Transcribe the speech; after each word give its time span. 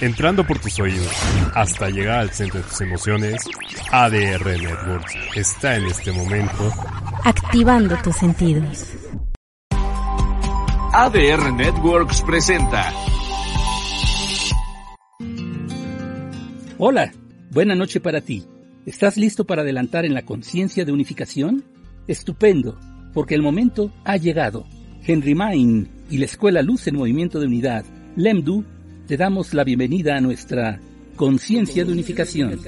Entrando 0.00 0.46
por 0.46 0.58
tus 0.58 0.78
oídos 0.78 1.10
hasta 1.54 1.88
llegar 1.88 2.18
al 2.18 2.30
centro 2.30 2.60
de 2.60 2.66
tus 2.66 2.80
emociones, 2.82 3.42
ADR 3.90 4.44
Networks 4.44 5.14
está 5.34 5.76
en 5.76 5.86
este 5.86 6.12
momento 6.12 6.70
activando 7.24 7.96
tus 8.04 8.14
sentidos. 8.16 8.92
ADR 10.92 11.50
Networks 11.52 12.22
presenta. 12.22 12.92
Hola, 16.76 17.10
buena 17.50 17.74
noche 17.74 17.98
para 17.98 18.20
ti. 18.20 18.44
¿Estás 18.84 19.16
listo 19.16 19.46
para 19.46 19.62
adelantar 19.62 20.04
en 20.04 20.12
la 20.12 20.26
conciencia 20.26 20.84
de 20.84 20.92
unificación? 20.92 21.64
Estupendo, 22.06 22.78
porque 23.14 23.34
el 23.34 23.40
momento 23.40 23.90
ha 24.04 24.18
llegado. 24.18 24.66
Henry 25.06 25.34
Main 25.34 25.88
y 26.10 26.18
la 26.18 26.26
Escuela 26.26 26.60
Luz 26.60 26.86
en 26.86 26.96
Movimiento 26.96 27.40
de 27.40 27.46
Unidad, 27.46 27.84
LEMDU, 28.14 28.64
te 29.06 29.16
damos 29.16 29.54
la 29.54 29.62
bienvenida 29.62 30.16
a 30.16 30.20
nuestra 30.20 30.80
conciencia 31.14 31.84
de 31.84 31.92
unificación. 31.92 32.60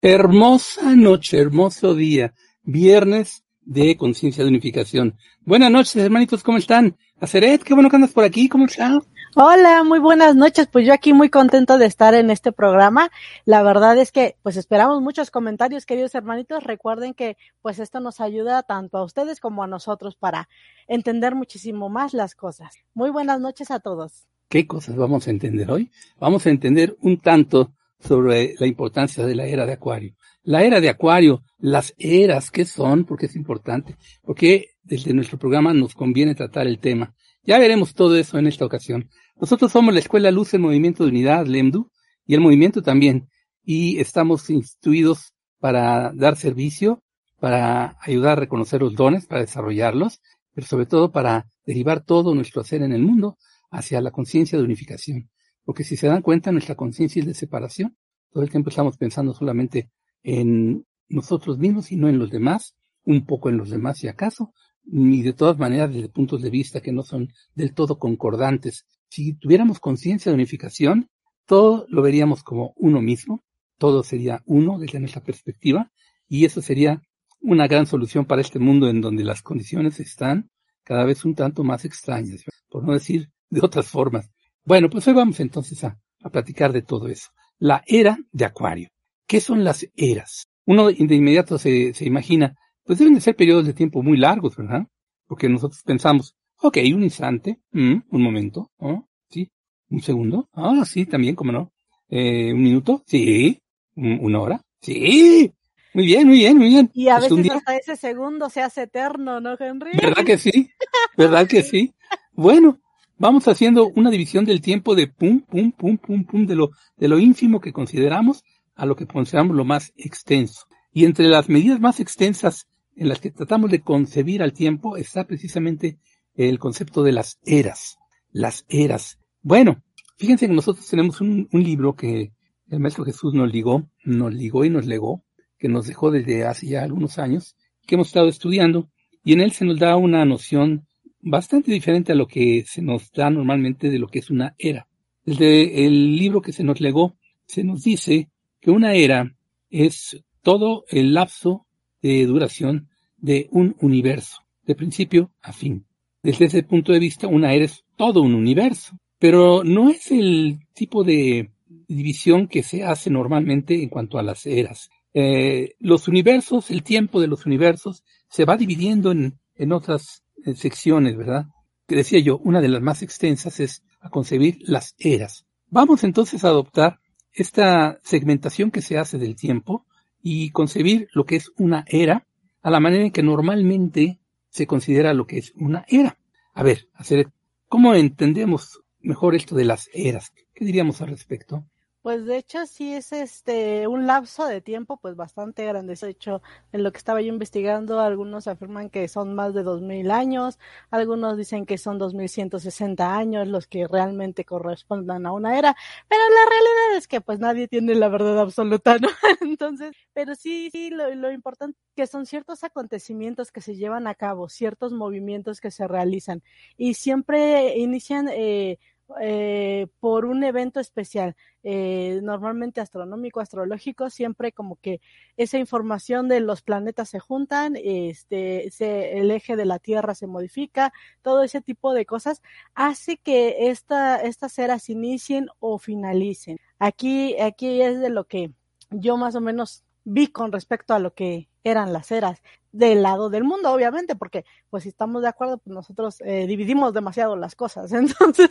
Hermosa 0.00 0.96
noche, 0.96 1.38
hermoso 1.38 1.94
día, 1.94 2.32
viernes 2.62 3.44
de 3.60 3.96
conciencia 3.96 4.44
de 4.44 4.50
unificación. 4.50 5.16
Buenas 5.44 5.70
noches, 5.70 5.96
hermanitos, 5.96 6.42
¿cómo 6.42 6.58
están? 6.58 6.96
Aceret, 7.20 7.62
qué 7.62 7.74
bueno 7.74 7.90
que 7.90 7.96
andas 7.96 8.12
por 8.12 8.24
aquí, 8.24 8.48
¿cómo 8.48 8.64
estás? 8.64 8.96
Hola, 9.38 9.84
muy 9.84 9.98
buenas 9.98 10.34
noches. 10.34 10.66
Pues 10.66 10.86
yo 10.86 10.94
aquí 10.94 11.12
muy 11.12 11.28
contento 11.28 11.76
de 11.76 11.84
estar 11.84 12.14
en 12.14 12.30
este 12.30 12.52
programa. 12.52 13.10
La 13.44 13.62
verdad 13.62 13.98
es 13.98 14.10
que 14.10 14.36
pues 14.42 14.56
esperamos 14.56 15.02
muchos 15.02 15.30
comentarios, 15.30 15.84
queridos 15.84 16.14
hermanitos. 16.14 16.64
Recuerden 16.64 17.12
que 17.12 17.36
pues 17.60 17.78
esto 17.78 18.00
nos 18.00 18.22
ayuda 18.22 18.62
tanto 18.62 18.96
a 18.96 19.04
ustedes 19.04 19.38
como 19.38 19.62
a 19.62 19.66
nosotros 19.66 20.16
para 20.16 20.48
entender 20.88 21.34
muchísimo 21.34 21.90
más 21.90 22.14
las 22.14 22.34
cosas. 22.34 22.76
Muy 22.94 23.10
buenas 23.10 23.38
noches 23.38 23.70
a 23.70 23.78
todos. 23.78 24.26
¿Qué 24.48 24.66
cosas 24.66 24.96
vamos 24.96 25.26
a 25.26 25.32
entender 25.32 25.70
hoy? 25.70 25.90
Vamos 26.18 26.46
a 26.46 26.50
entender 26.50 26.96
un 27.02 27.20
tanto 27.20 27.74
sobre 28.00 28.54
la 28.58 28.66
importancia 28.66 29.26
de 29.26 29.34
la 29.34 29.44
era 29.44 29.66
de 29.66 29.74
Acuario. 29.74 30.14
La 30.44 30.62
era 30.62 30.80
de 30.80 30.88
Acuario, 30.88 31.42
las 31.58 31.92
eras, 31.98 32.50
¿qué 32.50 32.64
son? 32.64 33.04
Porque 33.04 33.26
es 33.26 33.36
importante. 33.36 33.98
Porque 34.22 34.76
desde 34.82 35.12
nuestro 35.12 35.38
programa 35.38 35.74
nos 35.74 35.94
conviene 35.94 36.34
tratar 36.34 36.66
el 36.66 36.78
tema. 36.78 37.14
Ya 37.46 37.60
veremos 37.60 37.94
todo 37.94 38.16
eso 38.16 38.38
en 38.38 38.48
esta 38.48 38.64
ocasión. 38.64 39.08
Nosotros 39.38 39.70
somos 39.70 39.92
la 39.92 40.00
Escuela 40.00 40.30
Luz 40.30 40.54
en 40.54 40.62
Movimiento 40.62 41.04
de 41.04 41.10
Unidad, 41.10 41.46
LEMDU, 41.46 41.90
y 42.26 42.34
el 42.34 42.40
movimiento 42.40 42.82
también. 42.82 43.28
Y 43.62 43.98
estamos 43.98 44.48
instituidos 44.48 45.34
para 45.58 46.12
dar 46.14 46.36
servicio, 46.36 47.02
para 47.38 47.98
ayudar 48.00 48.38
a 48.38 48.40
reconocer 48.40 48.80
los 48.80 48.94
dones, 48.94 49.26
para 49.26 49.42
desarrollarlos, 49.42 50.20
pero 50.54 50.66
sobre 50.66 50.86
todo 50.86 51.12
para 51.12 51.46
derivar 51.66 52.02
todo 52.02 52.34
nuestro 52.34 52.64
ser 52.64 52.80
en 52.80 52.92
el 52.92 53.02
mundo 53.02 53.36
hacia 53.70 54.00
la 54.00 54.10
conciencia 54.10 54.56
de 54.56 54.64
unificación. 54.64 55.28
Porque 55.64 55.84
si 55.84 55.96
se 55.96 56.06
dan 56.06 56.22
cuenta, 56.22 56.50
nuestra 56.50 56.74
conciencia 56.74 57.20
es 57.20 57.26
de 57.26 57.34
separación. 57.34 57.94
Todo 58.30 58.42
el 58.42 58.50
tiempo 58.50 58.70
estamos 58.70 58.96
pensando 58.96 59.34
solamente 59.34 59.90
en 60.22 60.86
nosotros 61.08 61.58
mismos 61.58 61.92
y 61.92 61.96
no 61.96 62.08
en 62.08 62.18
los 62.18 62.30
demás, 62.30 62.74
un 63.04 63.26
poco 63.26 63.50
en 63.50 63.58
los 63.58 63.68
demás 63.68 63.98
si 63.98 64.08
acaso, 64.08 64.54
ni 64.84 65.22
de 65.22 65.34
todas 65.34 65.58
maneras 65.58 65.92
desde 65.92 66.08
puntos 66.08 66.40
de 66.40 66.48
vista 66.48 66.80
que 66.80 66.92
no 66.92 67.02
son 67.02 67.28
del 67.54 67.74
todo 67.74 67.98
concordantes. 67.98 68.86
Si 69.08 69.34
tuviéramos 69.34 69.80
conciencia 69.80 70.30
de 70.30 70.36
unificación, 70.36 71.08
todo 71.46 71.86
lo 71.88 72.02
veríamos 72.02 72.42
como 72.42 72.72
uno 72.76 73.00
mismo, 73.00 73.44
todo 73.78 74.02
sería 74.02 74.42
uno 74.46 74.78
desde 74.78 75.00
nuestra 75.00 75.22
perspectiva, 75.22 75.90
y 76.28 76.44
eso 76.44 76.60
sería 76.60 77.00
una 77.40 77.68
gran 77.68 77.86
solución 77.86 78.24
para 78.24 78.40
este 78.40 78.58
mundo 78.58 78.88
en 78.88 79.00
donde 79.00 79.24
las 79.24 79.42
condiciones 79.42 80.00
están 80.00 80.50
cada 80.82 81.04
vez 81.04 81.24
un 81.24 81.34
tanto 81.34 81.64
más 81.64 81.84
extrañas, 81.84 82.44
por 82.68 82.84
no 82.84 82.92
decir 82.92 83.30
de 83.50 83.60
otras 83.62 83.88
formas. 83.88 84.30
Bueno, 84.64 84.90
pues 84.90 85.06
hoy 85.06 85.14
vamos 85.14 85.38
entonces 85.40 85.82
a, 85.84 85.98
a 86.22 86.30
platicar 86.30 86.72
de 86.72 86.82
todo 86.82 87.08
eso. 87.08 87.30
La 87.58 87.82
era 87.86 88.18
de 88.32 88.44
Acuario. 88.44 88.88
¿Qué 89.26 89.40
son 89.40 89.64
las 89.64 89.86
eras? 89.96 90.46
Uno 90.64 90.88
de 90.88 91.14
inmediato 91.14 91.58
se, 91.58 91.94
se 91.94 92.04
imagina, 92.04 92.54
pues 92.84 92.98
deben 92.98 93.14
de 93.14 93.20
ser 93.20 93.36
periodos 93.36 93.66
de 93.66 93.74
tiempo 93.74 94.02
muy 94.02 94.16
largos, 94.16 94.56
¿verdad? 94.56 94.86
Porque 95.26 95.48
nosotros 95.48 95.82
pensamos, 95.84 96.34
ok, 96.60 96.78
un 96.94 97.02
instante, 97.02 97.60
mm, 97.72 97.96
un 98.10 98.22
momento, 98.22 98.70
¿oh? 98.78 99.06
sí, 99.28 99.50
un 99.90 100.00
segundo, 100.00 100.48
ah, 100.52 100.84
sí, 100.84 101.06
también, 101.06 101.34
cómo 101.34 101.52
no, 101.52 101.72
eh, 102.08 102.52
un 102.52 102.62
minuto, 102.62 103.02
sí, 103.06 103.60
un, 103.94 104.18
una 104.20 104.40
hora, 104.40 104.62
sí, 104.80 105.52
muy 105.96 106.04
bien, 106.04 106.28
muy 106.28 106.36
bien, 106.36 106.58
muy 106.58 106.68
bien. 106.68 106.90
Y 106.92 107.08
a 107.08 107.18
veces 107.18 107.50
hasta 107.50 107.74
ese 107.74 107.96
segundo 107.96 108.50
se 108.50 108.60
hace 108.60 108.82
eterno, 108.82 109.40
¿no, 109.40 109.56
Henry? 109.58 109.92
¿Verdad 109.94 110.26
que 110.26 110.36
sí? 110.36 110.68
¿Verdad 111.16 111.48
que 111.48 111.62
sí? 111.62 111.94
Bueno, 112.34 112.80
vamos 113.16 113.48
haciendo 113.48 113.88
una 113.88 114.10
división 114.10 114.44
del 114.44 114.60
tiempo 114.60 114.94
de 114.94 115.06
pum, 115.06 115.40
pum, 115.40 115.72
pum, 115.72 115.96
pum, 115.96 116.24
pum, 116.24 116.46
de 116.46 116.54
lo, 116.54 116.72
de 116.98 117.08
lo 117.08 117.18
ínfimo 117.18 117.62
que 117.62 117.72
consideramos 117.72 118.44
a 118.74 118.84
lo 118.84 118.94
que 118.94 119.06
consideramos 119.06 119.56
lo 119.56 119.64
más 119.64 119.94
extenso. 119.96 120.66
Y 120.92 121.06
entre 121.06 121.28
las 121.28 121.48
medidas 121.48 121.80
más 121.80 121.98
extensas 121.98 122.66
en 122.94 123.08
las 123.08 123.20
que 123.20 123.30
tratamos 123.30 123.70
de 123.70 123.80
concebir 123.80 124.42
al 124.42 124.52
tiempo 124.52 124.98
está 124.98 125.26
precisamente 125.26 125.98
el 126.36 126.58
concepto 126.58 127.02
de 127.02 127.12
las 127.12 127.38
eras. 127.44 127.96
Las 128.30 128.64
eras. 128.68 129.18
Bueno, 129.42 129.82
fíjense 130.16 130.46
que 130.46 130.54
nosotros 130.54 130.88
tenemos 130.88 131.20
un, 131.20 131.48
libro 131.52 131.94
que 131.94 132.32
el 132.68 132.80
Maestro 132.80 133.04
Jesús 133.04 133.34
nos 133.34 133.52
ligó, 133.52 133.88
nos 134.04 134.34
ligó 134.34 134.64
y 134.64 134.70
nos 134.70 134.86
legó, 134.86 135.24
que 135.58 135.68
nos 135.68 135.86
dejó 135.86 136.10
desde 136.10 136.44
hace 136.44 136.66
ya 136.66 136.82
algunos 136.82 137.18
años, 137.18 137.56
que 137.86 137.94
hemos 137.94 138.08
estado 138.08 138.28
estudiando, 138.28 138.90
y 139.24 139.32
en 139.32 139.40
él 139.40 139.52
se 139.52 139.64
nos 139.64 139.78
da 139.78 139.96
una 139.96 140.24
noción 140.24 140.86
bastante 141.20 141.72
diferente 141.72 142.12
a 142.12 142.16
lo 142.16 142.26
que 142.26 142.64
se 142.66 142.82
nos 142.82 143.10
da 143.12 143.30
normalmente 143.30 143.90
de 143.90 143.98
lo 143.98 144.08
que 144.08 144.18
es 144.18 144.30
una 144.30 144.54
era. 144.58 144.86
Desde 145.24 145.86
el 145.86 146.16
libro 146.16 146.40
que 146.40 146.52
se 146.52 146.62
nos 146.62 146.80
legó, 146.80 147.16
se 147.46 147.64
nos 147.64 147.82
dice 147.82 148.30
que 148.60 148.70
una 148.70 148.94
era 148.94 149.36
es 149.70 150.22
todo 150.42 150.84
el 150.88 151.14
lapso 151.14 151.66
de 152.02 152.24
duración 152.26 152.88
de 153.16 153.48
un 153.50 153.74
universo, 153.80 154.42
de 154.64 154.74
principio 154.74 155.32
a 155.42 155.52
fin. 155.52 155.86
Desde 156.26 156.46
ese 156.46 156.64
punto 156.64 156.90
de 156.90 156.98
vista, 156.98 157.28
una 157.28 157.54
es 157.54 157.84
todo 157.94 158.20
un 158.20 158.34
universo, 158.34 158.98
pero 159.20 159.62
no 159.62 159.90
es 159.90 160.10
el 160.10 160.58
tipo 160.74 161.04
de 161.04 161.52
división 161.86 162.48
que 162.48 162.64
se 162.64 162.82
hace 162.82 163.10
normalmente 163.10 163.80
en 163.80 163.88
cuanto 163.88 164.18
a 164.18 164.24
las 164.24 164.44
eras. 164.44 164.90
Eh, 165.14 165.76
los 165.78 166.08
universos, 166.08 166.72
el 166.72 166.82
tiempo 166.82 167.20
de 167.20 167.28
los 167.28 167.46
universos, 167.46 168.02
se 168.28 168.44
va 168.44 168.56
dividiendo 168.56 169.12
en, 169.12 169.38
en 169.54 169.70
otras 169.70 170.24
eh, 170.44 170.56
secciones, 170.56 171.16
¿verdad? 171.16 171.44
Que 171.86 171.94
decía 171.94 172.18
yo, 172.18 172.38
una 172.38 172.60
de 172.60 172.70
las 172.70 172.82
más 172.82 173.02
extensas 173.02 173.60
es 173.60 173.84
a 174.00 174.10
concebir 174.10 174.58
las 174.62 174.96
eras. 174.98 175.46
Vamos 175.68 176.02
entonces 176.02 176.42
a 176.42 176.48
adoptar 176.48 176.98
esta 177.34 178.00
segmentación 178.02 178.72
que 178.72 178.82
se 178.82 178.98
hace 178.98 179.16
del 179.16 179.36
tiempo 179.36 179.86
y 180.20 180.50
concebir 180.50 181.06
lo 181.12 181.24
que 181.24 181.36
es 181.36 181.52
una 181.56 181.84
era 181.86 182.26
a 182.62 182.70
la 182.72 182.80
manera 182.80 183.04
en 183.04 183.12
que 183.12 183.22
normalmente 183.22 184.18
se 184.56 184.66
considera 184.66 185.12
lo 185.12 185.26
que 185.26 185.36
es 185.36 185.52
una 185.56 185.84
era. 185.86 186.16
A 186.54 186.62
ver, 186.62 186.88
hacer, 186.94 187.28
¿cómo 187.68 187.94
entendemos 187.94 188.80
mejor 189.00 189.34
esto 189.34 189.54
de 189.54 189.66
las 189.66 189.90
eras? 189.92 190.32
¿Qué 190.54 190.64
diríamos 190.64 191.02
al 191.02 191.08
respecto? 191.08 191.66
Pues 192.06 192.24
de 192.24 192.36
hecho 192.36 192.66
sí 192.66 192.94
es 192.94 193.10
este 193.10 193.88
un 193.88 194.06
lapso 194.06 194.46
de 194.46 194.60
tiempo 194.60 194.96
pues 194.96 195.16
bastante 195.16 195.64
grande. 195.66 195.96
De 196.00 196.08
hecho, 196.08 196.40
en 196.70 196.84
lo 196.84 196.92
que 196.92 196.98
estaba 196.98 197.20
yo 197.20 197.32
investigando, 197.32 197.98
algunos 197.98 198.46
afirman 198.46 198.90
que 198.90 199.08
son 199.08 199.34
más 199.34 199.54
de 199.54 199.64
2000 199.64 200.12
años, 200.12 200.60
algunos 200.92 201.36
dicen 201.36 201.66
que 201.66 201.78
son 201.78 201.98
2160 201.98 203.16
años 203.16 203.48
los 203.48 203.66
que 203.66 203.88
realmente 203.88 204.44
correspondan 204.44 205.26
a 205.26 205.32
una 205.32 205.58
era, 205.58 205.74
pero 206.06 206.22
la 206.28 206.48
realidad 206.48 206.96
es 206.96 207.08
que 207.08 207.20
pues 207.20 207.40
nadie 207.40 207.66
tiene 207.66 207.96
la 207.96 208.08
verdad 208.08 208.38
absoluta, 208.38 208.98
¿no? 209.00 209.08
Entonces, 209.40 209.96
pero 210.12 210.36
sí, 210.36 210.70
sí, 210.70 210.90
lo, 210.90 211.12
lo 211.12 211.32
importante 211.32 211.76
que 211.96 212.06
son 212.06 212.24
ciertos 212.24 212.62
acontecimientos 212.62 213.50
que 213.50 213.60
se 213.60 213.74
llevan 213.74 214.06
a 214.06 214.14
cabo, 214.14 214.48
ciertos 214.48 214.92
movimientos 214.92 215.60
que 215.60 215.72
se 215.72 215.88
realizan 215.88 216.40
y 216.76 216.94
siempre 216.94 217.76
inician 217.78 218.28
eh, 218.28 218.78
eh, 219.20 219.86
por 220.00 220.24
un 220.24 220.42
evento 220.44 220.80
especial, 220.80 221.36
eh, 221.62 222.20
normalmente 222.22 222.80
astronómico, 222.80 223.40
astrológico, 223.40 224.10
siempre 224.10 224.52
como 224.52 224.76
que 224.76 225.00
esa 225.36 225.58
información 225.58 226.28
de 226.28 226.40
los 226.40 226.62
planetas 226.62 227.10
se 227.10 227.20
juntan, 227.20 227.76
este, 227.76 228.68
se, 228.70 229.18
el 229.18 229.30
eje 229.30 229.56
de 229.56 229.64
la 229.64 229.78
Tierra 229.78 230.14
se 230.14 230.26
modifica, 230.26 230.92
todo 231.22 231.42
ese 231.42 231.60
tipo 231.60 231.94
de 231.94 232.06
cosas 232.06 232.42
hace 232.74 233.16
que 233.16 233.68
esta, 233.68 234.20
estas 234.22 234.58
eras 234.58 234.88
inicien 234.88 235.48
o 235.60 235.78
finalicen. 235.78 236.58
Aquí, 236.78 237.38
aquí 237.40 237.82
es 237.82 238.00
de 238.00 238.10
lo 238.10 238.24
que 238.24 238.52
yo 238.90 239.16
más 239.16 239.34
o 239.34 239.40
menos 239.40 239.84
vi 240.04 240.28
con 240.28 240.52
respecto 240.52 240.94
a 240.94 240.98
lo 240.98 241.14
que 241.14 241.48
eran 241.64 241.92
las 241.92 242.12
eras 242.12 242.42
del 242.76 243.02
lado 243.02 243.30
del 243.30 243.44
mundo, 243.44 243.72
obviamente, 243.72 244.16
porque 244.16 244.44
pues 244.70 244.82
si 244.82 244.90
estamos 244.90 245.22
de 245.22 245.28
acuerdo, 245.28 245.58
pues 245.58 245.74
nosotros 245.74 246.20
eh, 246.20 246.46
dividimos 246.46 246.92
demasiado 246.92 247.36
las 247.36 247.54
cosas, 247.54 247.92
entonces, 247.92 248.50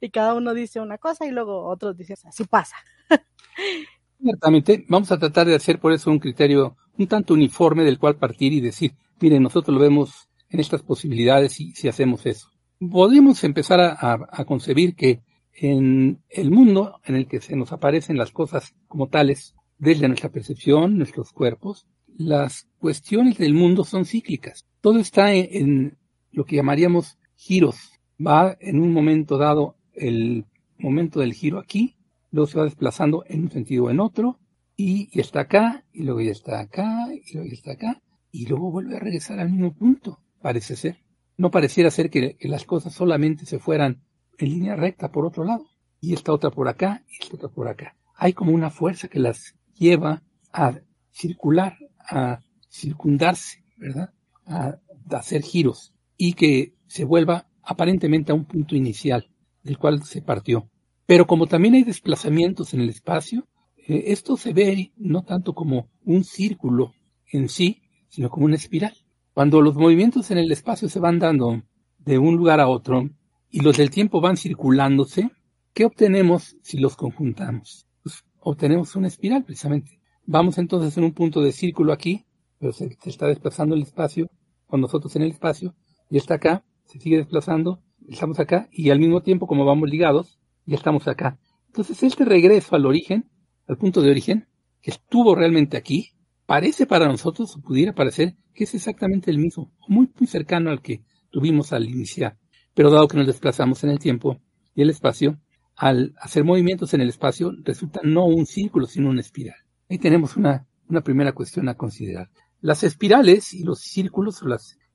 y 0.00 0.10
cada 0.10 0.34
uno 0.34 0.54
dice 0.54 0.80
una 0.80 0.98
cosa 0.98 1.26
y 1.26 1.30
luego 1.30 1.66
otros 1.66 1.96
dicen, 1.96 2.16
así 2.24 2.44
pasa. 2.44 2.76
Ciertamente, 4.20 4.84
vamos 4.88 5.12
a 5.12 5.18
tratar 5.18 5.46
de 5.46 5.54
hacer 5.54 5.78
por 5.78 5.92
eso 5.92 6.10
un 6.10 6.18
criterio 6.18 6.76
un 6.96 7.06
tanto 7.06 7.34
uniforme 7.34 7.84
del 7.84 7.98
cual 7.98 8.16
partir 8.16 8.52
y 8.52 8.60
decir, 8.60 8.94
miren, 9.20 9.42
nosotros 9.42 9.74
lo 9.74 9.80
vemos 9.80 10.28
en 10.48 10.60
estas 10.60 10.82
posibilidades 10.82 11.60
y 11.60 11.72
si 11.72 11.88
hacemos 11.88 12.24
eso. 12.26 12.48
Podríamos 12.78 13.42
empezar 13.44 13.80
a, 13.80 14.44
concebir 14.44 14.94
que 14.94 15.22
en 15.52 16.22
el 16.28 16.50
mundo 16.50 17.00
en 17.04 17.16
el 17.16 17.26
que 17.26 17.40
se 17.40 17.56
nos 17.56 17.72
aparecen 17.72 18.16
las 18.16 18.30
cosas 18.32 18.74
como 18.88 19.08
tales, 19.08 19.54
desde 19.78 20.08
nuestra 20.08 20.30
percepción, 20.30 20.98
nuestros 20.98 21.32
cuerpos, 21.32 21.86
las 22.16 22.68
cuestiones 22.78 23.38
del 23.38 23.54
mundo 23.54 23.84
son 23.84 24.04
cíclicas. 24.04 24.66
Todo 24.80 24.98
está 24.98 25.32
en, 25.32 25.98
lo 26.32 26.44
que 26.44 26.56
llamaríamos 26.56 27.18
giros. 27.36 27.92
Va 28.24 28.56
en 28.60 28.80
un 28.80 28.92
momento 28.92 29.38
dado 29.38 29.76
el 29.92 30.46
momento 30.78 31.20
del 31.20 31.34
giro 31.34 31.58
aquí, 31.58 31.96
luego 32.30 32.46
se 32.46 32.58
va 32.58 32.64
desplazando 32.64 33.24
en 33.28 33.42
un 33.42 33.50
sentido 33.50 33.84
o 33.84 33.90
en 33.90 34.00
otro, 34.00 34.38
y, 34.76 35.08
está 35.18 35.40
acá, 35.40 35.84
y 35.92 36.02
luego 36.02 36.20
ya 36.20 36.32
está 36.32 36.60
acá, 36.60 37.06
y 37.12 37.32
luego 37.32 37.48
ya 37.48 37.54
está 37.54 37.72
acá, 37.72 38.02
y 38.32 38.46
luego 38.46 38.70
vuelve 38.70 38.96
a 38.96 39.00
regresar 39.00 39.38
al 39.38 39.50
mismo 39.50 39.72
punto, 39.72 40.18
parece 40.42 40.74
ser. 40.76 40.98
No 41.36 41.50
pareciera 41.50 41.90
ser 41.90 42.10
que 42.10 42.36
las 42.40 42.64
cosas 42.64 42.92
solamente 42.92 43.46
se 43.46 43.58
fueran 43.58 44.02
en 44.38 44.48
línea 44.48 44.74
recta 44.74 45.12
por 45.12 45.26
otro 45.26 45.44
lado, 45.44 45.66
y 46.00 46.12
esta 46.12 46.32
otra 46.32 46.50
por 46.50 46.68
acá, 46.68 47.04
y 47.08 47.22
esta 47.22 47.36
otra 47.36 47.48
por 47.48 47.68
acá. 47.68 47.96
Hay 48.16 48.32
como 48.32 48.52
una 48.52 48.70
fuerza 48.70 49.08
que 49.08 49.20
las 49.20 49.54
lleva 49.74 50.22
a 50.52 50.80
circular, 51.10 51.78
a 52.08 52.40
circundarse, 52.70 53.64
¿verdad? 53.76 54.12
A, 54.46 54.78
hacer 55.10 55.42
giros 55.42 55.92
y 56.16 56.32
que 56.32 56.74
se 56.86 57.04
vuelva 57.04 57.46
aparentemente 57.62 58.32
a 58.32 58.34
un 58.34 58.46
punto 58.46 58.74
inicial 58.74 59.30
del 59.62 59.78
cual 59.78 60.02
se 60.02 60.22
partió. 60.22 60.70
Pero 61.06 61.26
como 61.26 61.46
también 61.46 61.74
hay 61.74 61.84
desplazamientos 61.84 62.72
en 62.74 62.80
el 62.80 62.88
espacio, 62.88 63.46
eh, 63.76 64.04
esto 64.06 64.36
se 64.36 64.52
ve 64.52 64.92
no 64.96 65.22
tanto 65.22 65.54
como 65.54 65.88
un 66.04 66.24
círculo 66.24 66.94
en 67.30 67.48
sí, 67.48 67.82
sino 68.08 68.30
como 68.30 68.46
una 68.46 68.56
espiral. 68.56 68.94
Cuando 69.34 69.60
los 69.60 69.74
movimientos 69.74 70.30
en 70.30 70.38
el 70.38 70.50
espacio 70.52 70.88
se 70.88 71.00
van 71.00 71.18
dando 71.18 71.62
de 71.98 72.18
un 72.18 72.36
lugar 72.36 72.60
a 72.60 72.68
otro 72.68 73.10
y 73.50 73.60
los 73.60 73.76
del 73.76 73.90
tiempo 73.90 74.20
van 74.20 74.36
circulándose, 74.36 75.30
¿qué 75.72 75.84
obtenemos 75.84 76.56
si 76.62 76.78
los 76.78 76.96
conjuntamos? 76.96 77.86
Pues 78.02 78.24
obtenemos 78.40 78.94
una 78.96 79.08
espiral 79.08 79.44
precisamente. 79.44 80.00
Vamos 80.26 80.56
entonces 80.56 80.96
en 80.96 81.04
un 81.04 81.12
punto 81.12 81.42
de 81.42 81.52
círculo 81.52 81.92
aquí, 81.92 82.24
pero 82.58 82.72
se, 82.72 82.96
está 83.04 83.26
desplazando 83.26 83.74
el 83.74 83.82
espacio, 83.82 84.30
con 84.66 84.80
nosotros 84.80 85.14
en 85.16 85.22
el 85.22 85.32
espacio, 85.32 85.74
y 86.08 86.16
está 86.16 86.34
acá, 86.34 86.64
se 86.86 86.98
sigue 86.98 87.18
desplazando, 87.18 87.82
estamos 88.08 88.40
acá, 88.40 88.68
y 88.72 88.88
al 88.88 88.98
mismo 88.98 89.22
tiempo, 89.22 89.46
como 89.46 89.66
vamos 89.66 89.90
ligados, 89.90 90.38
ya 90.64 90.76
estamos 90.76 91.06
acá. 91.08 91.38
Entonces, 91.66 92.02
este 92.02 92.24
regreso 92.24 92.74
al 92.74 92.86
origen, 92.86 93.28
al 93.68 93.76
punto 93.76 94.00
de 94.00 94.10
origen, 94.10 94.48
que 94.80 94.92
estuvo 94.92 95.34
realmente 95.34 95.76
aquí, 95.76 96.12
parece 96.46 96.86
para 96.86 97.06
nosotros, 97.06 97.54
o 97.56 97.60
pudiera 97.60 97.94
parecer, 97.94 98.34
que 98.54 98.64
es 98.64 98.74
exactamente 98.74 99.30
el 99.30 99.38
mismo, 99.38 99.72
muy, 99.88 100.10
muy 100.18 100.26
cercano 100.26 100.70
al 100.70 100.80
que 100.80 101.04
tuvimos 101.30 101.74
al 101.74 101.84
iniciar. 101.86 102.38
Pero 102.72 102.90
dado 102.90 103.08
que 103.08 103.18
nos 103.18 103.26
desplazamos 103.26 103.84
en 103.84 103.90
el 103.90 103.98
tiempo 103.98 104.40
y 104.74 104.80
el 104.80 104.88
espacio, 104.88 105.38
al 105.76 106.14
hacer 106.18 106.44
movimientos 106.44 106.94
en 106.94 107.02
el 107.02 107.10
espacio, 107.10 107.52
resulta 107.62 108.00
no 108.04 108.24
un 108.24 108.46
círculo, 108.46 108.86
sino 108.86 109.10
una 109.10 109.20
espiral. 109.20 109.63
Ahí 109.88 109.98
tenemos 109.98 110.36
una, 110.36 110.66
una 110.88 111.02
primera 111.02 111.32
cuestión 111.32 111.68
a 111.68 111.74
considerar. 111.74 112.30
Las 112.60 112.82
espirales 112.82 113.52
y 113.52 113.62
los 113.62 113.80
círculos, 113.80 114.42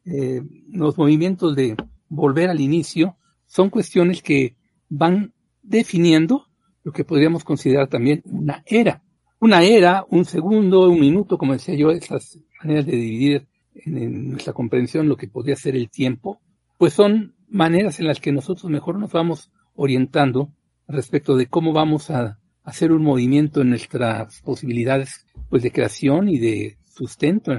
eh, 0.06 0.42
los 0.70 0.98
movimientos 0.98 1.56
de 1.56 1.76
volver 2.08 2.50
al 2.50 2.60
inicio, 2.60 3.18
son 3.46 3.70
cuestiones 3.70 4.22
que 4.22 4.56
van 4.90 5.34
definiendo 5.62 6.48
lo 6.84 6.92
que 6.92 7.04
podríamos 7.04 7.44
considerar 7.44 7.88
también 7.88 8.22
una 8.26 8.64
era. 8.66 9.04
Una 9.40 9.64
era, 9.64 10.06
un 10.10 10.26
segundo, 10.26 10.90
un 10.90 11.00
minuto, 11.00 11.38
como 11.38 11.54
decía 11.54 11.76
yo, 11.76 11.92
esas 11.92 12.40
maneras 12.62 12.86
de 12.86 12.92
dividir 12.94 13.48
en, 13.74 13.98
en 13.98 14.30
nuestra 14.32 14.54
comprensión 14.54 15.08
lo 15.08 15.16
que 15.16 15.28
podría 15.28 15.56
ser 15.56 15.76
el 15.76 15.90
tiempo, 15.90 16.42
pues 16.78 16.94
son 16.94 17.36
maneras 17.48 18.00
en 18.00 18.08
las 18.08 18.20
que 18.20 18.32
nosotros 18.32 18.70
mejor 18.70 18.98
nos 18.98 19.12
vamos 19.12 19.52
orientando 19.76 20.52
respecto 20.88 21.38
de 21.38 21.48
cómo 21.48 21.72
vamos 21.72 22.10
a 22.10 22.40
hacer 22.64 22.92
un 22.92 23.04
movimiento 23.04 23.62
en 23.62 23.70
nuestras 23.70 24.42
posibilidades 24.42 25.26
pues 25.50 25.64
de 25.64 25.72
creación 25.72 26.30
y 26.30 26.38
de 26.38 26.78
sustento 26.86 27.52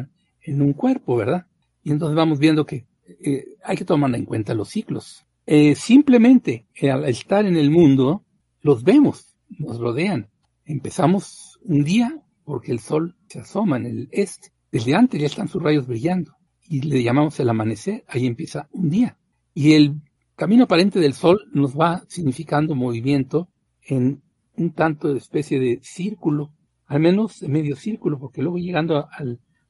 en, 0.43 0.62
un 0.62 0.73
cuerpo, 0.73 1.17
¿verdad? 1.17 1.47
Y 1.82 1.91
entonces 1.93 2.17
vamos 2.17 2.38
viendo 2.38 2.67
que 2.67 2.87
eh, 3.23 3.44
hay 3.64 3.76
que 3.76 3.85
tomar 3.85 4.14
en 4.14 4.25
cuenta 4.25 4.55
los 4.55 4.69
ciclos. 4.69 5.25
Eh, 5.47 5.75
simplemente 5.75 6.67
al 6.82 7.05
estar 7.06 7.47
en 7.47 7.56
el 7.56 7.70
mundo, 7.70 8.25
los 8.61 8.85
vemos, 8.85 9.37
nos 9.49 9.79
rodean. 9.79 10.29
Empezamos 10.64 11.58
un 11.62 11.82
día 11.82 12.23
porque 12.44 12.73
el 12.73 12.81
sol 12.81 13.17
se 13.29 13.41
asoma 13.41 13.76
en 13.79 13.87
el 13.87 14.08
este. 14.12 14.52
Desde 14.70 14.94
antes 14.94 15.20
ya 15.20 15.26
están 15.26 15.49
sus 15.49 15.62
rayos 15.62 15.87
brillando 15.87 16.32
y 16.70 16.82
le 16.82 17.02
llamamos 17.02 17.38
el 17.41 17.49
amanecer, 17.49 18.05
ahí 18.06 18.26
empieza 18.26 18.69
un 18.70 18.91
día. 18.91 19.19
Y 19.55 19.73
el 19.73 20.00
camino 20.37 20.64
aparente 20.64 21.00
del 21.00 21.14
sol 21.14 21.50
nos 21.52 21.76
va 21.76 22.05
significando 22.06 22.76
movimiento 22.76 23.49
en 23.82 24.23
un 24.56 24.73
tanto 24.73 25.12
de 25.12 25.19
especie 25.19 25.58
de 25.58 25.81
círculo, 25.82 26.52
al 26.87 27.00
menos 27.00 27.43
medio 27.43 27.76
círculo, 27.76 28.19
porque 28.19 28.43
luego 28.43 28.58
llegando 28.58 28.99
a, 28.99 29.08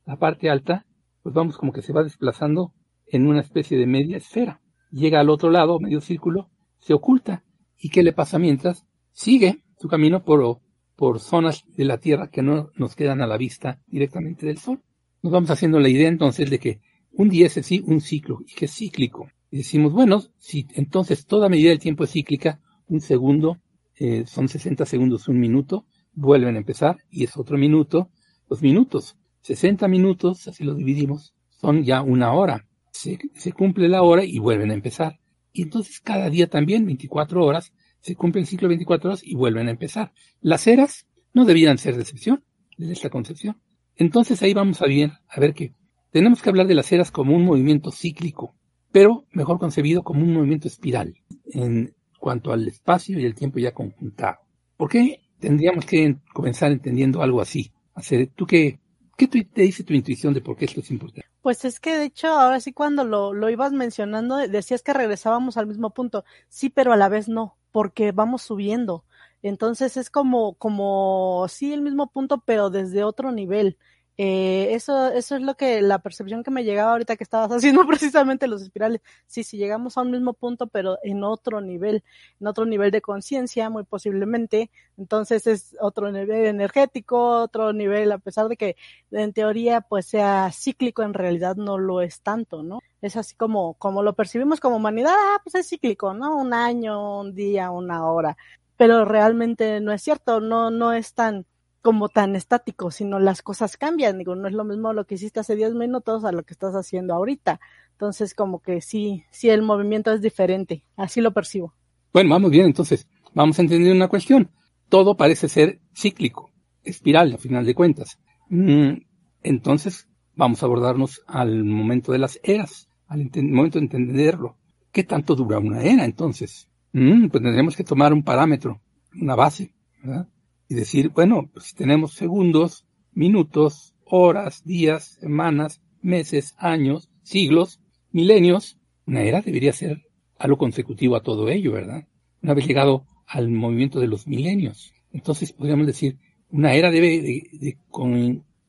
la 0.07 0.17
parte 0.17 0.51
alta, 0.51 0.87
pues 1.23 1.35
vamos 1.35 1.57
como 1.57 1.73
que 1.73 1.83
se 1.83 1.93
va 1.93 2.03
desplazando 2.03 2.73
en 3.07 3.27
una 3.27 3.41
especie 3.41 3.79
de 3.79 3.87
media 3.87 4.17
esfera. 4.17 4.61
Llega 4.91 5.21
al 5.21 5.31
otro 5.31 5.51
lado, 5.51 5.79
medio 5.79 6.01
círculo, 6.01 6.51
se 6.79 6.95
oculta. 6.95 7.45
¿Y 7.79 7.91
qué 7.91 8.03
le 8.03 8.13
pasa 8.13 8.39
mientras? 8.39 8.87
Sigue 9.13 9.63
su 9.79 9.89
camino 9.89 10.25
por, 10.25 10.61
por 10.97 11.21
zonas 11.21 11.65
de 11.77 11.85
la 11.85 11.99
Tierra 11.99 12.29
que 12.29 12.43
no 12.43 12.71
nos 12.77 12.97
quedan 12.97 13.21
a 13.21 13.27
la 13.27 13.37
vista 13.37 13.81
directamente 13.87 14.47
del 14.47 14.59
Sol. 14.59 14.83
Nos 15.23 15.33
vamos 15.33 15.51
haciendo 15.51 15.79
la 15.79 15.89
idea 15.89 16.09
entonces 16.09 16.51
de 16.51 16.59
que 16.59 16.81
un 17.13 17.29
día 17.29 17.47
es 17.47 17.59
así 17.59 17.83
un 17.87 18.01
ciclo 18.01 18.39
y 18.47 18.55
que 18.55 18.65
es 18.65 18.75
cíclico. 18.75 19.29
Y 19.51 19.59
decimos, 19.59 19.93
bueno, 19.93 20.23
si 20.39 20.67
entonces 20.75 21.27
toda 21.27 21.49
medida 21.49 21.71
del 21.71 21.79
tiempo 21.79 22.05
es 22.05 22.13
cíclica, 22.13 22.61
un 22.87 23.01
segundo 23.01 23.59
eh, 24.01 24.25
son 24.27 24.49
60 24.49 24.87
segundos, 24.87 25.29
un 25.29 25.39
minuto, 25.39 25.85
vuelven 26.15 26.57
a 26.57 26.59
empezar 26.59 26.97
y 27.11 27.25
es 27.25 27.37
otro 27.37 27.59
minuto. 27.59 28.11
Los 28.49 28.63
minutos, 28.63 29.19
60 29.43 29.87
minutos, 29.89 30.49
así 30.49 30.65
los 30.65 30.79
dividimos, 30.79 31.35
son 31.51 31.85
ya 31.85 32.01
una 32.01 32.33
hora. 32.33 32.67
Se, 32.93 33.19
cumple 33.53 33.91
la 33.91 34.03
hora 34.03 34.25
y 34.25 34.39
vuelven 34.39 34.71
a 34.71 34.75
empezar. 34.75 35.21
Y 35.53 35.63
entonces 35.63 36.01
cada 36.01 36.31
día 36.31 36.49
también, 36.49 36.87
24 36.87 37.45
horas, 37.45 37.75
se 38.01 38.17
cumple 38.17 38.41
el 38.41 38.47
ciclo 38.47 38.69
de 38.69 38.77
24 38.77 39.11
horas 39.11 39.21
y 39.23 39.35
vuelven 39.35 39.69
a 39.69 39.73
empezar. 39.73 40.13
Las 40.41 40.67
eras 40.67 41.07
no 41.35 41.45
debían 41.45 41.77
ser 41.77 41.97
de 41.97 42.01
excepción 42.01 42.43
de 42.79 42.91
esta 42.95 43.11
concepción. 43.11 43.61
Entonces 43.97 44.41
ahí 44.43 44.55
vamos 44.55 44.81
a 44.81 44.87
ver, 44.87 45.13
a 45.29 45.41
ver 45.41 45.53
que 45.53 45.75
tenemos 46.11 46.41
que 46.41 46.49
hablar 46.49 46.67
de 46.67 46.75
las 46.75 46.91
eras 46.91 47.11
como 47.11 47.37
un 47.37 47.45
movimiento 47.45 47.91
cíclico, 47.91 48.57
pero 48.93 49.27
mejor 49.31 49.59
concebido 49.59 50.03
como 50.03 50.25
un 50.25 50.33
movimiento 50.33 50.69
espiral. 50.69 51.17
En, 51.53 51.95
cuanto 52.21 52.53
al 52.53 52.69
espacio 52.69 53.19
y 53.19 53.25
el 53.25 53.35
tiempo 53.35 53.59
ya 53.59 53.73
conjuntado. 53.73 54.39
¿Por 54.77 54.89
qué 54.89 55.21
tendríamos 55.41 55.85
que 55.85 56.17
comenzar 56.33 56.71
entendiendo 56.71 57.23
algo 57.23 57.41
así? 57.41 57.73
Hacer, 57.95 58.29
¿Tú 58.37 58.47
qué, 58.47 58.79
qué 59.17 59.27
te 59.27 59.63
dice 59.63 59.83
tu 59.83 59.95
intuición 59.95 60.33
de 60.33 60.41
por 60.41 60.57
qué 60.57 60.67
esto 60.67 60.81
es 60.81 60.91
importante? 60.91 61.29
Pues 61.43 61.65
es 61.65 61.81
que 61.81 61.97
de 61.97 62.05
hecho 62.05 62.29
ahora 62.29 62.61
sí 62.61 62.73
cuando 62.73 63.05
lo, 63.05 63.33
lo 63.33 63.49
ibas 63.49 63.73
mencionando 63.73 64.37
decías 64.37 64.83
que 64.83 64.93
regresábamos 64.93 65.57
al 65.57 65.67
mismo 65.67 65.91
punto. 65.91 66.25
Sí, 66.49 66.69
pero 66.69 66.93
a 66.93 66.97
la 66.97 67.09
vez 67.09 67.29
no, 67.29 67.57
porque 67.73 68.13
vamos 68.13 68.43
subiendo. 68.43 69.05
Entonces 69.43 69.97
es 69.97 70.11
como, 70.11 70.55
como, 70.55 71.47
sí, 71.49 71.73
el 71.73 71.81
mismo 71.81 72.11
punto, 72.11 72.43
pero 72.45 72.69
desde 72.69 73.05
otro 73.05 73.33
nivel. 73.33 73.79
Eh, 74.19 74.75
eso, 74.75 75.09
eso 75.09 75.37
es 75.37 75.43
lo 75.43 75.57
que 75.57 75.81
la 75.81 75.99
percepción 76.01 76.43
que 76.43 76.51
me 76.51 76.63
llegaba 76.63 76.93
ahorita 76.93 77.17
que 77.17 77.25
estabas 77.25 77.51
haciendo 77.53 77.87
precisamente 77.87 78.47
los 78.47 78.63
espirales. 78.63 79.01
Sí, 79.27 79.45
si 79.45 79.57
llegamos 79.57 79.97
a 79.97 80.03
un 80.03 80.11
mismo 80.11 80.35
punto, 80.35 80.67
pero 80.67 80.99
en 81.03 81.25
otro 81.25 81.61
nivel, 81.61 82.05
en 82.39 82.47
otro 82.47 82.67
nivel 82.67 82.91
de 82.91 83.01
conciencia, 83.01 83.71
muy 83.71 83.85
posiblemente. 83.85 84.71
Entonces 84.99 85.47
es 85.47 85.77
otro 85.81 86.13
nivel 86.13 86.47
energético, 86.47 87.41
otro 87.43 87.73
nivel, 87.73 88.13
a 88.13 88.19
pesar 88.19 88.49
de 88.49 88.57
que 88.57 88.77
en 89.11 89.33
teoría 89.33 89.81
pues 89.81 90.07
sea 90.07 90.51
cíclico, 90.53 91.03
en 91.03 91.15
realidad 91.15 91.57
no 91.57 91.79
lo 91.79 92.03
es 92.03 92.21
tanto, 92.21 92.63
¿no? 92.63 92.81
Es 93.01 93.17
así 93.17 93.35
como, 93.35 93.75
como 93.75 94.03
lo 94.03 94.15
percibimos 94.15 94.61
como 94.61 94.77
humanidad, 94.77 95.15
ah, 95.17 95.41
pues 95.43 95.55
es 95.55 95.69
cíclico, 95.69 96.13
¿no? 96.15 96.37
Un 96.37 96.53
año, 96.53 97.21
un 97.21 97.35
día, 97.35 97.71
una 97.71 98.07
hora. 98.07 98.37
Pero 98.77 99.05
realmente 99.05 99.81
no 99.81 99.93
es 99.93 100.03
cierto, 100.03 100.41
no, 100.41 100.71
no 100.71 100.93
es 100.93 101.15
tan, 101.15 101.47
como 101.83 102.09
tan 102.09 102.37
estático, 102.37 102.91
sino 102.91 103.19
las 103.19 103.43
cosas 103.43 103.77
cambian. 103.77 104.19
Digo, 104.19 104.35
no 104.35 104.49
es 104.49 104.55
lo 104.55 104.65
mismo 104.65 104.93
lo 104.93 105.07
que 105.07 105.15
hiciste 105.15 105.41
hace 105.41 105.57
10 105.57 105.75
minutos 105.75 106.25
a 106.25 106.33
lo 106.33 106.43
que 106.43 106.53
estás 106.53 106.75
haciendo 106.75 107.15
ahorita. 107.15 107.61
Entonces, 107.93 108.35
como 108.35 108.61
que 108.61 108.81
sí, 108.81 109.25
sí 109.31 109.49
el 109.49 109.63
movimiento 109.63 110.13
es 110.13 110.21
diferente. 110.21 110.85
Así 110.97 111.21
lo 111.21 111.33
percibo. 111.33 111.75
Bueno, 112.13 112.31
vamos 112.31 112.51
bien, 112.51 112.67
entonces, 112.67 113.09
vamos 113.35 113.59
a 113.59 113.63
entender 113.63 113.93
una 113.93 114.09
cuestión. 114.09 114.51
Todo 114.89 115.17
parece 115.17 115.49
ser 115.49 115.81
cíclico, 115.95 116.51
espiral, 116.83 117.35
a 117.35 117.39
final 117.39 117.65
de 117.65 117.75
cuentas. 117.75 118.19
Mm, 118.49 119.03
entonces, 119.43 120.09
vamos 120.35 120.63
a 120.63 120.67
abordarnos 120.67 121.23
al 121.27 121.65
momento 121.65 122.13
de 122.13 122.19
las 122.19 122.41
eras, 122.43 122.89
al 123.07 123.31
momento 123.35 123.79
de 123.79 123.85
entenderlo. 123.85 124.57
¿Qué 124.93 125.05
tanto 125.05 125.37
dura 125.37 125.59
una 125.59 125.83
era 125.83 126.05
entonces? 126.05 126.69
Mm, 126.93 127.29
pues 127.29 127.43
tendremos 127.43 127.77
que 127.77 127.85
tomar 127.85 128.13
un 128.13 128.25
parámetro, 128.25 128.81
una 129.15 129.37
base, 129.37 129.73
¿verdad? 130.03 130.27
Y 130.71 130.77
decir, 130.77 131.09
bueno, 131.09 131.51
pues 131.53 131.67
si 131.67 131.75
tenemos 131.75 132.15
segundos, 132.15 132.87
minutos, 133.13 133.97
horas, 134.05 134.63
días, 134.65 135.19
semanas, 135.21 135.83
meses, 136.01 136.55
años, 136.59 137.11
siglos, 137.25 137.81
milenios, 138.13 138.79
una 139.05 139.23
era 139.23 139.41
debería 139.41 139.73
ser 139.73 140.07
algo 140.39 140.59
consecutivo 140.59 141.17
a 141.17 141.25
todo 141.25 141.49
ello, 141.49 141.73
¿verdad? 141.73 142.07
Una 142.41 142.55
vez 142.55 142.69
llegado 142.69 143.05
al 143.27 143.51
movimiento 143.51 143.99
de 143.99 144.07
los 144.07 144.29
milenios. 144.29 144.93
Entonces 145.13 145.53
podríamos 145.53 145.89
decir, 145.89 146.19
una 146.51 146.73
era 146.73 146.93
debe 146.93 147.21
de, 147.21 147.77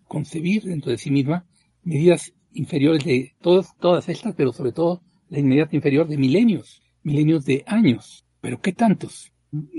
concebir 0.07 0.63
dentro 0.63 0.89
de 0.89 0.97
sí 0.97 1.11
misma 1.11 1.45
medidas 1.83 2.33
inferiores 2.51 3.05
de 3.05 3.35
todas, 3.41 3.77
todas 3.77 4.09
estas, 4.09 4.33
pero 4.33 4.53
sobre 4.53 4.71
todo 4.71 5.03
la 5.29 5.37
inmediata 5.37 5.75
inferior 5.75 6.07
de 6.07 6.17
milenios, 6.17 6.81
milenios 7.03 7.45
de 7.45 7.63
años. 7.67 8.25
Pero 8.41 8.59
¿qué 8.59 8.73
tantos? 8.73 9.31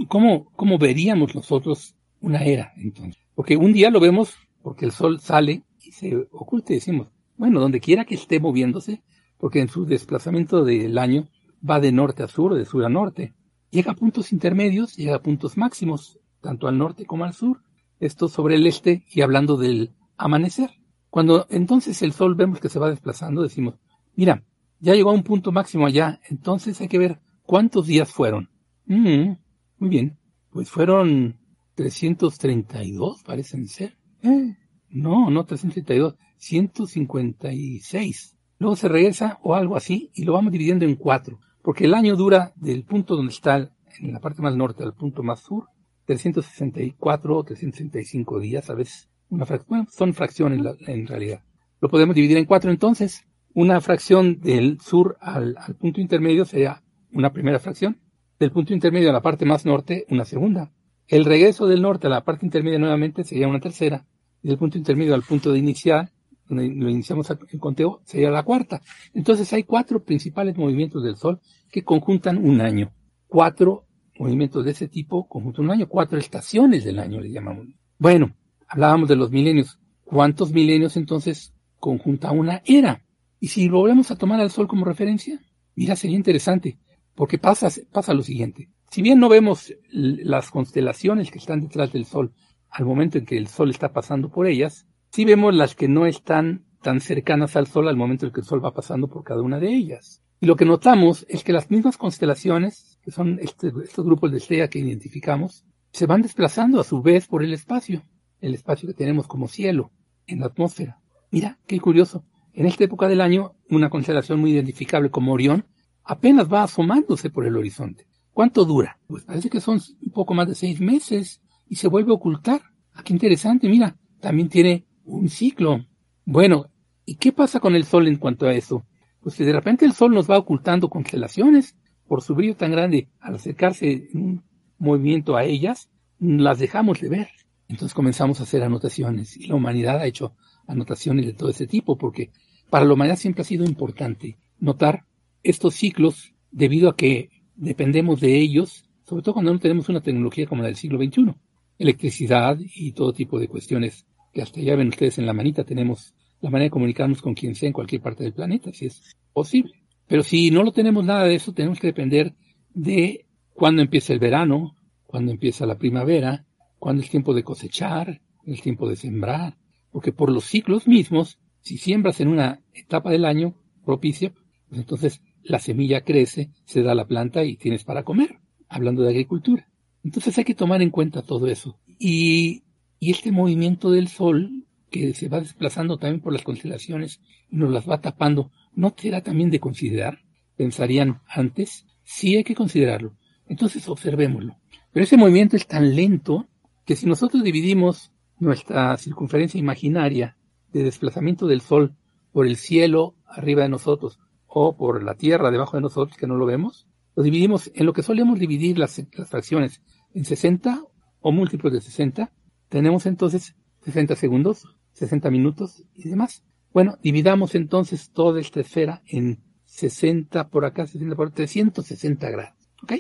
¿Cómo, 0.07 0.53
cómo 0.53 0.79
veríamos 0.79 1.35
nosotros 1.35 1.97
una 2.23 2.45
era, 2.45 2.73
entonces. 2.77 3.23
Porque 3.35 3.57
un 3.57 3.73
día 3.73 3.91
lo 3.91 4.01
vemos 4.01 4.35
porque 4.63 4.85
el 4.87 4.93
sol 4.93 5.21
sale 5.21 5.65
y 5.81 5.93
se 5.93 6.17
oculta 6.31 6.73
y 6.73 6.77
decimos, 6.77 7.09
bueno, 7.37 7.61
donde 7.61 7.81
quiera 7.81 8.05
que 8.05 8.15
esté 8.15 8.41
moviéndose, 8.41 9.03
porque 9.39 9.61
en 9.61 9.69
su 9.69 9.85
desplazamiento 9.85 10.65
del 10.65 10.97
año 10.99 11.29
va 11.69 11.81
de 11.81 11.93
norte 11.93 12.23
a 12.23 12.29
sur 12.29 12.55
de 12.55 12.65
sur 12.65 12.85
a 12.85 12.89
norte. 12.89 13.35
Llega 13.71 13.93
a 13.93 13.97
puntos 13.97 14.33
intermedios, 14.33 14.97
llega 14.97 15.17
a 15.17 15.23
puntos 15.23 15.57
máximos, 15.57 16.19
tanto 16.41 16.69
al 16.69 16.79
norte 16.79 17.05
como 17.05 17.25
al 17.25 17.35
sur. 17.35 17.63
Esto 17.99 18.29
sobre 18.29 18.57
el 18.57 18.67
este 18.67 19.05
y 19.11 19.23
hablando 19.23 19.57
del 19.57 19.93
amanecer. 20.17 20.71
Cuando 21.11 21.47
entonces 21.51 22.01
el 22.03 22.13
sol 22.13 22.35
vemos 22.35 22.61
que 22.61 22.69
se 22.69 22.79
va 22.79 22.91
desplazando, 22.91 23.43
decimos, 23.43 23.75
mira, 24.15 24.45
ya 24.81 24.95
llegó 24.95 25.11
a 25.11 25.15
un 25.15 25.23
punto 25.23 25.53
máximo 25.53 25.87
allá, 25.87 26.21
entonces 26.29 26.81
hay 26.81 26.89
que 26.89 26.99
ver 26.99 27.21
cuántos 27.43 27.87
días 27.87 28.11
fueron. 28.11 28.51
Mm, 28.87 29.37
muy 29.79 29.89
bien, 29.89 30.19
pues 30.51 30.71
fueron 30.71 31.39
332 31.75 33.23
parecen 33.23 33.69
ser. 33.69 33.97
Eh, 34.23 34.57
no, 34.91 35.31
no 35.31 35.45
332, 35.45 36.17
156. 36.37 38.37
Luego 38.59 38.77
se 38.77 38.89
regresa 38.89 39.39
o 39.43 39.55
algo 39.55 39.77
así 39.77 40.11
y 40.15 40.25
lo 40.25 40.35
vamos 40.35 40.53
dividiendo 40.53 40.85
en 40.85 40.97
cuatro, 40.97 41.41
porque 41.63 41.87
el 41.87 41.95
año 41.95 42.17
dura 42.17 42.53
del 42.57 42.85
punto 42.85 43.17
donde 43.17 43.33
está 43.33 43.73
en 44.01 44.13
la 44.13 44.21
parte 44.21 44.43
más 44.43 44.57
norte 44.57 44.85
al 44.85 44.95
punto 44.95 45.23
más 45.23 45.41
sur, 45.41 45.67
364 46.07 47.37
o 47.37 47.45
365 47.45 48.41
días, 48.41 48.71
a 48.71 48.75
veces 48.75 49.09
una 49.29 49.47
fracción, 49.47 49.87
son 49.91 50.15
fracciones 50.15 50.61
en 50.87 51.07
realidad. 51.07 51.43
Lo 51.81 51.89
podemos 51.89 52.15
dividir 52.15 52.37
en 52.37 52.45
cuatro 52.45 52.71
entonces. 52.71 53.25
Una 53.55 53.81
fracción 53.81 54.41
del 54.41 54.81
sur 54.81 55.17
al, 55.21 55.57
al 55.59 55.75
punto 55.75 56.01
intermedio 56.01 56.45
sería 56.45 56.83
una 57.13 57.33
primera 57.33 57.59
fracción, 57.59 58.01
del 58.39 58.51
punto 58.51 58.73
intermedio 58.73 59.11
a 59.11 59.13
la 59.13 59.23
parte 59.23 59.45
más 59.45 59.67
norte 59.67 60.07
una 60.09 60.25
segunda, 60.25 60.73
el 61.13 61.27
regreso 61.27 61.67
del 61.67 61.83
norte 61.83 62.07
a 62.07 62.11
la 62.11 62.25
parte 62.25 62.47
intermedia 62.47 62.79
nuevamente 62.79 63.23
sería 63.23 63.47
una 63.47 63.61
tercera, 63.61 64.07
y 64.43 64.49
del 64.49 64.57
punto 64.57 64.79
intermedio 64.79 65.15
al 65.15 65.23
punto 65.23 65.53
de 65.53 65.59
inicial, 65.59 66.11
donde 66.49 66.71
lo 66.71 66.89
iniciamos 66.89 67.29
el 67.29 67.61
conteo, 67.61 68.01
sería 68.07 68.31
la 68.31 68.43
cuarta. 68.43 68.81
Entonces 69.13 69.53
hay 69.53 69.65
cuatro 69.65 70.03
principales 70.03 70.57
movimientos 70.57 71.05
del 71.05 71.17
Sol 71.17 71.39
que 71.71 71.85
conjuntan 71.85 72.39
un 72.39 72.63
año. 72.63 72.95
Cuatro 73.27 73.85
movimientos 74.19 74.65
de 74.65 74.71
ese 74.71 74.89
tipo 74.89 75.29
conjuntan 75.29 75.67
un 75.67 75.73
año, 75.73 75.87
cuatro 75.87 76.19
estaciones 76.19 76.83
del 76.83 76.99
año 76.99 77.21
le 77.21 77.31
llamamos. 77.31 77.67
Bueno, 77.99 78.35
hablábamos 78.67 79.07
de 79.11 79.17
los 79.17 79.31
milenios. 79.31 79.79
¿Cuántos 80.05 80.51
milenios 80.51 80.97
entonces 80.97 81.53
conjunta 81.79 82.33
una 82.33 82.63
era? 82.65 83.05
Y 83.39 83.49
si 83.49 83.69
volvemos 83.69 84.11
a 84.11 84.17
tomar 84.17 84.41
al 84.41 84.51
Sol 84.51 84.67
como 84.67 84.87
referencia, 84.87 85.39
mira, 85.75 85.95
sería 85.95 86.17
interesante, 86.17 86.79
porque 87.15 87.37
pasa, 87.37 87.69
pasa 87.93 88.15
lo 88.15 88.23
siguiente. 88.23 88.71
Si 88.93 89.01
bien 89.01 89.21
no 89.21 89.31
vemos 89.31 89.75
las 89.91 90.51
constelaciones 90.51 91.31
que 91.31 91.39
están 91.39 91.63
detrás 91.63 91.95
del 91.95 92.05
Sol 92.05 92.35
al 92.69 92.85
momento 92.85 93.17
en 93.17 93.25
que 93.25 93.39
el 93.39 93.47
Sol 93.47 93.71
está 93.71 93.91
pasando 93.95 94.29
por 94.29 94.47
ellas, 94.47 94.87
sí 95.11 95.25
vemos 95.25 95.55
las 95.55 95.75
que 95.75 95.89
no 95.89 96.05
están 96.05 96.67
tan 96.83 97.01
cercanas 97.01 97.57
al 97.57 97.67
Sol 97.67 97.89
al 97.89 97.97
momento 97.97 98.27
en 98.27 98.33
que 98.33 98.41
el 98.41 98.47
Sol 98.47 98.63
va 98.63 98.75
pasando 98.75 99.09
por 99.09 99.25
cada 99.25 99.41
una 99.41 99.59
de 99.59 99.75
ellas. 99.75 100.23
Y 100.41 100.47
lo 100.47 100.57
que 100.57 100.67
notamos 100.67 101.25
es 101.31 101.43
que 101.43 101.55
las 101.55 101.71
mismas 101.71 101.97
constelaciones, 101.97 102.99
que 103.03 103.11
son 103.11 103.39
este, 103.41 103.73
estos 103.83 104.05
grupos 104.05 104.31
de 104.31 104.37
estrellas 104.37 104.69
que 104.69 104.81
identificamos, 104.81 105.65
se 105.91 106.05
van 106.05 106.21
desplazando 106.21 106.79
a 106.79 106.85
su 106.85 107.01
vez 107.01 107.27
por 107.29 107.43
el 107.43 107.55
espacio, 107.55 108.03
el 108.43 108.53
espacio 108.53 108.87
que 108.89 108.95
tenemos 108.95 109.27
como 109.27 109.49
cielo, 109.49 109.91
en 110.27 110.41
la 110.41 110.47
atmósfera. 110.49 110.99
Mira, 111.31 111.59
qué 111.67 111.81
curioso. 111.81 112.27
En 112.53 112.67
esta 112.67 112.85
época 112.85 113.09
del 113.09 113.23
año, 113.23 113.55
una 113.71 113.89
constelación 113.89 114.39
muy 114.39 114.53
identificable 114.53 115.11
como 115.11 115.33
Orión 115.33 115.65
apenas 116.05 116.53
va 116.53 116.65
asomándose 116.65 117.31
por 117.31 117.47
el 117.47 117.57
horizonte. 117.57 118.12
¿Cuánto 118.33 118.65
dura? 118.65 118.99
Pues 119.07 119.25
parece 119.25 119.51
que 119.51 119.61
son 119.61 119.81
un 120.01 120.13
poco 120.13 120.35
más 120.35 120.49
de 120.49 120.55
seis 120.55 120.81
meses 120.81 121.43
y 121.69 121.77
se 121.77 121.89
vuelve 121.89 122.13
a 122.13 122.15
ocultar. 122.15 122.63
Ah, 122.95 123.03
qué 123.03 123.13
interesante, 123.13 123.69
mira, 123.69 123.97
también 124.21 124.49
tiene 124.49 124.87
un 125.05 125.29
ciclo. 125.29 125.85
Bueno, 126.25 126.67
¿y 127.05 127.17
qué 127.17 127.33
pasa 127.33 127.61
con 127.61 127.75
el 127.75 127.85
Sol 127.85 128.09
en 128.09 128.17
cuanto 128.17 128.47
a 128.47 128.55
eso? 128.55 128.87
Pues 129.21 129.37
que 129.37 129.45
de 129.45 129.53
repente 129.53 129.85
el 129.85 129.93
Sol 129.93 130.15
nos 130.15 130.31
va 130.31 130.39
ocultando 130.39 130.89
constelaciones 130.89 131.77
por 132.07 132.23
su 132.23 132.35
brillo 132.35 132.57
tan 132.57 132.73
grande. 132.73 133.09
Al 133.21 133.35
acercarse 133.35 134.09
un 134.15 134.43
movimiento 134.79 135.37
a 135.37 135.45
ellas, 135.45 135.91
las 136.19 136.59
dejamos 136.59 137.01
de 137.01 137.09
ver. 137.09 137.29
Entonces 137.69 137.95
comenzamos 137.95 138.41
a 138.41 138.45
hacer 138.45 138.63
anotaciones 138.63 139.37
y 139.37 139.47
la 139.47 139.55
humanidad 139.55 139.99
ha 139.99 140.07
hecho 140.07 140.35
anotaciones 140.67 141.27
de 141.27 141.33
todo 141.33 141.51
ese 141.51 141.67
tipo 141.67 141.97
porque 141.97 142.31
para 142.71 142.85
la 142.85 142.95
humanidad 142.95 143.17
siempre 143.17 143.43
ha 143.43 143.47
sido 143.47 143.65
importante 143.65 144.39
notar 144.59 145.07
estos 145.43 145.75
ciclos 145.75 146.35
debido 146.51 146.89
a 146.89 146.97
que 146.97 147.31
dependemos 147.57 148.21
de 148.21 148.39
ellos, 148.39 148.85
sobre 149.05 149.23
todo 149.23 149.35
cuando 149.35 149.53
no 149.53 149.59
tenemos 149.59 149.89
una 149.89 150.01
tecnología 150.01 150.47
como 150.47 150.63
la 150.63 150.69
del 150.69 150.77
siglo 150.77 150.99
XXI. 150.99 151.35
Electricidad 151.79 152.59
y 152.61 152.93
todo 152.93 153.13
tipo 153.13 153.39
de 153.39 153.49
cuestiones 153.49 154.07
que 154.33 154.43
hasta 154.43 154.61
ya 154.61 154.77
ven 154.77 154.89
ustedes 154.89 155.19
en 155.19 155.27
la 155.27 155.33
manita 155.33 155.65
tenemos 155.65 156.15
la 156.41 156.51
manera 156.51 156.67
de 156.67 156.71
comunicarnos 156.71 157.23
con 157.23 157.35
quien 157.35 157.55
sea 157.55 157.69
en 157.69 157.73
cualquier 157.73 158.03
parte 158.03 158.25
del 158.25 158.33
planeta, 158.33 158.73
si 158.73 158.87
es 158.87 159.17
posible. 159.33 159.75
Pero 160.07 160.23
si 160.23 160.51
no 160.51 160.63
lo 160.63 160.73
tenemos 160.73 161.05
nada 161.05 161.25
de 161.25 161.37
eso, 161.37 161.53
tenemos 161.53 161.79
que 161.79 161.87
depender 161.89 162.35
de 162.75 163.27
cuándo 163.55 163.83
empieza 163.83 164.13
el 164.13 164.19
verano, 164.19 164.77
cuándo 165.07 165.31
empieza 165.31 165.67
la 165.67 165.79
primavera, 165.79 166.47
cuándo 166.79 167.03
es 167.03 167.11
tiempo 167.11 167.33
de 167.33 167.45
cosechar, 167.45 168.21
el 168.45 168.61
tiempo 168.61 168.89
de 168.89 168.97
sembrar, 168.97 169.57
porque 169.91 170.13
por 170.13 170.31
los 170.31 170.45
ciclos 170.45 170.89
mismos, 170.89 171.39
si 171.61 171.79
siembras 171.79 172.21
en 172.21 172.29
una 172.29 172.61
etapa 172.75 173.11
del 173.11 173.25
año 173.25 173.55
propicia, 173.85 174.33
pues 174.69 174.81
entonces 174.81 175.23
la 175.45 175.59
semilla 175.59 176.03
crece, 176.03 176.51
se 176.65 176.83
da 176.83 176.95
la 176.95 177.07
planta 177.07 177.45
y 177.45 177.57
tienes 177.57 177.85
para 177.85 178.05
comer, 178.05 178.39
hablando 178.69 179.03
de 179.03 179.11
agricultura. 179.11 179.69
Entonces 180.05 180.37
hay 180.39 180.45
que 180.45 180.55
tomar 180.55 180.83
en 180.83 180.91
cuenta 180.91 181.23
todo 181.23 181.47
eso. 181.47 181.79
Y, 181.99 182.65
y 182.99 183.11
este 183.11 183.33
movimiento 183.33 183.91
del 183.91 184.09
Sol, 184.09 184.65
que 184.91 185.15
se 185.15 185.29
va 185.29 185.41
desplazando 185.41 185.99
también 185.99 186.21
por 186.21 186.33
las 186.33 186.43
constelaciones 186.43 187.21
y 187.51 187.57
nos 187.57 187.71
las 187.71 187.89
va 187.89 188.01
tapando, 188.01 188.51
¿no 188.75 188.95
será 188.97 189.23
también 189.23 189.51
de 189.51 189.61
considerar? 189.61 190.19
Pensarían 190.57 191.21
antes, 191.29 191.87
sí 192.05 192.37
hay 192.37 192.45
que 192.45 192.55
considerarlo. 192.55 193.17
Entonces 193.47 193.89
observémoslo. 193.89 194.57
Pero 194.93 195.05
ese 195.05 195.17
movimiento 195.17 195.57
es 195.57 195.67
tan 195.67 195.95
lento 195.97 196.49
que 196.85 196.97
si 196.97 197.07
nosotros 197.07 197.43
dividimos 197.43 198.11
nuestra 198.39 198.97
circunferencia 198.97 199.59
imaginaria 199.59 200.37
de 200.73 200.83
desplazamiento 200.83 201.47
del 201.47 201.61
Sol 201.61 201.95
por 202.33 202.47
el 202.47 202.57
cielo 202.57 203.15
arriba 203.27 203.63
de 203.63 203.69
nosotros 203.69 204.19
o 204.55 204.77
por 204.77 205.03
la 205.03 205.15
tierra 205.15 205.51
debajo 205.51 205.79
de 205.79 205.81
nosotros 205.81 206.19
que 206.19 206.27
no 206.27 206.37
lo 206.37 206.45
vemos, 206.45 206.87
lo 207.17 207.23
dividimos 207.23 207.71
en 207.75 207.87
lo 207.87 207.95
que 207.95 208.03
solemos 208.03 208.39
dividir 208.39 208.79
las, 208.79 209.03
fracciones 209.27 209.81
en 210.13 210.27
60 210.27 210.85
o 211.21 211.33
múltiplos 211.33 211.73
de 211.73 211.81
60, 211.81 212.31
tenemos 212.69 213.07
entonces 213.07 213.57
60 213.81 214.15
segundos, 214.15 214.67
60 214.93 215.31
minutos 215.31 215.85
y 215.95 216.07
demás. 216.09 216.45
Bueno, 216.71 216.99
dividamos 217.03 217.55
entonces 217.55 218.11
toda 218.11 218.41
esta 218.41 218.61
esfera 218.61 219.03
en 219.07 219.43
60 219.65 220.51
por 220.51 220.67
acá, 220.67 220.87
60 220.87 221.17
por 221.17 221.29
acá, 221.29 221.37
360 221.37 222.31
grados. 222.31 222.69
¿Ok? 222.83 222.93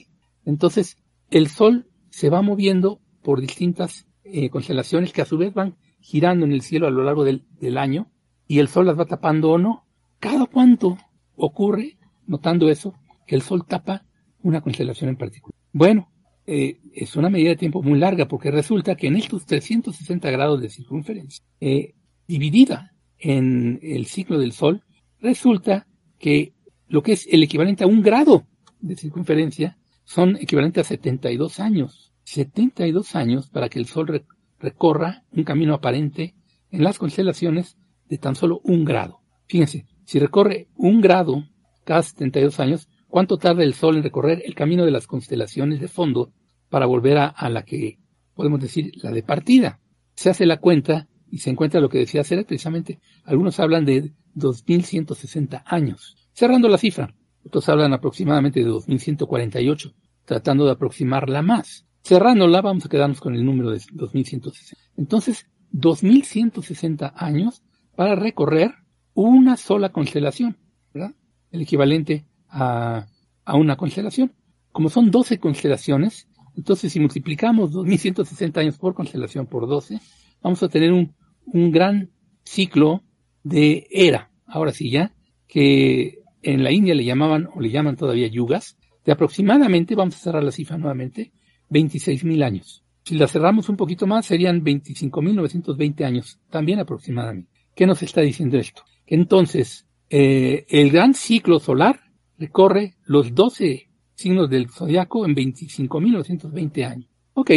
Entonces, 0.46 0.96
el 1.30 1.48
Sol 1.48 1.86
se 2.08 2.30
va 2.30 2.40
moviendo 2.40 3.02
por 3.22 3.42
distintas 3.42 4.06
eh, 4.24 4.48
constelaciones 4.48 5.12
que 5.12 5.20
a 5.20 5.26
su 5.26 5.36
vez 5.36 5.52
van 5.52 5.76
girando 6.00 6.46
en 6.46 6.52
el 6.52 6.62
cielo 6.62 6.86
a 6.86 6.90
lo 6.90 7.04
largo 7.04 7.24
del, 7.24 7.44
del 7.60 7.76
año 7.76 8.10
y 8.46 8.58
el 8.58 8.68
Sol 8.68 8.86
las 8.86 8.98
va 8.98 9.04
tapando 9.04 9.50
o 9.50 9.58
no. 9.58 9.84
Cada 10.18 10.46
cuánto 10.46 10.96
ocurre, 11.36 11.98
notando 12.26 12.70
eso, 12.70 12.94
que 13.26 13.34
el 13.34 13.42
Sol 13.42 13.64
tapa 13.66 14.04
una 14.42 14.60
constelación 14.60 15.10
en 15.10 15.16
particular. 15.16 15.54
Bueno, 15.72 16.10
eh, 16.46 16.80
es 16.94 17.16
una 17.16 17.30
medida 17.30 17.50
de 17.50 17.56
tiempo 17.56 17.82
muy 17.82 17.98
larga 17.98 18.26
porque 18.26 18.50
resulta 18.50 18.96
que 18.96 19.06
en 19.06 19.16
estos 19.16 19.46
360 19.46 20.30
grados 20.30 20.60
de 20.60 20.68
circunferencia, 20.68 21.44
eh, 21.60 21.94
dividida 22.26 22.92
en 23.18 23.78
el 23.82 24.06
ciclo 24.06 24.38
del 24.38 24.52
Sol, 24.52 24.82
resulta 25.20 25.86
que 26.18 26.54
lo 26.88 27.02
que 27.02 27.12
es 27.12 27.28
el 27.30 27.42
equivalente 27.42 27.84
a 27.84 27.86
un 27.86 28.02
grado 28.02 28.46
de 28.80 28.96
circunferencia 28.96 29.78
son 30.04 30.36
equivalentes 30.36 30.86
a 30.86 30.88
72 30.88 31.60
años. 31.60 32.12
72 32.24 33.14
años 33.14 33.48
para 33.48 33.68
que 33.68 33.78
el 33.78 33.86
Sol 33.86 34.24
recorra 34.58 35.24
un 35.32 35.44
camino 35.44 35.74
aparente 35.74 36.34
en 36.70 36.84
las 36.84 36.98
constelaciones 36.98 37.76
de 38.08 38.18
tan 38.18 38.34
solo 38.34 38.60
un 38.64 38.84
grado. 38.84 39.20
Fíjense, 39.46 39.86
si 40.04 40.18
recorre 40.18 40.68
un 40.76 41.00
grado 41.00 41.44
cada 41.84 42.02
72 42.02 42.60
años, 42.60 42.88
¿cuánto 43.08 43.38
tarda 43.38 43.62
el 43.62 43.74
Sol 43.74 43.96
en 43.96 44.02
recorrer 44.02 44.42
el 44.44 44.54
camino 44.54 44.84
de 44.84 44.90
las 44.90 45.06
constelaciones 45.06 45.80
de 45.80 45.88
fondo 45.88 46.32
para 46.68 46.86
volver 46.86 47.18
a, 47.18 47.48
la 47.50 47.64
que 47.64 47.98
podemos 48.34 48.60
decir 48.60 48.92
la 49.02 49.10
de 49.10 49.22
partida? 49.22 49.80
Se 50.14 50.30
hace 50.30 50.46
la 50.46 50.58
cuenta 50.58 51.08
y 51.30 51.38
se 51.38 51.50
encuentra 51.50 51.80
lo 51.80 51.88
que 51.88 51.98
decía 51.98 52.24
ser 52.24 52.44
precisamente, 52.44 53.00
algunos 53.24 53.58
hablan 53.58 53.84
de 53.84 54.12
2160 54.34 55.64
años. 55.66 56.16
Cerrando 56.32 56.68
la 56.68 56.78
cifra, 56.78 57.14
otros 57.44 57.68
hablan 57.68 57.92
aproximadamente 57.92 58.60
de 58.60 58.66
2148, 58.66 59.94
tratando 60.24 60.66
de 60.66 60.72
aproximarla 60.72 61.42
más. 61.42 61.86
Cerrándola, 62.04 62.60
vamos 62.60 62.84
a 62.84 62.88
quedarnos 62.88 63.20
con 63.20 63.34
el 63.34 63.44
número 63.44 63.70
de 63.70 63.80
2160. 63.92 64.82
Entonces, 64.96 65.46
2160 65.70 67.14
años 67.16 67.62
para 67.96 68.14
recorrer 68.14 68.74
una 69.14 69.56
sola 69.56 69.90
constelación, 69.90 70.56
¿verdad? 70.92 71.14
El 71.50 71.62
equivalente 71.62 72.24
a, 72.48 73.06
a 73.44 73.56
una 73.56 73.76
constelación. 73.76 74.32
Como 74.70 74.88
son 74.88 75.10
12 75.10 75.38
constelaciones, 75.38 76.28
entonces 76.56 76.92
si 76.92 77.00
multiplicamos 77.00 77.72
2160 77.72 78.60
años 78.60 78.78
por 78.78 78.94
constelación 78.94 79.46
por 79.46 79.68
12, 79.68 80.00
vamos 80.42 80.62
a 80.62 80.68
tener 80.68 80.92
un, 80.92 81.14
un 81.46 81.70
gran 81.70 82.10
ciclo 82.44 83.02
de 83.42 83.86
era, 83.90 84.30
ahora 84.46 84.72
sí 84.72 84.90
ya, 84.90 85.14
que 85.46 86.20
en 86.42 86.64
la 86.64 86.72
India 86.72 86.94
le 86.94 87.04
llamaban 87.04 87.48
o 87.54 87.60
le 87.60 87.70
llaman 87.70 87.96
todavía 87.96 88.26
yugas, 88.28 88.76
de 89.04 89.12
aproximadamente, 89.12 89.94
vamos 89.94 90.16
a 90.16 90.18
cerrar 90.18 90.44
la 90.44 90.52
cifra 90.52 90.78
nuevamente, 90.78 91.32
26.000 91.70 92.44
años. 92.44 92.84
Si 93.04 93.16
la 93.16 93.26
cerramos 93.26 93.68
un 93.68 93.76
poquito 93.76 94.06
más, 94.06 94.26
serían 94.26 94.62
25.920 94.62 96.04
años, 96.04 96.38
también 96.50 96.78
aproximadamente. 96.78 97.50
¿Qué 97.74 97.86
nos 97.86 98.02
está 98.02 98.20
diciendo 98.20 98.58
esto? 98.58 98.84
Entonces, 99.06 99.86
eh, 100.10 100.66
el 100.68 100.90
gran 100.90 101.14
ciclo 101.14 101.58
solar 101.58 102.00
recorre 102.38 102.96
los 103.04 103.34
12 103.34 103.88
signos 104.14 104.50
del 104.50 104.68
zodiaco 104.68 105.24
en 105.26 105.34
25.920 105.34 106.84
años. 106.84 107.10
Ok, 107.34 107.50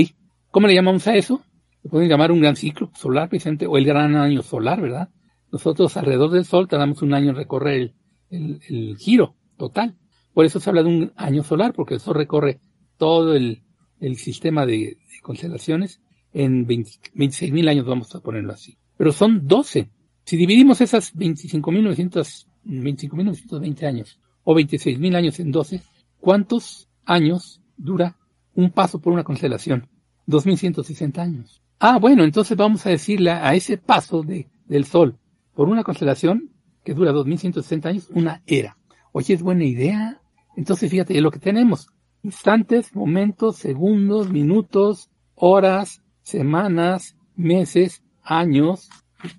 ¿cómo 0.51 0.67
le 0.67 0.75
llamamos 0.75 1.07
a 1.07 1.15
eso? 1.15 1.43
Le 1.83 1.89
pueden 1.89 2.09
llamar 2.09 2.31
un 2.31 2.41
gran 2.41 2.55
ciclo 2.55 2.91
solar, 2.95 3.29
precisamente, 3.29 3.67
o 3.67 3.77
el 3.77 3.85
gran 3.85 4.15
año 4.15 4.41
solar, 4.41 4.81
¿verdad? 4.81 5.09
Nosotros 5.51 5.95
alrededor 5.97 6.31
del 6.31 6.45
Sol 6.45 6.67
tardamos 6.67 7.01
un 7.01 7.13
año 7.13 7.29
en 7.29 7.35
recorrer 7.35 7.73
el, 7.81 7.93
el, 8.29 8.59
el 8.67 8.97
giro 8.97 9.35
total. 9.57 9.95
Por 10.33 10.45
eso 10.45 10.59
se 10.59 10.69
habla 10.69 10.83
de 10.83 10.89
un 10.89 11.13
año 11.15 11.43
solar, 11.43 11.73
porque 11.73 11.93
el 11.93 11.99
Sol 11.99 12.15
recorre 12.15 12.59
todo 12.97 13.35
el, 13.35 13.63
el 13.99 14.17
sistema 14.17 14.65
de, 14.65 14.77
de, 14.77 15.21
constelaciones 15.21 16.01
en 16.33 16.67
26.000 16.67 17.69
años, 17.69 17.85
vamos 17.85 18.13
a 18.15 18.19
ponerlo 18.19 18.53
así. 18.53 18.77
Pero 18.97 19.11
son 19.11 19.47
12. 19.47 19.89
Si 20.25 20.37
dividimos 20.37 20.81
esas 20.81 21.15
25.900, 21.15 22.47
25.920 22.65 23.83
años 23.85 24.19
o 24.43 24.55
26.000 24.55 25.15
años 25.15 25.39
en 25.39 25.51
12, 25.51 25.81
¿cuántos 26.19 26.89
años 27.05 27.61
dura 27.77 28.17
un 28.55 28.71
paso 28.71 28.99
por 28.99 29.13
una 29.13 29.23
constelación? 29.23 29.87
2.160 30.27 31.19
años. 31.19 31.61
Ah, 31.79 31.99
bueno, 31.99 32.23
entonces 32.23 32.57
vamos 32.57 32.85
a 32.87 32.89
decirle 32.89 33.29
a 33.29 33.53
ese 33.53 33.77
paso 33.77 34.23
de, 34.23 34.49
del 34.65 34.85
Sol 34.85 35.19
por 35.53 35.69
una 35.69 35.83
constelación 35.83 36.49
que 36.83 36.95
dura 36.95 37.11
2.160 37.13 37.85
años, 37.85 38.09
una 38.11 38.41
era. 38.47 38.77
Oye, 39.11 39.35
es 39.35 39.43
buena 39.43 39.65
idea. 39.65 40.21
Entonces, 40.57 40.89
fíjate, 40.89 41.21
lo 41.21 41.29
que 41.29 41.39
tenemos, 41.39 41.89
instantes, 42.23 42.95
momentos, 42.95 43.57
segundos, 43.57 44.31
minutos, 44.31 45.11
horas, 45.35 46.01
semanas, 46.23 47.15
meses, 47.35 48.03
años, 48.23 48.89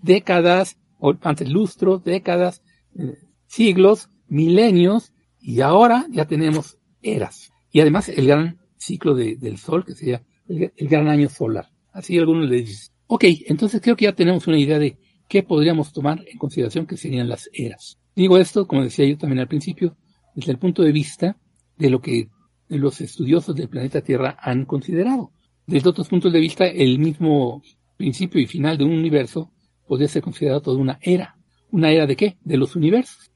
décadas, 0.02 0.78
antes 1.22 1.48
lustros, 1.48 2.04
décadas, 2.04 2.62
eh, 2.98 3.18
siglos, 3.46 4.10
milenios, 4.28 5.12
y 5.40 5.60
ahora 5.60 6.06
ya 6.10 6.26
tenemos 6.26 6.78
eras. 7.02 7.52
Y 7.70 7.80
además 7.80 8.08
el 8.08 8.26
gran 8.26 8.58
ciclo 8.76 9.14
de, 9.14 9.36
del 9.36 9.58
Sol, 9.58 9.84
que 9.84 9.94
sería 9.94 10.22
el, 10.48 10.72
el, 10.76 10.88
gran 10.88 11.08
año 11.08 11.28
solar. 11.28 11.70
Así 11.92 12.18
algunos 12.18 12.48
le 12.48 12.56
dicen. 12.62 12.92
Ok, 13.06 13.24
entonces 13.46 13.80
creo 13.80 13.96
que 13.96 14.06
ya 14.06 14.14
tenemos 14.14 14.46
una 14.46 14.58
idea 14.58 14.78
de 14.78 14.98
qué 15.28 15.42
podríamos 15.42 15.92
tomar 15.92 16.22
en 16.26 16.38
consideración 16.38 16.86
que 16.86 16.96
serían 16.96 17.28
las 17.28 17.48
eras. 17.52 17.98
Digo 18.14 18.38
esto, 18.38 18.66
como 18.66 18.82
decía 18.82 19.06
yo 19.06 19.18
también 19.18 19.40
al 19.40 19.48
principio, 19.48 19.96
desde 20.34 20.52
el 20.52 20.58
punto 20.58 20.82
de 20.82 20.92
vista 20.92 21.36
de 21.76 21.90
lo 21.90 22.00
que 22.00 22.28
los 22.68 23.00
estudiosos 23.00 23.54
del 23.54 23.68
planeta 23.68 24.00
Tierra 24.00 24.36
han 24.40 24.64
considerado. 24.64 25.32
Desde 25.66 25.88
otros 25.88 26.08
puntos 26.08 26.32
de 26.32 26.40
vista, 26.40 26.66
el 26.66 26.98
mismo 26.98 27.62
principio 27.96 28.40
y 28.40 28.46
final 28.46 28.78
de 28.78 28.84
un 28.84 28.92
universo 28.92 29.52
podría 29.86 30.08
ser 30.08 30.22
considerado 30.22 30.60
toda 30.60 30.78
una 30.78 30.98
era. 31.00 31.36
¿Una 31.70 31.90
era 31.90 32.06
de 32.06 32.16
qué? 32.16 32.38
De 32.44 32.56
los 32.56 32.76
universos. 32.76 33.30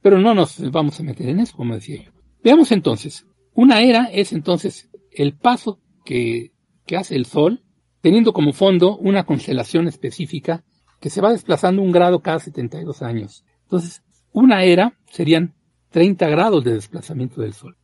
Pero 0.00 0.18
no 0.18 0.34
nos 0.34 0.70
vamos 0.70 0.98
a 1.00 1.02
meter 1.02 1.28
en 1.28 1.40
eso, 1.40 1.56
como 1.56 1.74
decía 1.74 2.04
yo. 2.04 2.12
Veamos 2.42 2.70
entonces. 2.72 3.26
Una 3.52 3.80
era 3.82 4.04
es 4.04 4.32
entonces 4.32 4.88
el 5.10 5.34
paso 5.34 5.80
que, 6.04 6.52
que 6.86 6.96
hace 6.96 7.16
el 7.16 7.26
Sol, 7.26 7.64
teniendo 8.00 8.32
como 8.32 8.52
fondo 8.52 8.96
una 8.96 9.24
constelación 9.24 9.88
específica 9.88 10.64
que 11.00 11.10
se 11.10 11.20
va 11.20 11.32
desplazando 11.32 11.82
un 11.82 11.92
grado 11.92 12.20
cada 12.20 12.38
72 12.38 13.02
años. 13.02 13.44
Entonces, 13.64 14.02
una 14.32 14.62
era 14.64 14.98
serían 15.10 15.54
30 15.90 16.28
grados 16.28 16.64
de 16.64 16.74
desplazamiento 16.74 17.40
del 17.40 17.54
Sol. 17.54 17.76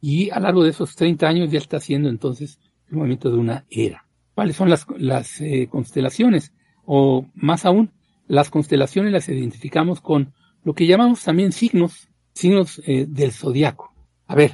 Y 0.00 0.30
a 0.30 0.36
lo 0.36 0.42
largo 0.42 0.64
de 0.64 0.70
esos 0.70 0.96
30 0.96 1.28
años 1.28 1.50
ya 1.50 1.58
está 1.58 1.76
haciendo 1.76 2.08
entonces 2.08 2.58
el 2.88 2.96
movimiento 2.96 3.30
de 3.30 3.36
una 3.36 3.66
era. 3.70 4.06
¿Cuáles 4.34 4.56
son 4.56 4.70
las, 4.70 4.86
las 4.96 5.40
eh, 5.40 5.68
constelaciones? 5.70 6.52
O 6.84 7.26
más 7.34 7.64
aún, 7.64 7.90
las 8.26 8.50
constelaciones 8.50 9.12
las 9.12 9.28
identificamos 9.28 10.00
con 10.00 10.32
lo 10.64 10.74
que 10.74 10.86
llamamos 10.86 11.22
también 11.22 11.52
signos, 11.52 12.08
signos 12.32 12.80
eh, 12.86 13.06
del 13.08 13.32
zodiaco. 13.32 13.92
A 14.26 14.34
ver, 14.34 14.52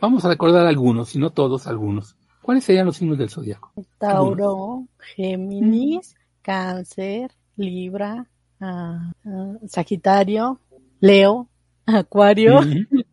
vamos 0.00 0.24
a 0.24 0.28
recordar 0.28 0.66
algunos, 0.66 1.10
si 1.10 1.18
no 1.18 1.30
todos, 1.30 1.66
algunos. 1.66 2.16
¿Cuáles 2.42 2.64
serían 2.64 2.86
los 2.86 2.96
signos 2.96 3.16
del 3.16 3.30
zodiaco? 3.30 3.72
Tauro, 3.98 4.86
Géminis, 5.16 6.14
Cáncer, 6.42 7.30
Libra, 7.56 8.26
uh, 8.60 9.28
uh, 9.30 9.68
Sagitario, 9.68 10.60
Leo, 11.00 11.48
Acuario. 11.86 12.58
Uh 12.58 12.62
-huh. 12.62 13.04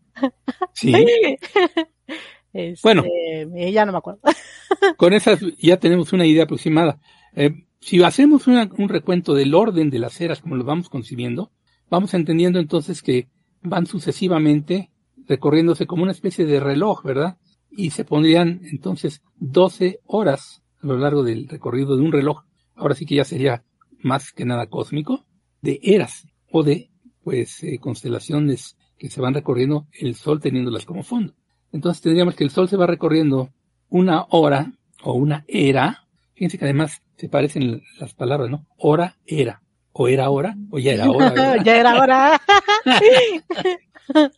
Sí. 0.74 0.94
este, 2.54 2.80
Bueno. 2.84 3.04
ya 3.72 3.86
no 3.86 3.92
me 3.94 3.98
acuerdo. 4.00 4.20
Con 4.98 5.14
esas 5.14 5.40
ya 5.60 5.78
tenemos 5.78 6.12
una 6.14 6.26
idea 6.26 6.44
aproximada. 6.44 7.00
Eh, 7.34 7.66
si 7.82 8.02
hacemos 8.04 8.46
un 8.48 8.90
recuento 8.90 9.34
del 9.34 9.56
orden 9.56 9.90
de 9.90 10.00
las 10.00 10.22
eras 10.22 10.40
como 10.40 10.56
lo 10.56 10.64
vamos 10.64 10.88
concibiendo, 10.88 11.52
vamos 11.90 12.14
entendiendo 12.14 12.60
entonces 12.60 13.02
que 13.02 13.28
van 13.64 13.88
sucesivamente 13.88 14.92
recorriéndose 15.28 15.88
como 15.88 16.04
una 16.04 16.12
especie 16.12 16.46
de 16.46 16.60
reloj, 16.60 17.04
¿verdad? 17.04 17.38
Y 17.72 17.90
se 17.90 18.06
pondrían 18.06 18.62
entonces 18.64 19.22
12 19.38 20.00
horas 20.06 20.62
a 20.82 20.88
lo 20.88 20.98
largo 20.98 21.24
del 21.24 21.48
recorrido 21.48 21.98
de 21.98 22.04
un 22.04 22.12
reloj. 22.12 22.44
Ahora 22.76 22.94
sí 22.96 23.06
que 23.06 23.16
ya 23.16 23.26
sería 23.26 23.64
más 24.04 24.32
que 24.32 24.46
nada 24.46 24.68
cósmico, 24.68 25.26
de 25.62 25.80
eras 25.82 26.28
o 26.52 26.64
de 26.64 26.92
pues 27.24 27.64
eh, 27.64 27.80
constelaciones 27.80 28.78
que 28.98 29.10
se 29.10 29.22
van 29.22 29.34
recorriendo 29.34 29.88
el 29.92 30.16
Sol 30.16 30.40
teniéndolas 30.40 30.86
como 30.86 31.04
fondo. 31.04 31.34
Entonces 31.72 32.02
tendríamos 32.04 32.36
que 32.36 32.44
el 32.44 32.52
Sol 32.52 32.70
se 32.70 32.78
va 32.78 32.86
recorriendo 32.86 33.50
una 33.90 34.26
hora 34.30 34.74
o 35.02 35.14
una 35.14 35.46
era. 35.48 36.08
Fíjense 36.34 36.58
que 36.58 36.66
además 36.66 37.02
se 37.22 37.30
parecen 37.30 37.84
las 38.00 38.16
palabras, 38.16 38.50
¿no? 38.50 38.66
Hora, 38.78 39.20
era. 39.28 39.62
O 39.92 40.08
era 40.08 40.32
hora, 40.32 40.56
o 40.72 40.80
ya 40.80 40.94
era 40.94 41.12
hora. 41.12 41.64
ya 41.64 41.80
era 41.80 42.02
hora. 42.02 42.42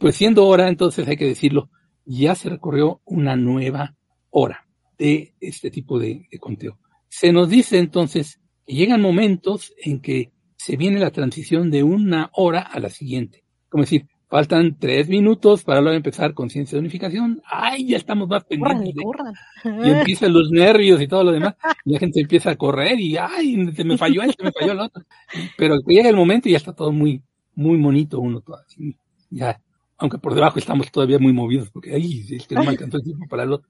pues 0.00 0.16
siendo 0.16 0.44
hora, 0.48 0.68
entonces 0.68 1.06
hay 1.06 1.16
que 1.16 1.28
decirlo, 1.28 1.70
ya 2.04 2.34
se 2.34 2.48
recorrió 2.48 3.02
una 3.04 3.36
nueva 3.36 3.94
hora 4.30 4.66
de 4.98 5.36
este 5.38 5.70
tipo 5.70 6.00
de, 6.00 6.26
de 6.28 6.38
conteo. 6.40 6.80
Se 7.08 7.30
nos 7.30 7.48
dice 7.48 7.78
entonces 7.78 8.40
que 8.66 8.74
llegan 8.74 9.00
momentos 9.00 9.72
en 9.76 10.00
que 10.00 10.32
se 10.56 10.76
viene 10.76 10.98
la 10.98 11.12
transición 11.12 11.70
de 11.70 11.84
una 11.84 12.30
hora 12.32 12.62
a 12.62 12.80
la 12.80 12.90
siguiente. 12.90 13.44
Como 13.68 13.84
decir, 13.84 14.08
faltan 14.32 14.76
tres 14.78 15.10
minutos 15.10 15.62
para 15.62 15.82
luego 15.82 15.94
empezar 15.94 16.32
conciencia 16.32 16.76
de 16.76 16.80
unificación. 16.80 17.42
¡Ay, 17.44 17.88
ya 17.88 17.98
estamos 17.98 18.26
más 18.30 18.42
pendientes! 18.44 18.94
corran. 19.04 19.34
y 19.84 19.90
empiezan 19.90 20.32
los 20.32 20.50
nervios 20.50 21.02
y 21.02 21.06
todo 21.06 21.22
lo 21.22 21.32
demás, 21.32 21.54
y 21.84 21.92
la 21.92 21.98
gente 21.98 22.22
empieza 22.22 22.50
a 22.52 22.56
correr 22.56 22.98
y 22.98 23.18
ay, 23.18 23.70
se 23.74 23.84
me 23.84 23.98
falló 23.98 24.22
esto, 24.22 24.42
me 24.42 24.50
falló 24.52 24.72
el 24.72 24.80
otro. 24.80 25.02
Pero 25.58 25.76
llega 25.86 26.08
el 26.08 26.16
momento 26.16 26.48
y 26.48 26.52
ya 26.52 26.56
está 26.56 26.72
todo 26.72 26.92
muy, 26.92 27.20
muy 27.54 27.76
bonito 27.76 28.20
uno 28.20 28.40
todo 28.40 28.56
así. 28.56 28.96
Ya, 29.28 29.60
aunque 29.98 30.16
por 30.16 30.34
debajo 30.34 30.58
estamos 30.58 30.90
todavía 30.90 31.18
muy 31.18 31.34
movidos, 31.34 31.68
porque 31.70 31.94
ay, 31.94 32.24
es 32.30 32.46
que 32.46 32.54
no 32.54 32.62
me 32.64 32.70
alcanzó 32.70 32.96
el 32.96 33.02
tiempo 33.04 33.26
para 33.28 33.42
el 33.42 33.52
otro. 33.52 33.68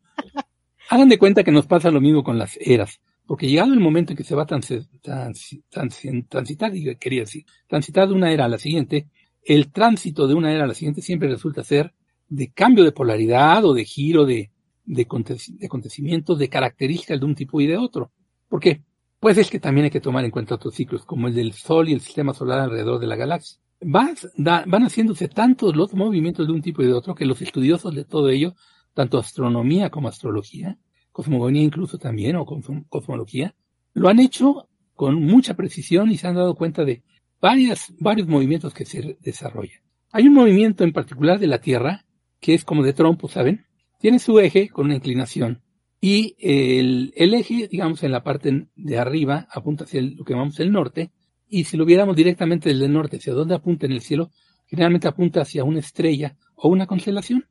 Hagan 0.90 1.08
de 1.08 1.18
cuenta 1.18 1.42
que 1.42 1.50
nos 1.50 1.66
pasa 1.66 1.90
lo 1.90 2.00
mismo 2.00 2.22
con 2.22 2.38
las 2.38 2.56
eras, 2.60 3.00
porque 3.26 3.48
llegado 3.48 3.74
el 3.74 3.80
momento 3.80 4.12
en 4.12 4.16
que 4.16 4.22
se 4.24 4.36
va 4.36 4.42
a 4.44 4.46
transi- 4.46 4.86
transi- 5.02 5.64
transi- 5.72 6.28
transitar, 6.28 6.70
digo, 6.70 6.92
quería 7.00 7.22
decir, 7.22 7.44
transitar 7.66 8.06
de 8.06 8.14
una 8.14 8.30
era 8.30 8.44
a 8.44 8.48
la 8.48 8.58
siguiente, 8.58 9.08
el 9.44 9.70
tránsito 9.72 10.26
de 10.28 10.34
una 10.34 10.52
era 10.52 10.64
a 10.64 10.66
la 10.66 10.74
siguiente 10.74 11.02
siempre 11.02 11.28
resulta 11.28 11.64
ser 11.64 11.92
de 12.28 12.50
cambio 12.52 12.84
de 12.84 12.92
polaridad 12.92 13.64
o 13.64 13.74
de 13.74 13.84
giro 13.84 14.24
de, 14.24 14.50
de, 14.84 15.06
aconte- 15.06 15.36
de 15.58 15.66
acontecimientos, 15.66 16.38
de 16.38 16.48
características 16.48 17.20
de 17.20 17.26
un 17.26 17.34
tipo 17.34 17.60
y 17.60 17.66
de 17.66 17.76
otro. 17.76 18.10
¿Por 18.48 18.60
qué? 18.60 18.82
Pues 19.20 19.38
es 19.38 19.50
que 19.50 19.60
también 19.60 19.84
hay 19.84 19.90
que 19.90 20.00
tomar 20.00 20.24
en 20.24 20.30
cuenta 20.30 20.54
otros 20.56 20.74
ciclos, 20.74 21.04
como 21.04 21.28
el 21.28 21.34
del 21.34 21.52
Sol 21.52 21.88
y 21.88 21.92
el 21.92 22.00
sistema 22.00 22.34
solar 22.34 22.60
alrededor 22.60 22.98
de 23.00 23.06
la 23.06 23.16
galaxia. 23.16 23.58
Van, 23.80 24.14
van 24.36 24.82
haciéndose 24.84 25.28
tantos 25.28 25.74
los 25.76 25.92
movimientos 25.94 26.46
de 26.46 26.52
un 26.52 26.62
tipo 26.62 26.82
y 26.82 26.86
de 26.86 26.92
otro 26.92 27.14
que 27.14 27.24
los 27.26 27.42
estudiosos 27.42 27.94
de 27.94 28.04
todo 28.04 28.28
ello, 28.30 28.54
tanto 28.94 29.18
astronomía 29.18 29.90
como 29.90 30.08
astrología, 30.08 30.78
cosmogonía 31.10 31.62
incluso 31.62 31.98
también, 31.98 32.36
o 32.36 32.46
cosmo- 32.46 32.84
cosmología, 32.88 33.54
lo 33.92 34.08
han 34.08 34.18
hecho 34.20 34.68
con 34.94 35.16
mucha 35.22 35.54
precisión 35.54 36.10
y 36.10 36.16
se 36.16 36.26
han 36.28 36.34
dado 36.36 36.54
cuenta 36.54 36.84
de 36.84 37.02
varias, 37.42 37.92
varios 37.98 38.28
movimientos 38.28 38.72
que 38.72 38.86
se 38.86 39.18
desarrollan. 39.20 39.80
Hay 40.12 40.28
un 40.28 40.34
movimiento 40.34 40.84
en 40.84 40.92
particular 40.92 41.40
de 41.40 41.48
la 41.48 41.60
Tierra, 41.60 42.04
que 42.40 42.54
es 42.54 42.64
como 42.64 42.82
de 42.84 42.92
trompo, 42.92 43.28
¿saben? 43.28 43.66
Tiene 43.98 44.20
su 44.20 44.38
eje 44.38 44.68
con 44.68 44.86
una 44.86 44.94
inclinación 44.94 45.60
y 46.00 46.34
el, 46.38 47.12
eje, 47.16 47.68
digamos, 47.68 48.02
en 48.02 48.12
la 48.12 48.22
parte 48.22 48.68
de 48.74 48.98
arriba 48.98 49.46
apunta 49.50 49.84
hacia 49.84 50.02
lo 50.02 50.24
que 50.24 50.32
llamamos 50.32 50.58
el 50.60 50.72
norte 50.72 51.10
y 51.48 51.64
si 51.64 51.76
lo 51.76 51.84
viéramos 51.84 52.16
directamente 52.16 52.70
desde 52.70 52.86
el 52.86 52.92
norte 52.92 53.18
hacia 53.18 53.34
donde 53.34 53.54
apunta 53.54 53.86
en 53.86 53.92
el 53.92 54.00
cielo, 54.00 54.30
generalmente 54.66 55.08
apunta 55.08 55.42
hacia 55.42 55.64
una 55.64 55.80
estrella 55.80 56.36
o 56.56 56.68
una 56.68 56.86
constelación. 56.86 57.46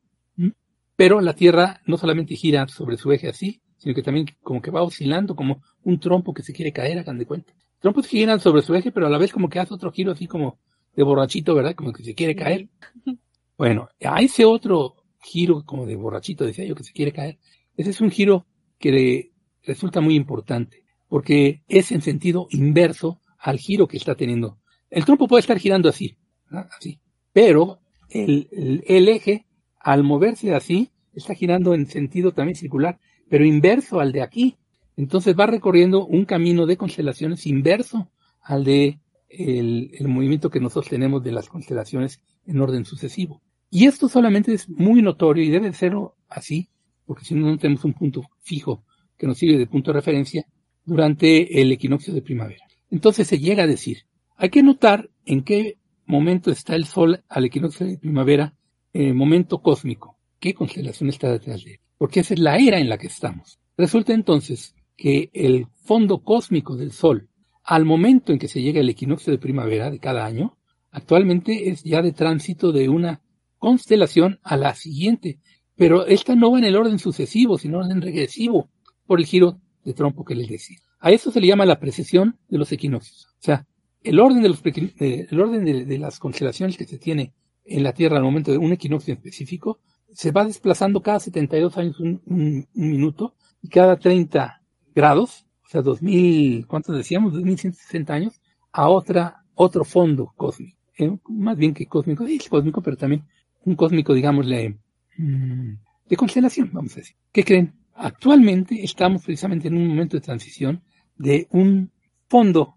Pero 0.96 1.20
la 1.20 1.34
Tierra 1.34 1.80
no 1.86 1.96
solamente 1.96 2.36
gira 2.36 2.68
sobre 2.68 2.96
su 2.96 3.12
eje 3.12 3.28
así, 3.28 3.62
sino 3.78 3.94
que 3.94 4.02
también 4.02 4.26
como 4.42 4.60
que 4.60 4.70
va 4.70 4.82
oscilando 4.82 5.34
como 5.34 5.62
un 5.82 5.98
trompo 5.98 6.34
que 6.34 6.42
se 6.42 6.52
quiere 6.52 6.72
caer, 6.72 6.98
hagan 6.98 7.18
de 7.18 7.26
cuenta. 7.26 7.54
Trompos 7.82 8.06
que 8.06 8.18
giran 8.18 8.40
sobre 8.40 8.62
su 8.62 8.74
eje, 8.74 8.92
pero 8.92 9.06
a 9.06 9.10
la 9.10 9.18
vez 9.18 9.32
como 9.32 9.48
que 9.48 9.58
hace 9.60 9.74
otro 9.74 9.92
giro 9.92 10.12
así 10.12 10.26
como 10.26 10.58
de 10.96 11.02
borrachito, 11.02 11.54
¿verdad? 11.54 11.74
Como 11.74 11.92
que 11.92 12.04
se 12.04 12.14
quiere 12.14 12.34
caer. 12.36 12.68
Bueno, 13.58 13.88
a 14.04 14.20
ese 14.22 14.44
otro 14.44 14.96
giro 15.22 15.62
como 15.64 15.86
de 15.86 15.94
borrachito, 15.94 16.44
decía 16.44 16.64
yo, 16.64 16.74
que 16.74 16.82
se 16.82 16.92
quiere 16.92 17.12
caer, 17.12 17.38
ese 17.76 17.90
es 17.90 18.00
un 18.00 18.10
giro 18.10 18.46
que 18.78 18.90
le 18.90 19.32
resulta 19.62 20.00
muy 20.00 20.16
importante, 20.16 20.82
porque 21.08 21.62
es 21.68 21.92
en 21.92 22.02
sentido 22.02 22.48
inverso 22.50 23.20
al 23.38 23.58
giro 23.58 23.86
que 23.86 23.98
está 23.98 24.16
teniendo. 24.16 24.58
El 24.90 25.04
trompo 25.04 25.28
puede 25.28 25.40
estar 25.42 25.58
girando 25.58 25.88
así, 25.88 26.16
¿verdad? 26.50 26.70
así, 26.76 26.98
pero 27.32 27.80
el, 28.08 28.48
el- 28.50 28.84
el 28.88 29.08
eje, 29.08 29.46
al 29.78 30.02
moverse 30.02 30.54
así, 30.54 30.90
está 31.12 31.34
girando 31.34 31.74
en 31.74 31.86
sentido 31.86 32.32
también 32.32 32.56
circular, 32.56 32.98
pero 33.28 33.44
inverso 33.44 34.00
al 34.00 34.10
de 34.12 34.22
aquí. 34.22 34.56
Entonces 34.96 35.34
va 35.38 35.46
recorriendo 35.46 36.06
un 36.06 36.24
camino 36.24 36.66
de 36.66 36.76
constelaciones 36.76 37.46
inverso 37.46 38.10
al 38.40 38.64
de 38.64 39.00
el, 39.28 40.08
movimiento 40.08 40.50
que 40.50 40.60
nosotros 40.60 40.90
tenemos 40.90 41.22
de 41.22 41.32
las 41.32 41.48
constelaciones 41.48 42.20
en 42.46 42.60
orden 42.60 42.84
sucesivo. 42.84 43.40
Y 43.70 43.86
esto 43.86 44.08
solamente 44.08 44.52
es 44.52 44.68
muy 44.68 45.00
notorio 45.00 45.44
y 45.44 45.50
debe 45.50 45.72
serlo 45.72 46.16
así, 46.28 46.68
porque 47.06 47.24
si 47.24 47.34
no, 47.34 47.46
no 47.46 47.58
tenemos 47.58 47.84
un 47.84 47.94
punto 47.94 48.22
fijo 48.40 48.84
que 49.16 49.26
nos 49.26 49.38
sirve 49.38 49.58
de 49.58 49.66
punto 49.66 49.90
de 49.90 49.98
referencia 49.98 50.46
durante 50.84 51.60
el 51.60 51.72
equinoccio 51.72 52.12
de 52.12 52.22
primavera. 52.22 52.64
Entonces 52.90 53.26
se 53.26 53.38
llega 53.38 53.62
a 53.62 53.66
decir, 53.68 54.04
hay 54.36 54.50
que 54.50 54.62
notar 54.62 55.08
en 55.24 55.42
qué 55.42 55.78
momento 56.04 56.50
está 56.50 56.74
el 56.74 56.84
Sol 56.84 57.22
al 57.28 57.44
equinoccio 57.44 57.86
de 57.86 57.96
primavera, 57.96 58.54
eh, 58.92 59.14
momento 59.14 59.62
cósmico, 59.62 60.18
qué 60.38 60.52
constelación 60.52 61.08
está 61.08 61.30
detrás 61.30 61.64
de 61.64 61.74
él, 61.74 61.80
porque 61.96 62.20
esa 62.20 62.34
es 62.34 62.40
la 62.40 62.58
era 62.58 62.78
en 62.78 62.88
la 62.90 62.98
que 62.98 63.06
estamos. 63.06 63.58
Resulta 63.78 64.12
entonces 64.12 64.74
que 64.96 65.30
el 65.32 65.66
fondo 65.84 66.22
cósmico 66.22 66.76
del 66.76 66.92
Sol, 66.92 67.28
al 67.64 67.84
momento 67.84 68.32
en 68.32 68.38
que 68.38 68.48
se 68.48 68.62
llega 68.62 68.80
el 68.80 68.88
equinoccio 68.88 69.32
de 69.32 69.38
primavera 69.38 69.90
de 69.90 69.98
cada 69.98 70.24
año, 70.24 70.56
actualmente 70.90 71.70
es 71.70 71.82
ya 71.84 72.02
de 72.02 72.12
tránsito 72.12 72.72
de 72.72 72.88
una 72.88 73.20
constelación 73.58 74.40
a 74.42 74.56
la 74.56 74.74
siguiente, 74.74 75.38
pero 75.76 76.06
esta 76.06 76.34
no 76.34 76.52
va 76.52 76.58
en 76.58 76.64
el 76.64 76.76
orden 76.76 76.98
sucesivo, 76.98 77.58
sino 77.58 77.88
en 77.88 78.02
regresivo, 78.02 78.68
por 79.06 79.18
el 79.20 79.26
giro 79.26 79.60
de 79.84 79.94
trompo 79.94 80.24
que 80.24 80.34
les 80.34 80.48
decía. 80.48 80.78
A 81.00 81.10
eso 81.10 81.30
se 81.30 81.40
le 81.40 81.46
llama 81.48 81.66
la 81.66 81.80
precesión 81.80 82.38
de 82.48 82.58
los 82.58 82.70
equinoccios. 82.72 83.26
O 83.26 83.42
sea, 83.42 83.66
el 84.02 84.20
orden 84.20 84.42
de, 84.42 84.48
los, 84.48 84.62
eh, 84.64 85.26
el 85.30 85.40
orden 85.40 85.64
de, 85.64 85.98
las 85.98 86.18
constelaciones 86.18 86.76
que 86.76 86.84
se 86.84 86.98
tiene 86.98 87.34
en 87.64 87.82
la 87.82 87.92
Tierra 87.92 88.16
al 88.18 88.24
momento 88.24 88.50
de 88.52 88.58
un 88.58 88.72
equinoccio 88.72 89.14
específico 89.14 89.80
se 90.12 90.30
va 90.32 90.44
desplazando 90.44 91.00
cada 91.02 91.20
72 91.20 91.76
años 91.78 91.98
un- 92.00 92.20
un 92.26 92.66
minuto 92.74 93.34
y 93.62 93.68
cada 93.68 93.96
30 93.98 94.61
grados, 94.94 95.46
o 95.64 95.68
sea, 95.68 95.82
2000, 95.82 96.66
¿cuántos 96.66 96.96
decíamos? 96.96 97.32
2160 97.32 98.12
años, 98.12 98.40
a 98.72 98.88
otra, 98.88 99.44
otro 99.54 99.84
fondo 99.84 100.32
cósmico. 100.36 100.78
Eh, 100.98 101.10
más 101.28 101.56
bien 101.56 101.74
que 101.74 101.86
cósmico, 101.86 102.24
es 102.24 102.48
cósmico, 102.48 102.82
pero 102.82 102.96
también 102.96 103.24
un 103.64 103.76
cósmico, 103.76 104.14
digámosle, 104.14 104.78
mm, 105.16 105.72
de 106.08 106.16
constelación, 106.16 106.70
vamos 106.72 106.92
a 106.92 106.96
decir. 106.96 107.16
¿Qué 107.32 107.44
creen? 107.44 107.74
Actualmente 107.94 108.82
estamos 108.82 109.22
precisamente 109.22 109.68
en 109.68 109.76
un 109.76 109.86
momento 109.86 110.16
de 110.16 110.22
transición 110.22 110.82
de 111.16 111.46
un 111.50 111.90
fondo 112.28 112.76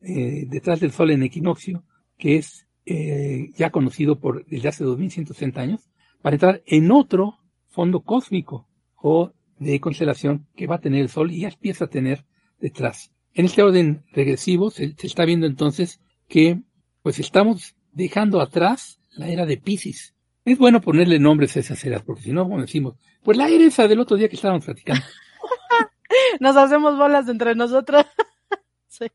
eh, 0.00 0.46
detrás 0.48 0.80
del 0.80 0.92
Sol 0.92 1.10
en 1.10 1.22
equinoccio, 1.22 1.84
que 2.16 2.36
es 2.36 2.66
eh, 2.86 3.50
ya 3.56 3.70
conocido 3.70 4.18
por 4.18 4.44
desde 4.46 4.68
hace 4.68 4.84
2160 4.84 5.60
años, 5.60 5.90
para 6.22 6.36
entrar 6.36 6.62
en 6.66 6.90
otro 6.90 7.38
fondo 7.68 8.00
cósmico 8.00 8.68
o 8.96 9.32
de 9.58 9.80
constelación 9.80 10.46
que 10.56 10.66
va 10.66 10.76
a 10.76 10.80
tener 10.80 11.00
el 11.00 11.08
Sol 11.08 11.30
y 11.30 11.40
ya 11.40 11.48
empieza 11.48 11.86
a 11.86 11.90
tener 11.90 12.24
detrás. 12.60 13.12
En 13.32 13.46
este 13.46 13.62
orden 13.62 14.04
regresivo 14.12 14.70
se, 14.70 14.94
se 14.96 15.06
está 15.06 15.24
viendo 15.24 15.46
entonces 15.46 16.00
que 16.28 16.60
pues 17.02 17.18
estamos 17.18 17.74
dejando 17.92 18.40
atrás 18.40 19.00
la 19.10 19.28
era 19.28 19.46
de 19.46 19.56
Pisces. 19.56 20.14
Es 20.44 20.58
bueno 20.58 20.80
ponerle 20.80 21.18
nombres 21.18 21.56
a 21.56 21.60
esas 21.60 21.82
eras, 21.84 22.02
porque 22.02 22.22
si 22.22 22.32
no, 22.32 22.44
como 22.44 22.60
decimos, 22.60 22.94
pues 23.22 23.38
la 23.38 23.48
era 23.48 23.64
esa 23.64 23.88
del 23.88 24.00
otro 24.00 24.16
día 24.16 24.28
que 24.28 24.36
estábamos 24.36 24.64
platicando. 24.64 25.04
Nos 26.40 26.56
hacemos 26.56 26.98
bolas 26.98 27.28
entre 27.28 27.54
nosotros. 27.54 28.04
sí. 28.88 29.06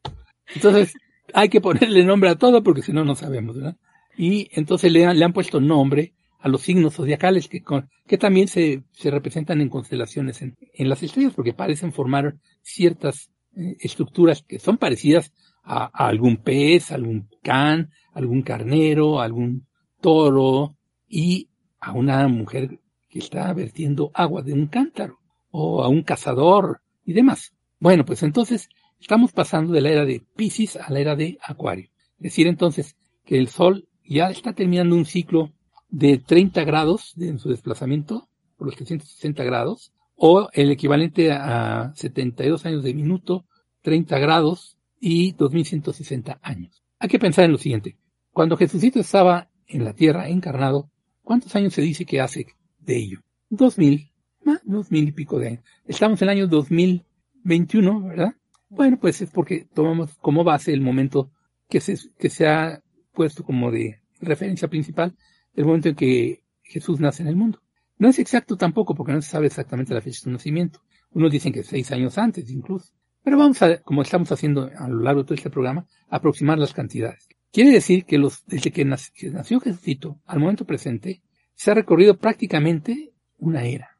Entonces, 0.55 0.93
hay 1.33 1.49
que 1.49 1.61
ponerle 1.61 2.03
nombre 2.03 2.29
a 2.29 2.35
todo 2.35 2.63
porque 2.63 2.81
si 2.81 2.93
no, 2.93 3.05
no 3.05 3.15
sabemos, 3.15 3.55
¿verdad? 3.55 3.77
Y 4.17 4.49
entonces 4.53 4.91
le 4.91 5.05
han, 5.05 5.17
le 5.17 5.25
han 5.25 5.33
puesto 5.33 5.61
nombre 5.61 6.13
a 6.39 6.47
los 6.47 6.61
signos 6.61 6.95
zodiacales 6.95 7.47
que, 7.47 7.63
que 8.07 8.17
también 8.17 8.47
se, 8.47 8.83
se 8.91 9.11
representan 9.11 9.61
en 9.61 9.69
constelaciones 9.69 10.41
en, 10.41 10.57
en 10.73 10.89
las 10.89 11.03
estrellas 11.03 11.33
porque 11.35 11.53
parecen 11.53 11.91
formar 11.91 12.37
ciertas 12.61 13.29
eh, 13.55 13.75
estructuras 13.79 14.43
que 14.43 14.59
son 14.59 14.77
parecidas 14.77 15.33
a, 15.63 15.85
a 15.85 16.07
algún 16.07 16.37
pez, 16.37 16.91
algún 16.91 17.29
can, 17.43 17.91
algún 18.13 18.41
carnero, 18.41 19.19
algún 19.19 19.67
toro 20.01 20.75
y 21.07 21.49
a 21.79 21.91
una 21.91 22.27
mujer 22.27 22.79
que 23.09 23.19
está 23.19 23.51
vertiendo 23.53 24.11
agua 24.13 24.41
de 24.41 24.53
un 24.53 24.67
cántaro 24.67 25.19
o 25.51 25.83
a 25.83 25.89
un 25.89 26.03
cazador 26.03 26.81
y 27.05 27.13
demás. 27.13 27.53
Bueno, 27.79 28.05
pues 28.05 28.23
entonces 28.23 28.69
estamos 28.99 29.31
pasando 29.31 29.73
de 29.73 29.81
la 29.81 29.89
era 29.89 30.05
de 30.05 30.23
Pisces 30.35 30.75
a 30.77 30.91
la 30.91 30.99
era 30.99 31.15
de 31.15 31.37
Acuario. 31.41 31.89
Es 32.17 32.23
decir, 32.23 32.47
entonces, 32.47 32.95
que 33.25 33.37
el 33.37 33.47
Sol 33.47 33.87
ya 34.03 34.29
está 34.29 34.53
terminando 34.53 34.95
un 34.95 35.05
ciclo 35.05 35.51
de 35.89 36.17
30 36.17 36.63
grados 36.63 37.13
en 37.17 37.39
su 37.39 37.49
desplazamiento 37.49 38.29
por 38.57 38.67
los 38.67 38.75
360 38.75 39.43
grados, 39.43 39.93
o 40.15 40.49
el 40.51 40.69
equivalente 40.69 41.31
a 41.31 41.93
72 41.95 42.65
años 42.65 42.83
de 42.83 42.93
minuto, 42.93 43.45
30 43.81 44.19
grados 44.19 44.77
y 44.99 45.31
2160 45.31 46.39
años. 46.43 46.83
Hay 46.99 47.07
que 47.07 47.19
pensar 47.19 47.45
en 47.45 47.53
lo 47.53 47.57
siguiente. 47.57 47.97
Cuando 48.31 48.57
Jesucito 48.57 48.99
estaba 48.99 49.49
en 49.65 49.85
la 49.85 49.93
tierra 49.93 50.27
encarnado, 50.27 50.91
¿cuántos 51.23 51.55
años 51.55 51.73
se 51.73 51.81
dice 51.81 52.05
que 52.05 52.19
hace 52.19 52.47
de 52.79 52.97
ello? 52.97 53.19
2000, 53.49 54.11
más, 54.43 54.59
2000 54.65 55.07
y 55.07 55.11
pico 55.13 55.39
de 55.39 55.47
años. 55.47 55.63
Estamos 55.85 56.21
en 56.21 56.27
el 56.27 56.37
año 56.37 56.47
2021, 56.47 58.01
¿verdad? 58.01 58.35
Bueno, 58.67 58.99
pues 58.99 59.21
es 59.21 59.31
porque 59.31 59.67
tomamos 59.73 60.15
como 60.17 60.43
base 60.43 60.73
el 60.73 60.81
momento 60.81 61.31
que 61.69 61.79
se, 61.79 61.97
que 62.17 62.29
se 62.29 62.45
ha 62.45 62.83
puesto 63.13 63.43
como 63.45 63.71
de 63.71 64.01
referencia 64.19 64.67
principal, 64.67 65.15
el 65.59 65.65
momento 65.65 65.89
en 65.89 65.95
que 65.95 66.43
Jesús 66.63 67.01
nace 67.01 67.21
en 67.21 67.27
el 67.27 67.35
mundo. 67.35 67.61
No 67.97 68.07
es 68.07 68.17
exacto 68.17 68.55
tampoco 68.55 68.95
porque 68.95 69.11
no 69.11 69.21
se 69.21 69.29
sabe 69.29 69.47
exactamente 69.47 69.93
la 69.93 69.99
fecha 69.99 70.15
de 70.15 70.23
su 70.23 70.29
nacimiento. 70.31 70.81
Unos 71.11 71.31
dicen 71.31 71.51
que 71.51 71.63
seis 71.63 71.91
años 71.91 72.17
antes 72.17 72.49
incluso. 72.49 72.93
Pero 73.23 73.37
vamos 73.37 73.61
a, 73.61 73.81
como 73.81 74.01
estamos 74.01 74.31
haciendo 74.31 74.71
a 74.73 74.87
lo 74.87 75.01
largo 75.01 75.23
de 75.23 75.27
todo 75.27 75.35
este 75.35 75.49
programa, 75.49 75.85
aproximar 76.07 76.57
las 76.57 76.73
cantidades. 76.73 77.27
Quiere 77.51 77.71
decir 77.71 78.05
que 78.05 78.17
los, 78.17 78.45
desde 78.45 78.71
que 78.71 78.85
nació, 78.85 79.59
Jesucito 79.59 80.21
al 80.25 80.39
momento 80.39 80.65
presente, 80.65 81.21
se 81.55 81.71
ha 81.71 81.73
recorrido 81.73 82.17
prácticamente 82.17 83.11
una 83.37 83.65
era. 83.65 83.97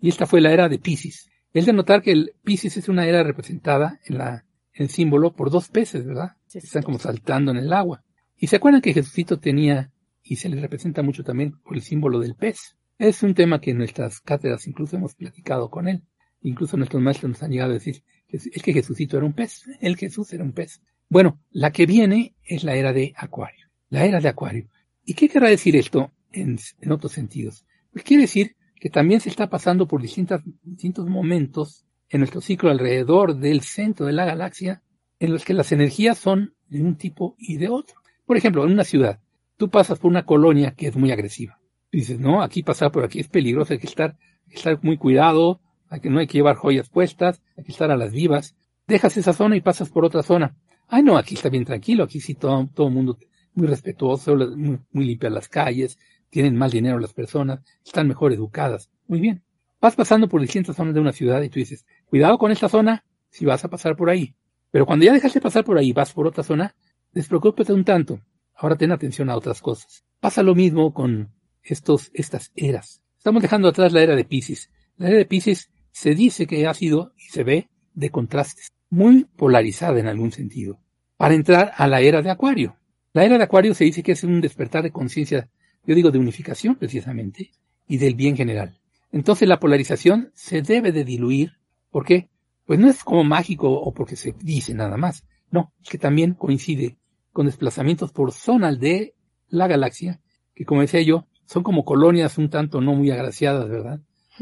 Y 0.00 0.08
esta 0.08 0.24
fue 0.24 0.40
la 0.40 0.52
era 0.52 0.70
de 0.70 0.78
Pisces. 0.78 1.28
Es 1.52 1.66
de 1.66 1.74
notar 1.74 2.00
que 2.00 2.12
el 2.12 2.32
Pisces 2.42 2.78
es 2.78 2.88
una 2.88 3.06
era 3.06 3.22
representada 3.22 4.00
en 4.06 4.16
la, 4.16 4.46
en 4.72 4.84
el 4.84 4.88
símbolo 4.88 5.34
por 5.34 5.50
dos 5.50 5.68
peces, 5.68 6.06
¿verdad? 6.06 6.36
Sí, 6.46 6.60
sí. 6.60 6.68
Están 6.68 6.84
como 6.84 6.98
saltando 6.98 7.50
en 7.50 7.58
el 7.58 7.72
agua. 7.74 8.02
Y 8.38 8.46
se 8.46 8.56
acuerdan 8.56 8.80
que 8.80 8.94
Jesucito 8.94 9.38
tenía, 9.38 9.90
y 10.28 10.36
se 10.36 10.48
le 10.48 10.60
representa 10.60 11.02
mucho 11.02 11.22
también 11.22 11.52
por 11.62 11.76
el 11.76 11.82
símbolo 11.82 12.18
del 12.18 12.34
pez. 12.34 12.76
Es 12.98 13.22
un 13.22 13.34
tema 13.34 13.60
que 13.60 13.70
en 13.70 13.78
nuestras 13.78 14.20
cátedras 14.20 14.66
incluso 14.66 14.96
hemos 14.96 15.14
platicado 15.14 15.70
con 15.70 15.88
él. 15.88 16.02
Incluso 16.42 16.76
nuestros 16.76 17.02
maestros 17.02 17.30
nos 17.30 17.42
han 17.42 17.50
llegado 17.50 17.70
a 17.70 17.74
decir 17.74 18.02
que 18.28 18.38
es 18.38 18.62
que 18.62 18.72
Jesucito 18.72 19.16
era 19.16 19.26
un 19.26 19.32
pez. 19.32 19.64
El 19.80 19.96
Jesús 19.96 20.32
era 20.32 20.44
un 20.44 20.52
pez. 20.52 20.80
Bueno, 21.08 21.40
la 21.50 21.72
que 21.72 21.86
viene 21.86 22.34
es 22.44 22.64
la 22.64 22.74
era 22.74 22.92
de 22.92 23.12
Acuario. 23.16 23.66
La 23.88 24.04
era 24.04 24.20
de 24.20 24.28
Acuario. 24.28 24.68
¿Y 25.04 25.14
qué 25.14 25.28
querrá 25.28 25.48
decir 25.48 25.76
esto 25.76 26.10
en, 26.32 26.58
en 26.80 26.92
otros 26.92 27.12
sentidos? 27.12 27.64
Pues 27.92 28.04
quiere 28.04 28.22
decir 28.22 28.56
que 28.80 28.90
también 28.90 29.20
se 29.20 29.28
está 29.28 29.48
pasando 29.48 29.86
por 29.86 30.02
distintas, 30.02 30.42
distintos 30.62 31.06
momentos 31.06 31.86
en 32.08 32.20
nuestro 32.20 32.40
ciclo 32.40 32.70
alrededor 32.70 33.36
del 33.36 33.62
centro 33.62 34.06
de 34.06 34.12
la 34.12 34.24
galaxia 34.24 34.82
en 35.18 35.32
los 35.32 35.44
que 35.44 35.54
las 35.54 35.72
energías 35.72 36.18
son 36.18 36.54
de 36.68 36.82
un 36.82 36.96
tipo 36.96 37.36
y 37.38 37.56
de 37.56 37.68
otro. 37.68 37.96
Por 38.24 38.36
ejemplo, 38.36 38.64
en 38.64 38.72
una 38.72 38.84
ciudad, 38.84 39.20
tú 39.56 39.70
pasas 39.70 39.98
por 39.98 40.10
una 40.10 40.24
colonia 40.24 40.72
que 40.72 40.88
es 40.88 40.96
muy 40.96 41.10
agresiva. 41.10 41.58
Dices, 41.92 42.18
no, 42.18 42.42
aquí 42.42 42.62
pasar 42.62 42.92
por 42.92 43.04
aquí 43.04 43.20
es 43.20 43.28
peligroso, 43.28 43.72
hay 43.72 43.78
que 43.78 43.86
estar, 43.86 44.16
hay 44.44 44.50
que 44.50 44.56
estar 44.56 44.78
muy 44.82 44.96
cuidado, 44.96 45.60
hay 45.88 46.00
que, 46.00 46.10
no 46.10 46.18
hay 46.18 46.26
que 46.26 46.38
llevar 46.38 46.56
joyas 46.56 46.88
puestas, 46.88 47.42
hay 47.56 47.64
que 47.64 47.72
estar 47.72 47.90
a 47.90 47.96
las 47.96 48.12
vivas. 48.12 48.56
Dejas 48.86 49.16
esa 49.16 49.32
zona 49.32 49.56
y 49.56 49.60
pasas 49.60 49.88
por 49.90 50.04
otra 50.04 50.22
zona. 50.22 50.56
Ay, 50.88 51.02
no, 51.02 51.16
aquí 51.16 51.34
está 51.34 51.48
bien 51.48 51.64
tranquilo, 51.64 52.04
aquí 52.04 52.20
sí 52.20 52.34
todo, 52.34 52.68
todo 52.74 52.88
el 52.88 52.94
mundo 52.94 53.18
muy 53.54 53.66
respetuoso, 53.66 54.36
muy, 54.36 54.78
muy 54.92 55.04
limpias 55.04 55.32
las 55.32 55.48
calles, 55.48 55.98
tienen 56.28 56.56
más 56.56 56.72
dinero 56.72 56.98
las 56.98 57.12
personas, 57.12 57.60
están 57.84 58.06
mejor 58.06 58.32
educadas. 58.32 58.90
Muy 59.06 59.20
bien. 59.20 59.42
Vas 59.80 59.94
pasando 59.94 60.28
por 60.28 60.40
distintas 60.40 60.76
zonas 60.76 60.94
de 60.94 61.00
una 61.00 61.12
ciudad 61.12 61.42
y 61.42 61.48
tú 61.48 61.58
dices, 61.58 61.86
cuidado 62.06 62.38
con 62.38 62.50
esta 62.50 62.68
zona 62.68 63.04
si 63.30 63.44
vas 63.44 63.64
a 63.64 63.68
pasar 63.68 63.96
por 63.96 64.10
ahí. 64.10 64.34
Pero 64.70 64.86
cuando 64.86 65.04
ya 65.04 65.12
dejas 65.12 65.32
de 65.32 65.40
pasar 65.40 65.64
por 65.64 65.78
ahí 65.78 65.92
vas 65.92 66.12
por 66.12 66.26
otra 66.26 66.44
zona, 66.44 66.74
despreocúpate 67.12 67.72
un 67.72 67.84
tanto. 67.84 68.20
Ahora 68.56 68.76
ten 68.76 68.92
atención 68.92 69.30
a 69.30 69.36
otras 69.36 69.60
cosas. 69.60 70.04
Pasa 70.20 70.42
lo 70.42 70.54
mismo 70.54 70.94
con 70.94 71.30
estos, 71.62 72.10
estas 72.14 72.52
eras. 72.56 73.02
Estamos 73.18 73.42
dejando 73.42 73.68
atrás 73.68 73.92
la 73.92 74.02
era 74.02 74.16
de 74.16 74.24
Pisces. 74.24 74.70
La 74.96 75.08
era 75.08 75.18
de 75.18 75.26
Pisces 75.26 75.70
se 75.92 76.14
dice 76.14 76.46
que 76.46 76.66
ha 76.66 76.74
sido 76.74 77.12
y 77.16 77.30
se 77.30 77.44
ve 77.44 77.68
de 77.94 78.10
contrastes, 78.10 78.72
muy 78.90 79.24
polarizada 79.24 79.98
en 79.98 80.06
algún 80.06 80.32
sentido, 80.32 80.78
para 81.16 81.34
entrar 81.34 81.72
a 81.76 81.86
la 81.86 82.00
era 82.00 82.22
de 82.22 82.30
Acuario. 82.30 82.76
La 83.12 83.24
era 83.24 83.38
de 83.38 83.44
Acuario 83.44 83.74
se 83.74 83.84
dice 83.84 84.02
que 84.02 84.12
es 84.12 84.22
un 84.24 84.40
despertar 84.40 84.82
de 84.82 84.92
conciencia, 84.92 85.48
yo 85.86 85.94
digo 85.94 86.10
de 86.10 86.18
unificación 86.18 86.76
precisamente, 86.76 87.50
y 87.88 87.98
del 87.98 88.14
bien 88.14 88.36
general. 88.36 88.78
Entonces 89.12 89.48
la 89.48 89.60
polarización 89.60 90.30
se 90.34 90.62
debe 90.62 90.92
de 90.92 91.04
diluir. 91.04 91.52
¿Por 91.90 92.04
qué? 92.04 92.28
Pues 92.66 92.78
no 92.78 92.88
es 92.88 93.02
como 93.04 93.24
mágico 93.24 93.70
o 93.70 93.94
porque 93.94 94.16
se 94.16 94.34
dice 94.38 94.74
nada 94.74 94.96
más. 94.96 95.24
No, 95.50 95.72
es 95.82 95.88
que 95.88 95.98
también 95.98 96.34
coincide 96.34 96.98
con 97.36 97.44
desplazamientos 97.44 98.12
por 98.12 98.32
zonas 98.32 98.80
de 98.80 99.14
la 99.50 99.66
galaxia, 99.66 100.22
que 100.54 100.64
como 100.64 100.80
decía 100.80 101.02
yo, 101.02 101.26
son 101.44 101.62
como 101.62 101.84
colonias 101.84 102.38
un 102.38 102.48
tanto 102.48 102.80
no 102.80 102.94
muy 102.94 103.10
agraciadas, 103.10 103.68
¿verdad? 103.68 104.00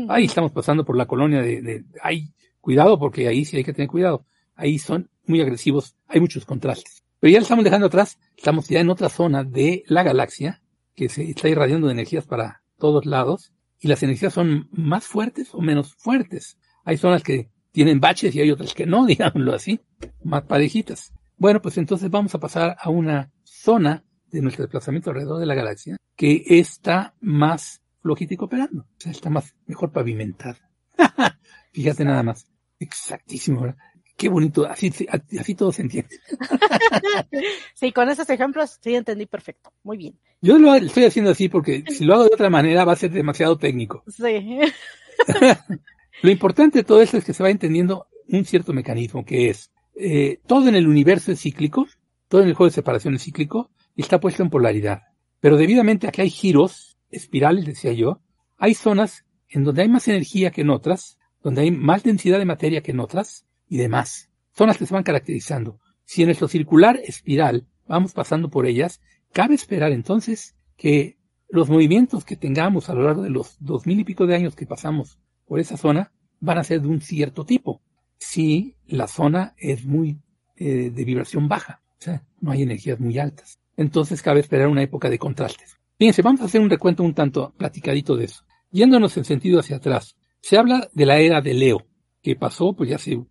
Ahí 0.09 0.27
estamos 0.27 0.53
pasando 0.53 0.85
por 0.85 0.97
la 0.97 1.07
colonia 1.07 1.43
de, 1.43 1.61
de, 1.61 1.85
ay, 2.01 2.33
cuidado 2.61 2.97
porque 2.97 3.27
ahí 3.27 3.45
sí 3.45 3.57
hay 3.57 3.65
que 3.65 3.73
tener 3.73 3.89
cuidado. 3.89 4.25
Ahí 4.55 4.79
son 4.79 5.11
muy 5.27 5.41
agresivos, 5.41 5.97
hay 6.07 6.21
muchos 6.21 6.45
contrastes. 6.45 7.03
Pero 7.19 7.33
ya 7.33 7.41
lo 7.41 7.43
estamos 7.43 7.65
dejando 7.65 7.89
atrás, 7.89 8.17
estamos 8.37 8.69
ya 8.69 8.79
en 8.79 8.89
otra 8.89 9.09
zona 9.09 9.43
de 9.43 9.83
la 9.89 10.05
galaxia 10.05 10.63
que 10.95 11.09
se 11.09 11.29
está 11.29 11.49
irradiando 11.49 11.89
de 11.89 11.95
energías 11.95 12.27
para 12.27 12.63
todos 12.79 13.07
lados 13.07 13.53
y 13.81 13.89
las 13.89 14.05
energías 14.05 14.33
son 14.33 14.69
más 14.71 15.05
fuertes 15.05 15.53
o 15.53 15.61
menos 15.61 15.97
fuertes. 15.97 16.59
Hay 16.85 16.97
zonas 16.97 17.25
que 17.25 17.51
tienen 17.73 17.99
baches 17.99 18.37
y 18.37 18.41
hay 18.41 18.53
otras 18.53 18.73
que 18.73 18.87
no, 18.87 19.05
digámoslo 19.07 19.53
así, 19.53 19.81
más 20.23 20.45
parejitas. 20.45 21.13
Bueno, 21.37 21.61
pues 21.61 21.79
entonces 21.79 22.11
vamos 22.11 22.35
a 22.35 22.41
pasar 22.41 22.77
a 22.81 22.91
una 22.91 23.31
zona 23.43 24.05
de 24.31 24.41
nuestro 24.43 24.65
desplazamiento 24.65 25.11
alrededor 25.11 25.41
de 25.41 25.47
la 25.47 25.55
galaxia 25.55 25.97
que 26.17 26.45
está 26.47 27.15
más 27.21 27.83
flojita 28.01 28.35
y 28.35 28.37
cooperando. 28.37 28.83
O 28.83 29.01
sea, 29.01 29.13
está 29.13 29.31
más, 29.31 29.55
mejor 29.67 29.93
pavimentada. 29.93 30.71
Fíjate 31.73 32.05
nada 32.05 32.23
más. 32.23 32.47
Exactísimo, 32.79 33.63
¿verdad? 33.63 33.79
Qué 34.17 34.29
bonito, 34.29 34.65
así, 34.65 34.93
así 35.41 35.55
todo 35.57 35.73
se 35.73 35.83
entiende. 35.83 36.21
sí, 37.75 37.91
con 37.91 38.09
esos 38.09 38.29
ejemplos 38.31 38.79
sí 38.81 38.95
entendí 38.95 39.27
perfecto. 39.27 39.73
Muy 39.83 39.97
bien. 39.97 40.19
Yo 40.41 40.59
lo 40.59 40.75
estoy 40.75 41.05
haciendo 41.05 41.33
así 41.33 41.49
porque 41.49 41.83
si 41.89 42.05
lo 42.05 42.15
hago 42.15 42.25
de 42.25 42.35
otra 42.35 42.51
manera 42.51 42.85
va 42.85 42.93
a 42.93 42.97
ser 42.97 43.11
demasiado 43.11 43.59
técnico. 43.59 44.05
Sí. 44.07 44.61
lo 46.23 46.31
importante 46.31 46.79
de 46.79 46.85
todo 46.85 47.03
esto 47.03 47.17
es 47.17 47.25
que 47.25 47.35
se 47.35 47.43
va 47.43 47.51
entendiendo 47.51 48.07
un 48.29 48.45
cierto 48.45 48.73
mecanismo 48.73 49.25
que 49.25 49.51
es 49.51 49.73
eh, 49.97 50.41
todo 50.47 50.69
en 50.69 50.75
el 50.75 50.87
universo 50.87 51.33
es 51.33 51.41
cíclico, 51.41 51.87
todo 52.29 52.43
en 52.43 52.49
el 52.49 52.55
juego 52.55 52.71
de 52.71 52.75
separación 52.75 53.15
es 53.15 53.25
cíclico 53.25 53.71
y 53.95 54.03
está 54.03 54.21
puesto 54.21 54.43
en 54.43 54.51
polaridad. 54.51 55.03
Pero 55.41 55.57
debidamente 55.57 56.09
aquí 56.09 56.23
hay 56.23 56.31
giros, 56.31 56.99
espirales, 57.11 57.67
decía 57.67 57.93
yo, 57.93 58.21
hay 58.57 58.75
zonas 58.75 59.25
en 59.49 59.65
donde 59.65 59.83
hay 59.83 59.89
más 59.89 60.09
energía 60.09 60.51
que 60.51 60.63
en 60.63 60.71
otras, 60.71 61.19
donde 61.43 61.63
hay 61.63 61.71
más 61.71 62.03
densidad 62.03 62.39
de 62.39 62.45
materia 62.45 62.83
que 62.83 62.93
en 62.93 63.01
otras 63.01 63.47
y 63.69 63.77
demás. 63.77 64.31
Zonas 64.53 64.79
que 64.79 64.87
se 64.87 64.95
van 64.95 65.05
caracterizando. 65.05 65.81
Si 66.05 66.23
en 66.23 66.29
nuestro 66.29 66.49
circular 66.49 67.01
espiral 67.05 67.67
vamos 67.87 68.13
pasando 68.13 68.51
por 68.51 68.67
ellas, 68.67 69.01
cabe 69.33 69.55
esperar 69.55 69.93
entonces 69.93 70.57
que 70.77 71.19
los 71.49 71.69
movimientos 71.69 72.25
que 72.25 72.37
tengamos 72.37 72.89
a 72.89 72.95
lo 72.95 73.03
largo 73.05 73.23
de 73.23 73.31
los 73.31 73.57
dos 73.61 73.87
mil 73.87 74.01
y 74.01 74.05
pico 74.05 74.27
de 74.27 74.35
años 74.35 74.57
que 74.57 74.67
pasamos 74.67 75.19
por 75.47 75.61
esa 75.61 75.77
zona 75.77 76.13
van 76.41 76.59
a 76.59 76.65
ser 76.65 76.81
de 76.81 76.89
un 76.89 77.01
cierto 77.01 77.45
tipo. 77.45 77.83
Si 78.19 78.77
la 78.87 79.07
zona 79.07 79.55
es 79.59 79.85
muy 79.85 80.19
eh, 80.57 80.91
de 80.91 81.05
vibración 81.05 81.49
baja, 81.49 81.83
o 81.99 82.03
sea, 82.03 82.25
no 82.41 82.53
hay 82.53 82.63
energías 82.63 83.01
muy 83.01 83.19
altas. 83.19 83.59
Entonces 83.77 84.23
cabe 84.23 84.41
esperar 84.41 84.69
una 84.69 84.83
época 84.83 85.11
de 85.11 85.19
contrastes. 85.19 85.79
Fíjense, 85.99 86.23
vamos 86.23 86.41
a 86.41 86.45
hacer 86.45 86.61
un 86.61 86.71
recuento 86.71 87.03
un 87.03 87.15
tanto 87.15 87.53
platicadito 87.57 88.17
de 88.17 88.27
eso. 88.27 88.45
Yéndonos 88.71 89.17
en 89.17 89.25
sentido 89.25 89.61
hacia 89.61 89.77
atrás, 89.77 90.17
se 90.41 90.59
habla 90.59 90.89
de 90.93 91.07
la 91.07 91.19
era 91.19 91.41
de 91.41 91.55
Leo, 91.55 91.87
que 92.23 92.37
pasó 92.37 92.75
pues 92.75 92.91
ya 92.91 92.97
hace 92.97 93.17
un 93.17 93.29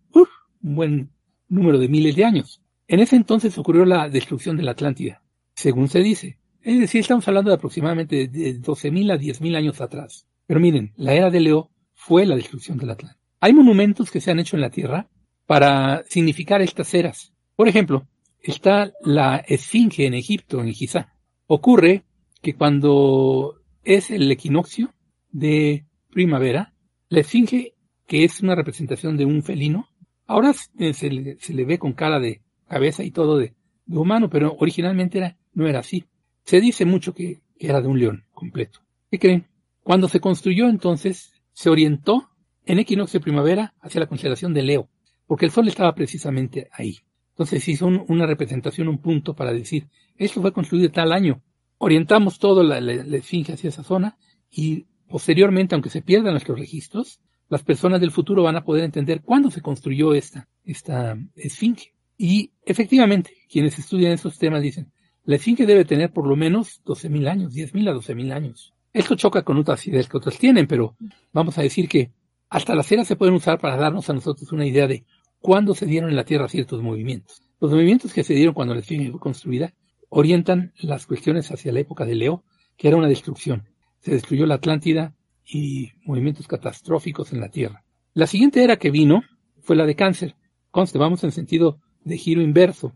buen 0.60 1.10
número 1.48 1.78
de 1.78 1.88
miles 1.88 2.16
de 2.16 2.24
años. 2.24 2.62
En 2.88 3.00
ese 3.00 3.16
entonces 3.16 3.56
ocurrió 3.58 3.84
la 3.84 4.08
destrucción 4.08 4.56
de 4.56 4.62
la 4.62 4.72
Atlántida, 4.72 5.22
según 5.54 5.88
se 5.88 6.00
dice. 6.00 6.38
Es 6.62 6.80
decir, 6.80 7.02
estamos 7.02 7.26
hablando 7.28 7.50
de 7.50 7.56
aproximadamente 7.56 8.28
de 8.28 8.60
12.000 8.60 9.12
a 9.12 9.18
10.000 9.18 9.56
años 9.56 9.80
atrás. 9.80 10.26
Pero 10.46 10.60
miren, 10.60 10.92
la 10.96 11.14
era 11.14 11.30
de 11.30 11.40
Leo 11.40 11.70
fue 11.92 12.26
la 12.26 12.36
destrucción 12.36 12.78
de 12.78 12.86
la 12.86 12.94
Atlántida. 12.94 13.23
Hay 13.44 13.52
monumentos 13.52 14.10
que 14.10 14.22
se 14.22 14.30
han 14.30 14.38
hecho 14.38 14.56
en 14.56 14.62
la 14.62 14.70
Tierra 14.70 15.06
para 15.44 16.02
significar 16.08 16.62
estas 16.62 16.94
eras. 16.94 17.34
Por 17.56 17.68
ejemplo, 17.68 18.08
está 18.40 18.90
la 19.02 19.36
Esfinge 19.36 20.06
en 20.06 20.14
Egipto, 20.14 20.62
en 20.62 20.72
Giza. 20.72 21.12
Ocurre 21.46 22.04
que 22.40 22.54
cuando 22.54 23.60
es 23.82 24.10
el 24.10 24.32
equinoccio 24.32 24.94
de 25.30 25.84
primavera, 26.10 26.72
la 27.10 27.20
Esfinge, 27.20 27.74
que 28.06 28.24
es 28.24 28.40
una 28.40 28.54
representación 28.54 29.18
de 29.18 29.26
un 29.26 29.42
felino, 29.42 29.90
ahora 30.26 30.54
se 30.54 31.10
le, 31.10 31.64
ve 31.66 31.78
con 31.78 31.92
cara 31.92 32.18
de 32.18 32.40
cabeza 32.66 33.04
y 33.04 33.10
todo 33.10 33.36
de, 33.36 33.52
humano, 33.88 34.30
pero 34.30 34.56
originalmente 34.58 35.36
no 35.52 35.68
era 35.68 35.80
así. 35.80 36.06
Se 36.44 36.62
dice 36.62 36.86
mucho 36.86 37.12
que 37.12 37.42
era 37.58 37.82
de 37.82 37.88
un 37.88 37.98
león 37.98 38.24
completo. 38.32 38.80
¿Qué 39.10 39.18
creen? 39.18 39.44
Cuando 39.82 40.08
se 40.08 40.20
construyó 40.20 40.66
entonces, 40.70 41.42
se 41.52 41.68
orientó 41.68 42.30
en 42.66 42.78
equinoccio 42.78 43.20
de 43.20 43.24
primavera 43.24 43.74
hacia 43.80 44.00
la 44.00 44.06
constelación 44.06 44.54
de 44.54 44.62
Leo, 44.62 44.88
porque 45.26 45.46
el 45.46 45.50
sol 45.50 45.68
estaba 45.68 45.94
precisamente 45.94 46.68
ahí. 46.72 46.98
Entonces 47.30 47.66
hizo 47.68 47.86
un, 47.86 48.04
una 48.08 48.26
representación, 48.26 48.88
un 48.88 48.98
punto 48.98 49.34
para 49.34 49.52
decir, 49.52 49.88
esto 50.16 50.40
fue 50.40 50.52
construido 50.52 50.90
tal 50.90 51.12
año. 51.12 51.42
Orientamos 51.78 52.38
todo 52.38 52.62
la, 52.62 52.78
esfinge 53.16 53.52
hacia 53.52 53.68
esa 53.68 53.82
zona 53.82 54.16
y 54.50 54.86
posteriormente, 55.08 55.74
aunque 55.74 55.90
se 55.90 56.02
pierdan 56.02 56.34
nuestros 56.34 56.58
registros, 56.58 57.20
las 57.48 57.62
personas 57.62 58.00
del 58.00 58.10
futuro 58.10 58.42
van 58.42 58.56
a 58.56 58.64
poder 58.64 58.84
entender 58.84 59.20
cuándo 59.22 59.50
se 59.50 59.60
construyó 59.60 60.14
esta, 60.14 60.48
esta 60.64 61.18
esfinge. 61.34 61.92
Y 62.16 62.52
efectivamente, 62.64 63.32
quienes 63.50 63.78
estudian 63.78 64.12
esos 64.12 64.38
temas 64.38 64.62
dicen, 64.62 64.92
la 65.24 65.36
esfinge 65.36 65.66
debe 65.66 65.84
tener 65.84 66.12
por 66.12 66.26
lo 66.26 66.36
menos 66.36 66.82
12.000 66.84 67.28
años, 67.28 67.54
10.000 67.54 67.90
a 67.90 67.94
12.000 67.94 68.32
años. 68.32 68.72
Esto 68.92 69.16
choca 69.16 69.42
con 69.42 69.58
otras 69.58 69.86
ideas 69.88 70.08
que 70.08 70.16
otras 70.16 70.38
tienen, 70.38 70.68
pero 70.68 70.96
vamos 71.32 71.58
a 71.58 71.62
decir 71.62 71.88
que 71.88 72.12
hasta 72.54 72.76
las 72.76 72.92
eras 72.92 73.08
se 73.08 73.16
pueden 73.16 73.34
usar 73.34 73.58
para 73.58 73.76
darnos 73.76 74.08
a 74.08 74.12
nosotros 74.12 74.52
una 74.52 74.64
idea 74.64 74.86
de 74.86 75.04
cuándo 75.40 75.74
se 75.74 75.86
dieron 75.86 76.08
en 76.08 76.14
la 76.14 76.24
Tierra 76.24 76.48
ciertos 76.48 76.80
movimientos. 76.82 77.42
Los 77.58 77.72
movimientos 77.72 78.12
que 78.14 78.22
se 78.22 78.32
dieron 78.32 78.54
cuando 78.54 78.74
la 78.74 78.80
esfinge 78.80 79.10
fue 79.10 79.18
construida 79.18 79.74
orientan 80.08 80.72
las 80.78 81.04
cuestiones 81.04 81.50
hacia 81.50 81.72
la 81.72 81.80
época 81.80 82.04
de 82.04 82.14
Leo, 82.14 82.44
que 82.76 82.86
era 82.86 82.96
una 82.96 83.08
destrucción. 83.08 83.68
Se 83.98 84.12
destruyó 84.12 84.46
la 84.46 84.54
Atlántida 84.54 85.16
y 85.44 85.90
movimientos 86.04 86.46
catastróficos 86.46 87.32
en 87.32 87.40
la 87.40 87.48
Tierra. 87.48 87.82
La 88.12 88.28
siguiente 88.28 88.62
era 88.62 88.76
que 88.76 88.92
vino 88.92 89.22
fue 89.60 89.74
la 89.74 89.84
de 89.84 89.96
cáncer, 89.96 90.36
conste, 90.70 90.96
vamos 90.96 91.24
en 91.24 91.32
sentido 91.32 91.80
de 92.04 92.18
giro 92.18 92.40
inverso, 92.40 92.94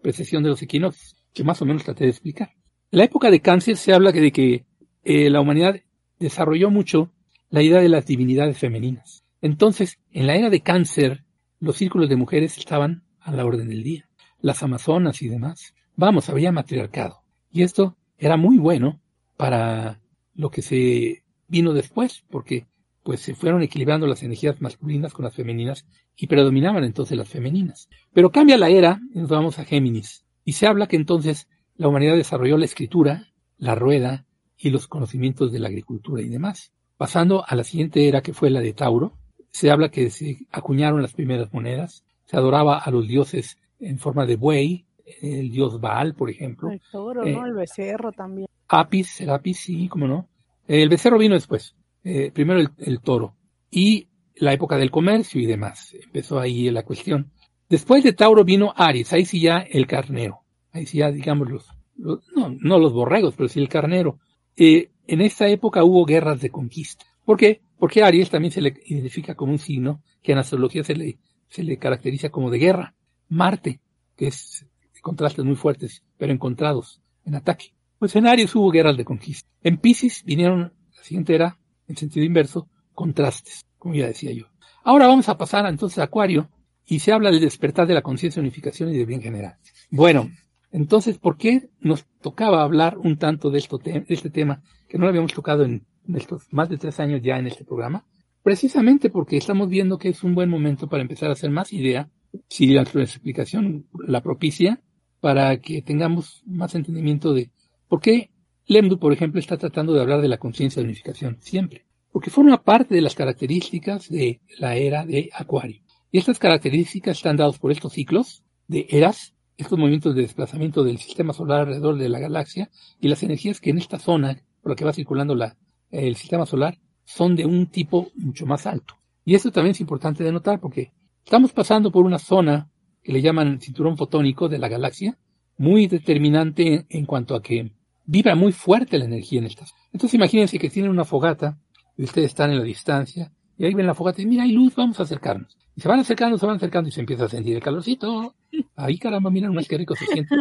precesión 0.00 0.44
de 0.44 0.50
los 0.50 0.62
equinoccios, 0.62 1.16
que 1.34 1.42
más 1.42 1.60
o 1.60 1.64
menos 1.64 1.82
traté 1.82 2.04
de 2.04 2.10
explicar. 2.10 2.52
La 2.92 3.02
época 3.02 3.28
de 3.32 3.40
cáncer 3.40 3.76
se 3.76 3.92
habla 3.92 4.12
de 4.12 4.30
que 4.30 4.66
eh, 5.02 5.30
la 5.30 5.40
humanidad 5.40 5.80
desarrolló 6.20 6.70
mucho 6.70 7.10
la 7.50 7.62
idea 7.62 7.80
de 7.80 7.88
las 7.88 8.06
divinidades 8.06 8.58
femeninas. 8.58 9.24
Entonces, 9.40 9.98
en 10.10 10.26
la 10.26 10.36
era 10.36 10.50
de 10.50 10.60
cáncer, 10.60 11.24
los 11.60 11.76
círculos 11.76 12.08
de 12.08 12.16
mujeres 12.16 12.58
estaban 12.58 13.04
a 13.20 13.32
la 13.32 13.44
orden 13.44 13.68
del 13.68 13.82
día. 13.82 14.08
Las 14.40 14.62
amazonas 14.62 15.22
y 15.22 15.28
demás. 15.28 15.74
Vamos, 15.96 16.28
había 16.28 16.52
matriarcado. 16.52 17.22
Y 17.50 17.62
esto 17.62 17.96
era 18.18 18.36
muy 18.36 18.58
bueno 18.58 19.00
para 19.36 20.00
lo 20.34 20.50
que 20.50 20.62
se 20.62 21.24
vino 21.48 21.72
después, 21.72 22.24
porque 22.30 22.66
pues 23.02 23.20
se 23.20 23.34
fueron 23.34 23.62
equilibrando 23.62 24.06
las 24.06 24.22
energías 24.22 24.60
masculinas 24.60 25.14
con 25.14 25.24
las 25.24 25.34
femeninas 25.34 25.86
y 26.14 26.26
predominaban 26.26 26.84
entonces 26.84 27.16
las 27.16 27.28
femeninas. 27.28 27.88
Pero 28.12 28.30
cambia 28.30 28.58
la 28.58 28.68
era 28.68 29.00
y 29.14 29.20
nos 29.20 29.30
vamos 29.30 29.58
a 29.58 29.64
Géminis. 29.64 30.26
Y 30.44 30.52
se 30.52 30.66
habla 30.66 30.88
que 30.88 30.96
entonces 30.96 31.48
la 31.76 31.88
humanidad 31.88 32.16
desarrolló 32.16 32.58
la 32.58 32.66
escritura, 32.66 33.32
la 33.56 33.74
rueda 33.74 34.26
y 34.56 34.70
los 34.70 34.88
conocimientos 34.88 35.52
de 35.52 35.60
la 35.60 35.68
agricultura 35.68 36.22
y 36.22 36.28
demás. 36.28 36.72
Pasando 36.98 37.44
a 37.46 37.54
la 37.56 37.64
siguiente 37.64 38.06
era 38.08 38.20
que 38.20 38.34
fue 38.34 38.50
la 38.50 38.60
de 38.60 38.74
Tauro, 38.74 39.12
se 39.50 39.70
habla 39.70 39.88
que 39.90 40.10
se 40.10 40.36
acuñaron 40.50 41.00
las 41.00 41.14
primeras 41.14 41.52
monedas, 41.54 42.04
se 42.26 42.36
adoraba 42.36 42.78
a 42.78 42.90
los 42.90 43.08
dioses 43.08 43.56
en 43.80 43.98
forma 43.98 44.26
de 44.26 44.36
buey, 44.36 44.84
el 45.22 45.50
dios 45.50 45.80
Baal, 45.80 46.14
por 46.14 46.28
ejemplo. 46.28 46.70
El 46.70 46.82
toro, 46.92 47.24
Eh, 47.24 47.32
¿no? 47.32 47.46
El 47.46 47.54
becerro 47.54 48.12
también. 48.12 48.48
Apis, 48.68 49.08
Serapis, 49.08 49.58
sí, 49.60 49.88
cómo 49.88 50.06
no. 50.06 50.28
El 50.66 50.90
becerro 50.90 51.16
vino 51.18 51.34
después. 51.34 51.74
Eh, 52.04 52.30
primero 52.34 52.60
el, 52.60 52.68
el 52.78 53.00
toro. 53.00 53.34
Y 53.70 54.08
la 54.34 54.52
época 54.52 54.76
del 54.76 54.90
comercio 54.90 55.40
y 55.40 55.46
demás. 55.46 55.94
Empezó 55.94 56.38
ahí 56.38 56.70
la 56.70 56.82
cuestión. 56.84 57.30
Después 57.70 58.04
de 58.04 58.12
Tauro 58.12 58.44
vino 58.44 58.74
Aries. 58.76 59.12
Ahí 59.14 59.24
sí 59.24 59.40
ya 59.40 59.58
el 59.58 59.86
carnero. 59.86 60.40
Ahí 60.72 60.84
sí 60.84 60.98
ya, 60.98 61.10
digamos, 61.10 61.48
los, 61.48 61.66
los- 61.96 62.20
no, 62.36 62.54
no 62.60 62.78
los 62.78 62.92
borregos, 62.92 63.34
pero 63.36 63.48
sí 63.48 63.60
el 63.60 63.68
carnero. 63.70 64.18
Eh, 64.60 64.90
en 65.06 65.20
esta 65.20 65.48
época 65.48 65.84
hubo 65.84 66.04
guerras 66.04 66.40
de 66.40 66.50
conquista. 66.50 67.06
¿Por 67.24 67.38
qué? 67.38 67.62
Porque 67.78 68.02
Aries 68.02 68.28
también 68.28 68.50
se 68.50 68.60
le 68.60 68.74
identifica 68.86 69.36
como 69.36 69.52
un 69.52 69.58
signo 69.58 70.02
que 70.20 70.32
en 70.32 70.38
astrología 70.38 70.82
se 70.82 70.96
le, 70.96 71.18
se 71.48 71.62
le 71.62 71.78
caracteriza 71.78 72.30
como 72.30 72.50
de 72.50 72.58
guerra. 72.58 72.94
Marte, 73.28 73.80
que 74.16 74.26
es 74.26 74.66
contrastes 75.00 75.44
muy 75.44 75.54
fuertes, 75.54 76.02
pero 76.16 76.32
encontrados 76.32 77.00
en 77.24 77.36
ataque. 77.36 77.72
Pues 77.98 78.16
en 78.16 78.26
Aries 78.26 78.54
hubo 78.56 78.70
guerras 78.70 78.96
de 78.96 79.04
conquista. 79.04 79.48
En 79.62 79.78
Pisces 79.78 80.24
vinieron, 80.24 80.72
la 80.96 81.02
siguiente 81.02 81.34
era, 81.34 81.58
en 81.86 81.96
sentido 81.96 82.26
inverso, 82.26 82.68
contrastes, 82.92 83.64
como 83.78 83.94
ya 83.94 84.08
decía 84.08 84.32
yo. 84.32 84.46
Ahora 84.82 85.06
vamos 85.06 85.28
a 85.28 85.38
pasar 85.38 85.66
entonces 85.66 85.98
a 85.98 86.04
Acuario 86.04 86.50
y 86.84 86.98
se 86.98 87.12
habla 87.12 87.30
del 87.30 87.40
despertar 87.40 87.86
de 87.86 87.94
la 87.94 88.02
conciencia, 88.02 88.40
unificación 88.40 88.90
y 88.90 88.96
del 88.96 89.06
bien 89.06 89.22
general. 89.22 89.56
Bueno, 89.90 90.30
entonces, 90.70 91.18
¿por 91.18 91.36
qué 91.36 91.70
nos 91.80 92.06
tocaba 92.20 92.62
hablar 92.62 92.98
un 92.98 93.16
tanto 93.16 93.50
de, 93.50 93.58
esto 93.58 93.80
este 93.84 94.30
tema 94.30 94.62
que 94.88 94.98
no 94.98 95.04
lo 95.04 95.10
habíamos 95.10 95.32
tocado 95.32 95.64
en 95.64 95.86
estos 96.14 96.46
más 96.50 96.68
de 96.68 96.78
tres 96.78 97.00
años 97.00 97.20
ya 97.22 97.38
en 97.38 97.46
este 97.46 97.64
programa? 97.64 98.04
Precisamente 98.42 99.10
porque 99.10 99.36
estamos 99.36 99.68
viendo 99.68 99.98
que 99.98 100.08
es 100.08 100.22
un 100.22 100.34
buen 100.34 100.50
momento 100.50 100.88
para 100.88 101.02
empezar 101.02 101.30
a 101.30 101.32
hacer 101.32 101.50
más 101.50 101.72
idea, 101.72 102.10
si 102.48 102.66
la 102.66 102.82
explicación 102.82 103.86
la 104.06 104.22
propicia, 104.22 104.80
para 105.20 105.60
que 105.60 105.82
tengamos 105.82 106.42
más 106.46 106.74
entendimiento 106.74 107.32
de 107.32 107.50
por 107.88 108.00
qué 108.00 108.30
Lemdu, 108.66 108.98
por 108.98 109.14
ejemplo, 109.14 109.40
está 109.40 109.56
tratando 109.56 109.94
de 109.94 110.02
hablar 110.02 110.20
de 110.20 110.28
la 110.28 110.36
conciencia 110.36 110.80
de 110.80 110.88
unificación 110.88 111.38
siempre. 111.40 111.86
Porque 112.12 112.30
forma 112.30 112.62
parte 112.62 112.94
de 112.94 113.00
las 113.00 113.14
características 113.14 114.10
de 114.10 114.40
la 114.58 114.76
era 114.76 115.06
de 115.06 115.30
Acuario. 115.32 115.82
Y 116.12 116.18
estas 116.18 116.38
características 116.38 117.16
están 117.16 117.36
dadas 117.36 117.58
por 117.58 117.72
estos 117.72 117.94
ciclos 117.94 118.44
de 118.66 118.86
eras, 118.90 119.34
estos 119.58 119.76
movimientos 119.76 120.14
de 120.14 120.22
desplazamiento 120.22 120.84
del 120.84 120.98
sistema 120.98 121.32
solar 121.32 121.60
alrededor 121.60 121.98
de 121.98 122.08
la 122.08 122.20
galaxia 122.20 122.70
y 123.00 123.08
las 123.08 123.24
energías 123.24 123.60
que 123.60 123.70
en 123.70 123.78
esta 123.78 123.98
zona 123.98 124.40
por 124.62 124.70
la 124.70 124.76
que 124.76 124.84
va 124.84 124.92
circulando 124.92 125.34
la, 125.34 125.56
el 125.90 126.14
sistema 126.14 126.46
solar 126.46 126.78
son 127.04 127.34
de 127.34 127.44
un 127.44 127.66
tipo 127.66 128.08
mucho 128.14 128.46
más 128.46 128.66
alto. 128.66 128.94
Y 129.24 129.34
esto 129.34 129.50
también 129.50 129.72
es 129.72 129.80
importante 129.80 130.22
de 130.22 130.30
notar 130.30 130.60
porque 130.60 130.92
estamos 131.24 131.52
pasando 131.52 131.90
por 131.90 132.04
una 132.04 132.20
zona 132.20 132.70
que 133.02 133.12
le 133.12 133.20
llaman 133.20 133.60
cinturón 133.60 133.96
fotónico 133.96 134.48
de 134.48 134.58
la 134.58 134.68
galaxia, 134.68 135.18
muy 135.56 135.88
determinante 135.88 136.86
en, 136.88 137.04
cuanto 137.04 137.34
a 137.34 137.42
que 137.42 137.72
vibra 138.06 138.36
muy 138.36 138.52
fuerte 138.52 138.96
la 138.96 139.06
energía 139.06 139.40
en 139.40 139.46
estas. 139.46 139.74
Entonces 139.92 140.14
imagínense 140.14 140.58
que 140.58 140.70
tienen 140.70 140.92
una 140.92 141.04
fogata 141.04 141.58
y 141.96 142.04
ustedes 142.04 142.28
están 142.28 142.52
en 142.52 142.58
la 142.58 142.64
distancia 142.64 143.32
y 143.58 143.64
ahí 143.64 143.74
ven 143.74 143.86
la 143.86 143.94
fogata 143.94 144.22
y 144.22 144.26
mira, 144.26 144.44
hay 144.44 144.52
luz, 144.52 144.74
vamos 144.76 144.98
a 145.00 145.02
acercarnos. 145.02 145.56
Y 145.74 145.80
se 145.80 145.88
van 145.88 145.98
acercando, 145.98 146.38
se 146.38 146.46
van 146.46 146.56
acercando 146.56 146.88
y 146.88 146.92
se 146.92 147.00
empieza 147.00 147.24
a 147.24 147.28
sentir 147.28 147.56
el 147.56 147.62
calorcito. 147.62 148.34
Ahí 148.76 148.98
caramba, 148.98 149.30
miren 149.30 149.52
más 149.52 149.66
que 149.66 149.76
rico 149.76 149.96
se 149.96 150.06
siente. 150.06 150.34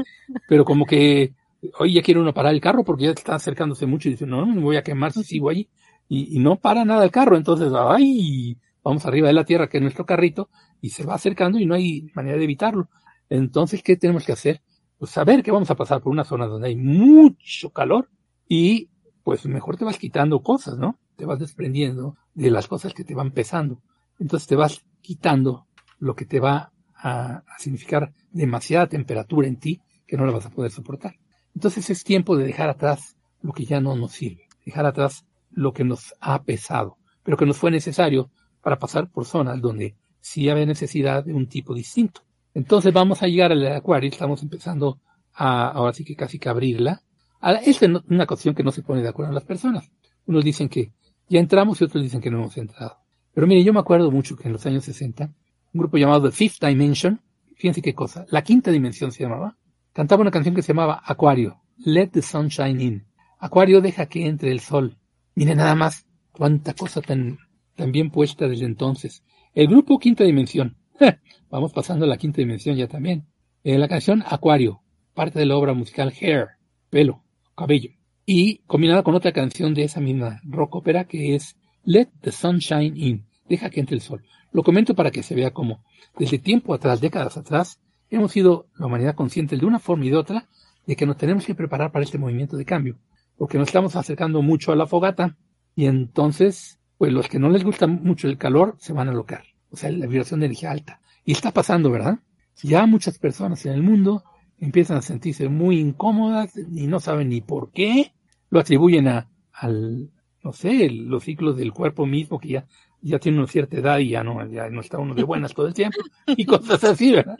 Pero 0.48 0.64
como 0.64 0.86
que 0.86 1.34
hoy 1.80 1.94
ya 1.94 2.04
quiere 2.04 2.20
uno 2.20 2.34
parar 2.34 2.54
el 2.54 2.62
carro 2.62 2.84
porque 2.84 3.06
ya 3.06 3.12
está 3.12 3.36
acercándose 3.36 3.88
mucho 3.88 4.08
y 4.08 4.12
dice, 4.12 4.28
no, 4.28 4.46
no 4.46 4.54
me 4.54 4.62
voy 4.62 4.78
a 4.78 4.84
quemar 4.84 5.12
si 5.12 5.24
sigo 5.24 5.50
ahí. 5.50 5.68
Y, 6.08 6.38
y 6.38 6.40
no 6.40 6.58
para 6.58 6.86
nada 6.86 7.04
el 7.04 7.12
carro, 7.12 7.36
entonces, 7.36 7.72
ay, 7.76 8.58
vamos 8.84 9.06
arriba 9.06 9.28
de 9.28 9.34
la 9.34 9.44
tierra 9.44 9.68
que 9.68 9.78
es 9.78 9.84
nuestro 9.84 10.06
carrito 10.06 10.50
y 10.80 10.90
se 10.90 11.04
va 11.04 11.16
acercando 11.16 11.60
y 11.60 11.66
no 11.66 11.74
hay 11.74 12.10
manera 12.14 12.38
de 12.38 12.44
evitarlo. 12.44 12.88
Entonces, 13.30 13.82
¿qué 13.84 13.98
tenemos 13.98 14.26
que 14.26 14.32
hacer? 14.32 14.62
Pues 14.98 15.12
saber 15.12 15.44
que 15.44 15.52
vamos 15.52 15.70
a 15.72 15.76
pasar 15.76 16.02
por 16.02 16.12
una 16.12 16.24
zona 16.24 16.46
donde 16.46 16.70
hay 16.70 16.76
mucho 16.76 17.72
calor 17.72 18.10
y 18.48 18.90
pues 19.24 19.46
mejor 19.46 19.76
te 19.76 19.86
vas 19.86 19.98
quitando 19.98 20.42
cosas, 20.42 20.78
¿no? 20.78 20.98
Te 21.18 21.26
vas 21.26 21.40
desprendiendo 21.40 22.16
de 22.34 22.52
las 22.52 22.68
cosas 22.68 22.94
que 22.94 23.04
te 23.04 23.16
van 23.16 23.32
pesando. 23.32 23.82
Entonces 24.20 24.48
te 24.48 24.56
vas 24.56 24.86
quitando 25.02 25.68
lo 26.00 26.16
que 26.16 26.26
te 26.26 26.40
va 26.40 26.72
a, 26.96 27.44
significar 27.58 28.14
demasiada 28.32 28.88
temperatura 28.88 29.48
en 29.48 29.58
ti 29.58 29.82
que 30.06 30.18
no 30.18 30.26
la 30.26 30.32
vas 30.32 30.46
a 30.46 30.52
poder 30.52 30.72
soportar. 30.72 31.16
Entonces 31.54 31.90
es 31.90 32.04
tiempo 32.04 32.38
de 32.38 32.46
dejar 32.46 32.70
atrás 32.70 33.18
lo 33.42 33.52
que 33.52 33.66
ya 33.66 33.82
no 33.82 33.96
nos 33.96 34.14
sirve, 34.14 34.48
dejar 34.66 34.86
atrás 34.86 35.26
lo 35.52 35.74
que 35.74 35.84
nos 35.84 36.14
ha 36.22 36.44
pesado, 36.44 36.98
pero 37.24 37.38
que 37.38 37.46
nos 37.46 37.58
fue 37.58 37.72
necesario 37.72 38.30
para 38.62 38.80
pasar 38.80 39.10
por 39.10 39.26
zonas 39.26 39.60
donde 39.60 39.96
sí 40.20 40.50
había 40.50 40.66
necesidad 40.66 41.24
de 41.24 41.34
un 41.34 41.48
tipo 41.48 41.74
distinto. 41.74 42.22
Entonces 42.54 42.94
vamos 42.94 43.22
a 43.24 43.28
llegar 43.28 43.52
al 43.52 43.66
acuario, 43.68 44.10
estamos 44.10 44.42
empezando 44.44 45.00
a, 45.34 45.70
ahora 45.70 45.94
sí 45.94 46.04
que 46.04 46.16
casi 46.16 46.40
que 46.40 46.50
abrirla. 46.50 47.02
Esta 47.42 47.86
es 47.86 48.02
una 48.10 48.26
cuestión 48.26 48.56
que 48.56 48.64
no 48.64 48.72
se 48.72 48.82
pone 48.82 49.02
de 49.02 49.10
acuerdo 49.10 49.32
las 49.32 49.46
personas. 49.46 49.90
Unos 50.26 50.44
dicen 50.44 50.68
que 50.68 50.92
ya 51.30 51.40
entramos 51.40 51.82
y 51.82 51.84
otros 51.84 52.04
dicen 52.04 52.22
que 52.22 52.32
no 52.32 52.38
hemos 52.38 52.58
entrado. 52.58 52.98
Pero 53.34 53.48
mire, 53.48 53.64
yo 53.64 53.74
me 53.74 53.80
acuerdo 53.80 54.12
mucho 54.12 54.36
que 54.36 54.48
en 54.48 54.54
los 54.54 54.66
años 54.66 54.86
60, 54.86 55.26
un 55.26 55.80
grupo 55.80 55.98
llamado 55.98 56.30
The 56.30 56.36
Fifth 56.36 56.64
Dimension, 56.64 57.22
fíjense 57.56 57.82
qué 57.82 57.94
cosa, 57.94 58.26
la 58.30 58.42
quinta 58.44 58.72
dimensión 58.72 59.12
se 59.12 59.24
llamaba, 59.24 59.58
cantaba 59.94 60.22
una 60.22 60.32
canción 60.32 60.56
que 60.56 60.62
se 60.62 60.74
llamaba 60.74 61.02
Acuario, 61.06 61.62
Let 61.78 62.10
the 62.10 62.22
Sunshine 62.22 62.82
In. 62.82 63.08
Acuario 63.40 63.82
deja 63.82 64.08
que 64.08 64.26
entre 64.26 64.52
el 64.52 64.60
sol. 64.60 64.98
Mire 65.36 65.56
nada 65.56 65.76
más 65.76 66.08
cuánta 66.32 66.74
cosa 66.74 67.02
tan, 67.02 67.38
tan 67.76 67.92
bien 67.92 68.10
puesta 68.10 68.48
desde 68.48 68.66
entonces. 68.66 69.24
El 69.54 69.68
grupo 69.68 70.00
Quinta 70.00 70.24
Dimensión. 70.24 70.78
Vamos 71.50 71.74
pasando 71.74 72.06
a 72.06 72.08
la 72.08 72.18
quinta 72.18 72.42
dimensión 72.42 72.76
ya 72.76 72.88
también. 72.88 73.28
En 73.64 73.80
la 73.80 73.88
canción 73.88 74.24
Acuario, 74.26 74.82
parte 75.14 75.40
de 75.40 75.46
la 75.46 75.56
obra 75.56 75.74
musical 75.74 76.14
Hair, 76.20 76.48
pelo, 76.90 77.24
cabello. 77.56 77.97
Y 78.30 78.58
combinada 78.68 79.04
con 79.04 79.16
otra 79.16 79.32
canción 79.32 79.74
de 79.74 79.86
esa 79.86 80.02
misma 80.02 80.42
rock 80.44 80.76
ópera 80.76 81.06
que 81.06 81.34
es 81.34 81.56
Let 81.86 82.10
the 82.20 82.34
Sunshine 82.34 82.98
In. 82.98 83.26
Deja 83.48 83.70
que 83.70 83.80
entre 83.80 83.96
el 83.96 84.02
sol. 84.02 84.26
Lo 84.52 84.64
comento 84.64 84.96
para 84.96 85.12
que 85.12 85.24
se 85.24 85.34
vea 85.34 85.52
cómo 85.52 85.82
desde 86.18 86.38
tiempo 86.38 86.74
atrás, 86.74 87.00
décadas 87.00 87.38
atrás, 87.38 87.80
hemos 88.10 88.34
sido 88.34 88.68
la 88.78 88.88
humanidad 88.88 89.16
consciente 89.16 89.56
de 89.56 89.66
una 89.66 89.80
forma 89.80 90.06
y 90.06 90.10
de 90.10 90.18
otra 90.18 90.50
de 90.86 90.98
que 90.98 91.06
nos 91.06 91.16
tenemos 91.16 91.46
que 91.46 91.56
preparar 91.56 91.94
para 91.94 92.04
este 92.04 92.18
movimiento 92.18 92.58
de 92.58 92.66
cambio. 92.66 92.98
Porque 93.38 93.58
nos 93.58 93.70
estamos 93.70 93.96
acercando 93.96 94.42
mucho 94.42 94.74
a 94.74 94.76
la 94.76 94.88
fogata 94.88 95.38
y 95.74 95.86
entonces, 95.86 96.80
pues 96.98 97.14
los 97.14 97.30
que 97.30 97.40
no 97.40 97.48
les 97.48 97.64
gusta 97.64 97.88
mucho 97.88 98.28
el 98.28 98.38
calor 98.38 98.76
se 98.78 98.92
van 98.92 99.08
a 99.08 99.12
alocar. 99.12 99.44
O 99.72 99.78
sea, 99.78 99.90
la 99.90 100.06
vibración 100.06 100.42
de 100.42 100.48
energía 100.48 100.72
alta. 100.72 101.00
Y 101.24 101.32
está 101.32 101.52
pasando, 101.52 101.92
¿verdad? 101.92 102.20
Ya 102.62 102.86
muchas 102.88 103.20
personas 103.20 103.66
en 103.66 103.72
el 103.72 103.84
mundo 103.84 104.26
empiezan 104.60 104.98
a 104.98 105.02
sentirse 105.02 105.48
muy 105.48 105.80
incómodas 105.80 106.58
y 106.58 106.88
no 106.88 107.00
saben 107.00 107.30
ni 107.30 107.40
por 107.40 107.72
qué. 107.72 108.12
Lo 108.50 108.60
atribuyen 108.60 109.08
a, 109.08 109.30
al, 109.52 110.10
no 110.44 110.54
sé, 110.54 110.90
los 110.90 111.24
ciclos 111.24 111.58
del 111.58 111.74
cuerpo 111.74 112.06
mismo 112.06 112.40
que 112.40 112.50
ya, 112.50 112.68
ya 113.02 113.20
tiene 113.20 113.38
una 113.38 113.48
cierta 113.48 113.78
edad 113.78 114.00
y 114.00 114.10
ya 114.10 114.24
no, 114.24 114.46
ya 114.50 114.70
no 114.70 114.82
está 114.82 114.98
uno 114.98 115.14
de 115.14 115.24
buenas 115.24 115.54
todo 115.54 115.68
el 115.68 115.74
tiempo 115.74 115.98
y 116.28 116.46
cosas 116.46 116.84
así, 116.84 117.12
¿verdad? 117.12 117.38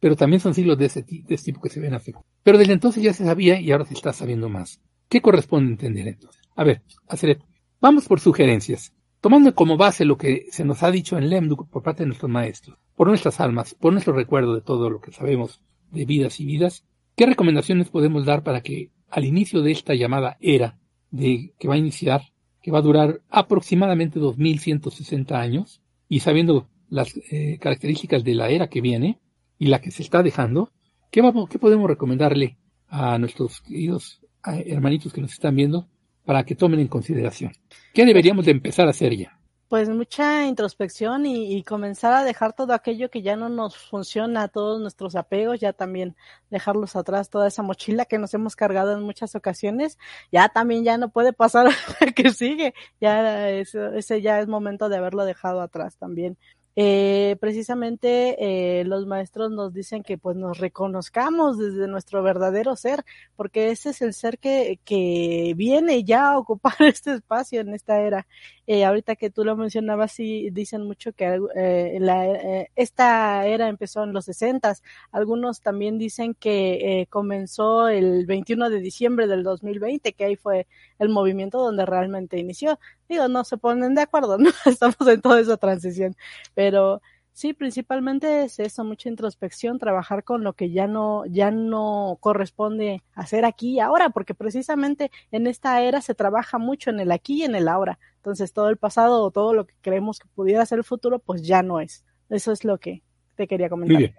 Pero 0.00 0.16
también 0.16 0.40
son 0.40 0.54
siglos 0.54 0.78
de 0.78 0.86
ese, 0.86 1.02
de 1.02 1.34
ese 1.34 1.44
tipo 1.44 1.60
que 1.60 1.70
se 1.70 1.80
ven 1.80 1.94
afectados. 1.94 2.26
Pero 2.42 2.58
desde 2.58 2.72
entonces 2.72 3.02
ya 3.02 3.12
se 3.12 3.24
sabía 3.24 3.60
y 3.60 3.72
ahora 3.72 3.86
se 3.86 3.94
está 3.94 4.12
sabiendo 4.12 4.48
más. 4.48 4.80
¿Qué 5.08 5.20
corresponde 5.20 5.72
entender 5.72 6.08
entonces? 6.08 6.42
A 6.56 6.64
ver, 6.64 6.82
hacer, 7.08 7.40
vamos 7.80 8.06
por 8.06 8.20
sugerencias. 8.20 8.92
Tomando 9.20 9.54
como 9.54 9.78
base 9.78 10.04
lo 10.04 10.18
que 10.18 10.46
se 10.50 10.64
nos 10.64 10.82
ha 10.82 10.90
dicho 10.90 11.16
en 11.16 11.30
Lemdu 11.30 11.56
por 11.56 11.82
parte 11.82 12.02
de 12.02 12.08
nuestros 12.08 12.30
maestros, 12.30 12.78
por 12.94 13.08
nuestras 13.08 13.40
almas, 13.40 13.74
por 13.74 13.92
nuestro 13.92 14.12
recuerdo 14.12 14.54
de 14.54 14.60
todo 14.60 14.90
lo 14.90 15.00
que 15.00 15.12
sabemos 15.12 15.62
de 15.90 16.04
vidas 16.04 16.38
y 16.40 16.44
vidas, 16.44 16.84
¿qué 17.16 17.24
recomendaciones 17.24 17.88
podemos 17.88 18.26
dar 18.26 18.42
para 18.42 18.60
que 18.60 18.90
al 19.14 19.24
inicio 19.24 19.62
de 19.62 19.70
esta 19.70 19.94
llamada 19.94 20.36
era 20.40 20.76
de 21.12 21.54
que 21.60 21.68
va 21.68 21.74
a 21.74 21.78
iniciar, 21.78 22.22
que 22.60 22.72
va 22.72 22.78
a 22.78 22.82
durar 22.82 23.20
aproximadamente 23.30 24.18
2160 24.18 25.40
años, 25.40 25.80
y 26.08 26.18
sabiendo 26.18 26.68
las 26.88 27.14
eh, 27.30 27.58
características 27.60 28.24
de 28.24 28.34
la 28.34 28.50
era 28.50 28.66
que 28.68 28.80
viene 28.80 29.20
y 29.56 29.66
la 29.66 29.80
que 29.80 29.92
se 29.92 30.02
está 30.02 30.24
dejando, 30.24 30.72
¿qué, 31.12 31.22
vamos, 31.22 31.48
qué 31.48 31.60
podemos 31.60 31.88
recomendarle 31.88 32.58
a 32.88 33.16
nuestros 33.18 33.60
queridos 33.60 34.20
hermanitos 34.44 35.12
que 35.12 35.20
nos 35.20 35.32
están 35.32 35.54
viendo 35.54 35.88
para 36.24 36.44
que 36.44 36.56
tomen 36.56 36.80
en 36.80 36.88
consideración? 36.88 37.52
¿Qué 37.94 38.04
deberíamos 38.04 38.46
de 38.46 38.50
empezar 38.50 38.88
a 38.88 38.90
hacer 38.90 39.16
ya? 39.16 39.38
Pues 39.74 39.88
mucha 39.88 40.46
introspección 40.46 41.26
y, 41.26 41.64
comenzar 41.64 42.12
a 42.12 42.22
dejar 42.22 42.52
todo 42.52 42.74
aquello 42.74 43.10
que 43.10 43.22
ya 43.22 43.34
no 43.34 43.48
nos 43.48 43.76
funciona, 43.76 44.46
todos 44.46 44.80
nuestros 44.80 45.16
apegos, 45.16 45.58
ya 45.58 45.72
también 45.72 46.14
dejarlos 46.48 46.94
atrás, 46.94 47.28
toda 47.28 47.48
esa 47.48 47.64
mochila 47.64 48.04
que 48.04 48.18
nos 48.18 48.32
hemos 48.34 48.54
cargado 48.54 48.92
en 48.92 49.02
muchas 49.02 49.34
ocasiones, 49.34 49.98
ya 50.30 50.48
también 50.48 50.84
ya 50.84 50.96
no 50.96 51.08
puede 51.08 51.32
pasar 51.32 51.66
que 52.14 52.30
sigue, 52.30 52.72
ya 53.00 53.50
ese 53.50 54.22
ya 54.22 54.38
es 54.38 54.46
momento 54.46 54.88
de 54.88 54.96
haberlo 54.96 55.24
dejado 55.24 55.60
atrás 55.60 55.96
también 55.96 56.38
eh, 56.76 57.36
precisamente 57.40 58.80
eh, 58.80 58.84
los 58.84 59.06
maestros 59.06 59.52
nos 59.52 59.72
dicen 59.72 60.02
que 60.02 60.18
pues 60.18 60.36
nos 60.36 60.58
reconozcamos 60.58 61.56
desde 61.56 61.86
nuestro 61.86 62.22
verdadero 62.22 62.74
ser, 62.74 63.04
porque 63.36 63.70
ese 63.70 63.90
es 63.90 64.02
el 64.02 64.12
ser 64.12 64.38
que, 64.38 64.80
que 64.84 65.54
viene 65.56 66.02
ya 66.02 66.32
a 66.32 66.38
ocupar 66.38 66.74
este 66.80 67.14
espacio 67.14 67.60
en 67.60 67.74
esta 67.74 68.00
era. 68.00 68.26
Eh, 68.66 68.84
ahorita 68.84 69.16
que 69.16 69.30
tú 69.30 69.44
lo 69.44 69.56
mencionabas, 69.56 70.12
sí 70.12 70.48
dicen 70.50 70.82
mucho 70.84 71.12
que 71.12 71.26
eh, 71.54 71.98
eh, 72.00 72.68
esta 72.76 73.46
era 73.46 73.68
empezó 73.68 74.04
en 74.04 74.12
los 74.12 74.24
60. 74.26 74.74
Algunos 75.12 75.60
también 75.60 75.98
dicen 75.98 76.34
que 76.34 77.00
eh, 77.02 77.06
comenzó 77.08 77.88
el 77.88 78.26
21 78.26 78.70
de 78.70 78.80
diciembre 78.80 79.26
del 79.26 79.42
2020, 79.42 80.12
que 80.14 80.24
ahí 80.24 80.36
fue 80.36 80.66
el 80.98 81.08
movimiento 81.08 81.58
donde 81.58 81.86
realmente 81.86 82.38
inició. 82.38 82.78
Digo, 83.08 83.28
no 83.28 83.44
se 83.44 83.58
ponen 83.58 83.94
de 83.94 84.02
acuerdo, 84.02 84.38
¿no? 84.38 84.50
Estamos 84.66 84.96
en 85.08 85.20
toda 85.20 85.40
esa 85.40 85.56
transición, 85.56 86.16
pero 86.54 87.00
Sí, 87.36 87.52
principalmente 87.52 88.44
es 88.44 88.60
eso, 88.60 88.84
mucha 88.84 89.08
introspección, 89.08 89.80
trabajar 89.80 90.22
con 90.22 90.44
lo 90.44 90.52
que 90.52 90.70
ya 90.70 90.86
no, 90.86 91.26
ya 91.26 91.50
no 91.50 92.16
corresponde 92.20 93.02
hacer 93.12 93.44
aquí 93.44 93.72
y 93.72 93.80
ahora, 93.80 94.10
porque 94.10 94.34
precisamente 94.34 95.10
en 95.32 95.48
esta 95.48 95.82
era 95.82 96.00
se 96.00 96.14
trabaja 96.14 96.58
mucho 96.58 96.90
en 96.90 97.00
el 97.00 97.10
aquí 97.10 97.40
y 97.40 97.42
en 97.42 97.56
el 97.56 97.66
ahora. 97.66 97.98
Entonces 98.24 98.54
todo 98.54 98.70
el 98.70 98.78
pasado 98.78 99.22
o 99.22 99.30
todo 99.30 99.52
lo 99.52 99.66
que 99.66 99.74
creemos 99.82 100.18
que 100.18 100.26
pudiera 100.34 100.64
ser 100.64 100.78
el 100.78 100.84
futuro, 100.84 101.18
pues 101.18 101.42
ya 101.42 101.62
no 101.62 101.78
es. 101.78 102.06
Eso 102.30 102.52
es 102.52 102.64
lo 102.64 102.78
que 102.78 103.02
te 103.36 103.46
quería 103.46 103.68
comentar. 103.68 104.00
Muy 104.00 104.12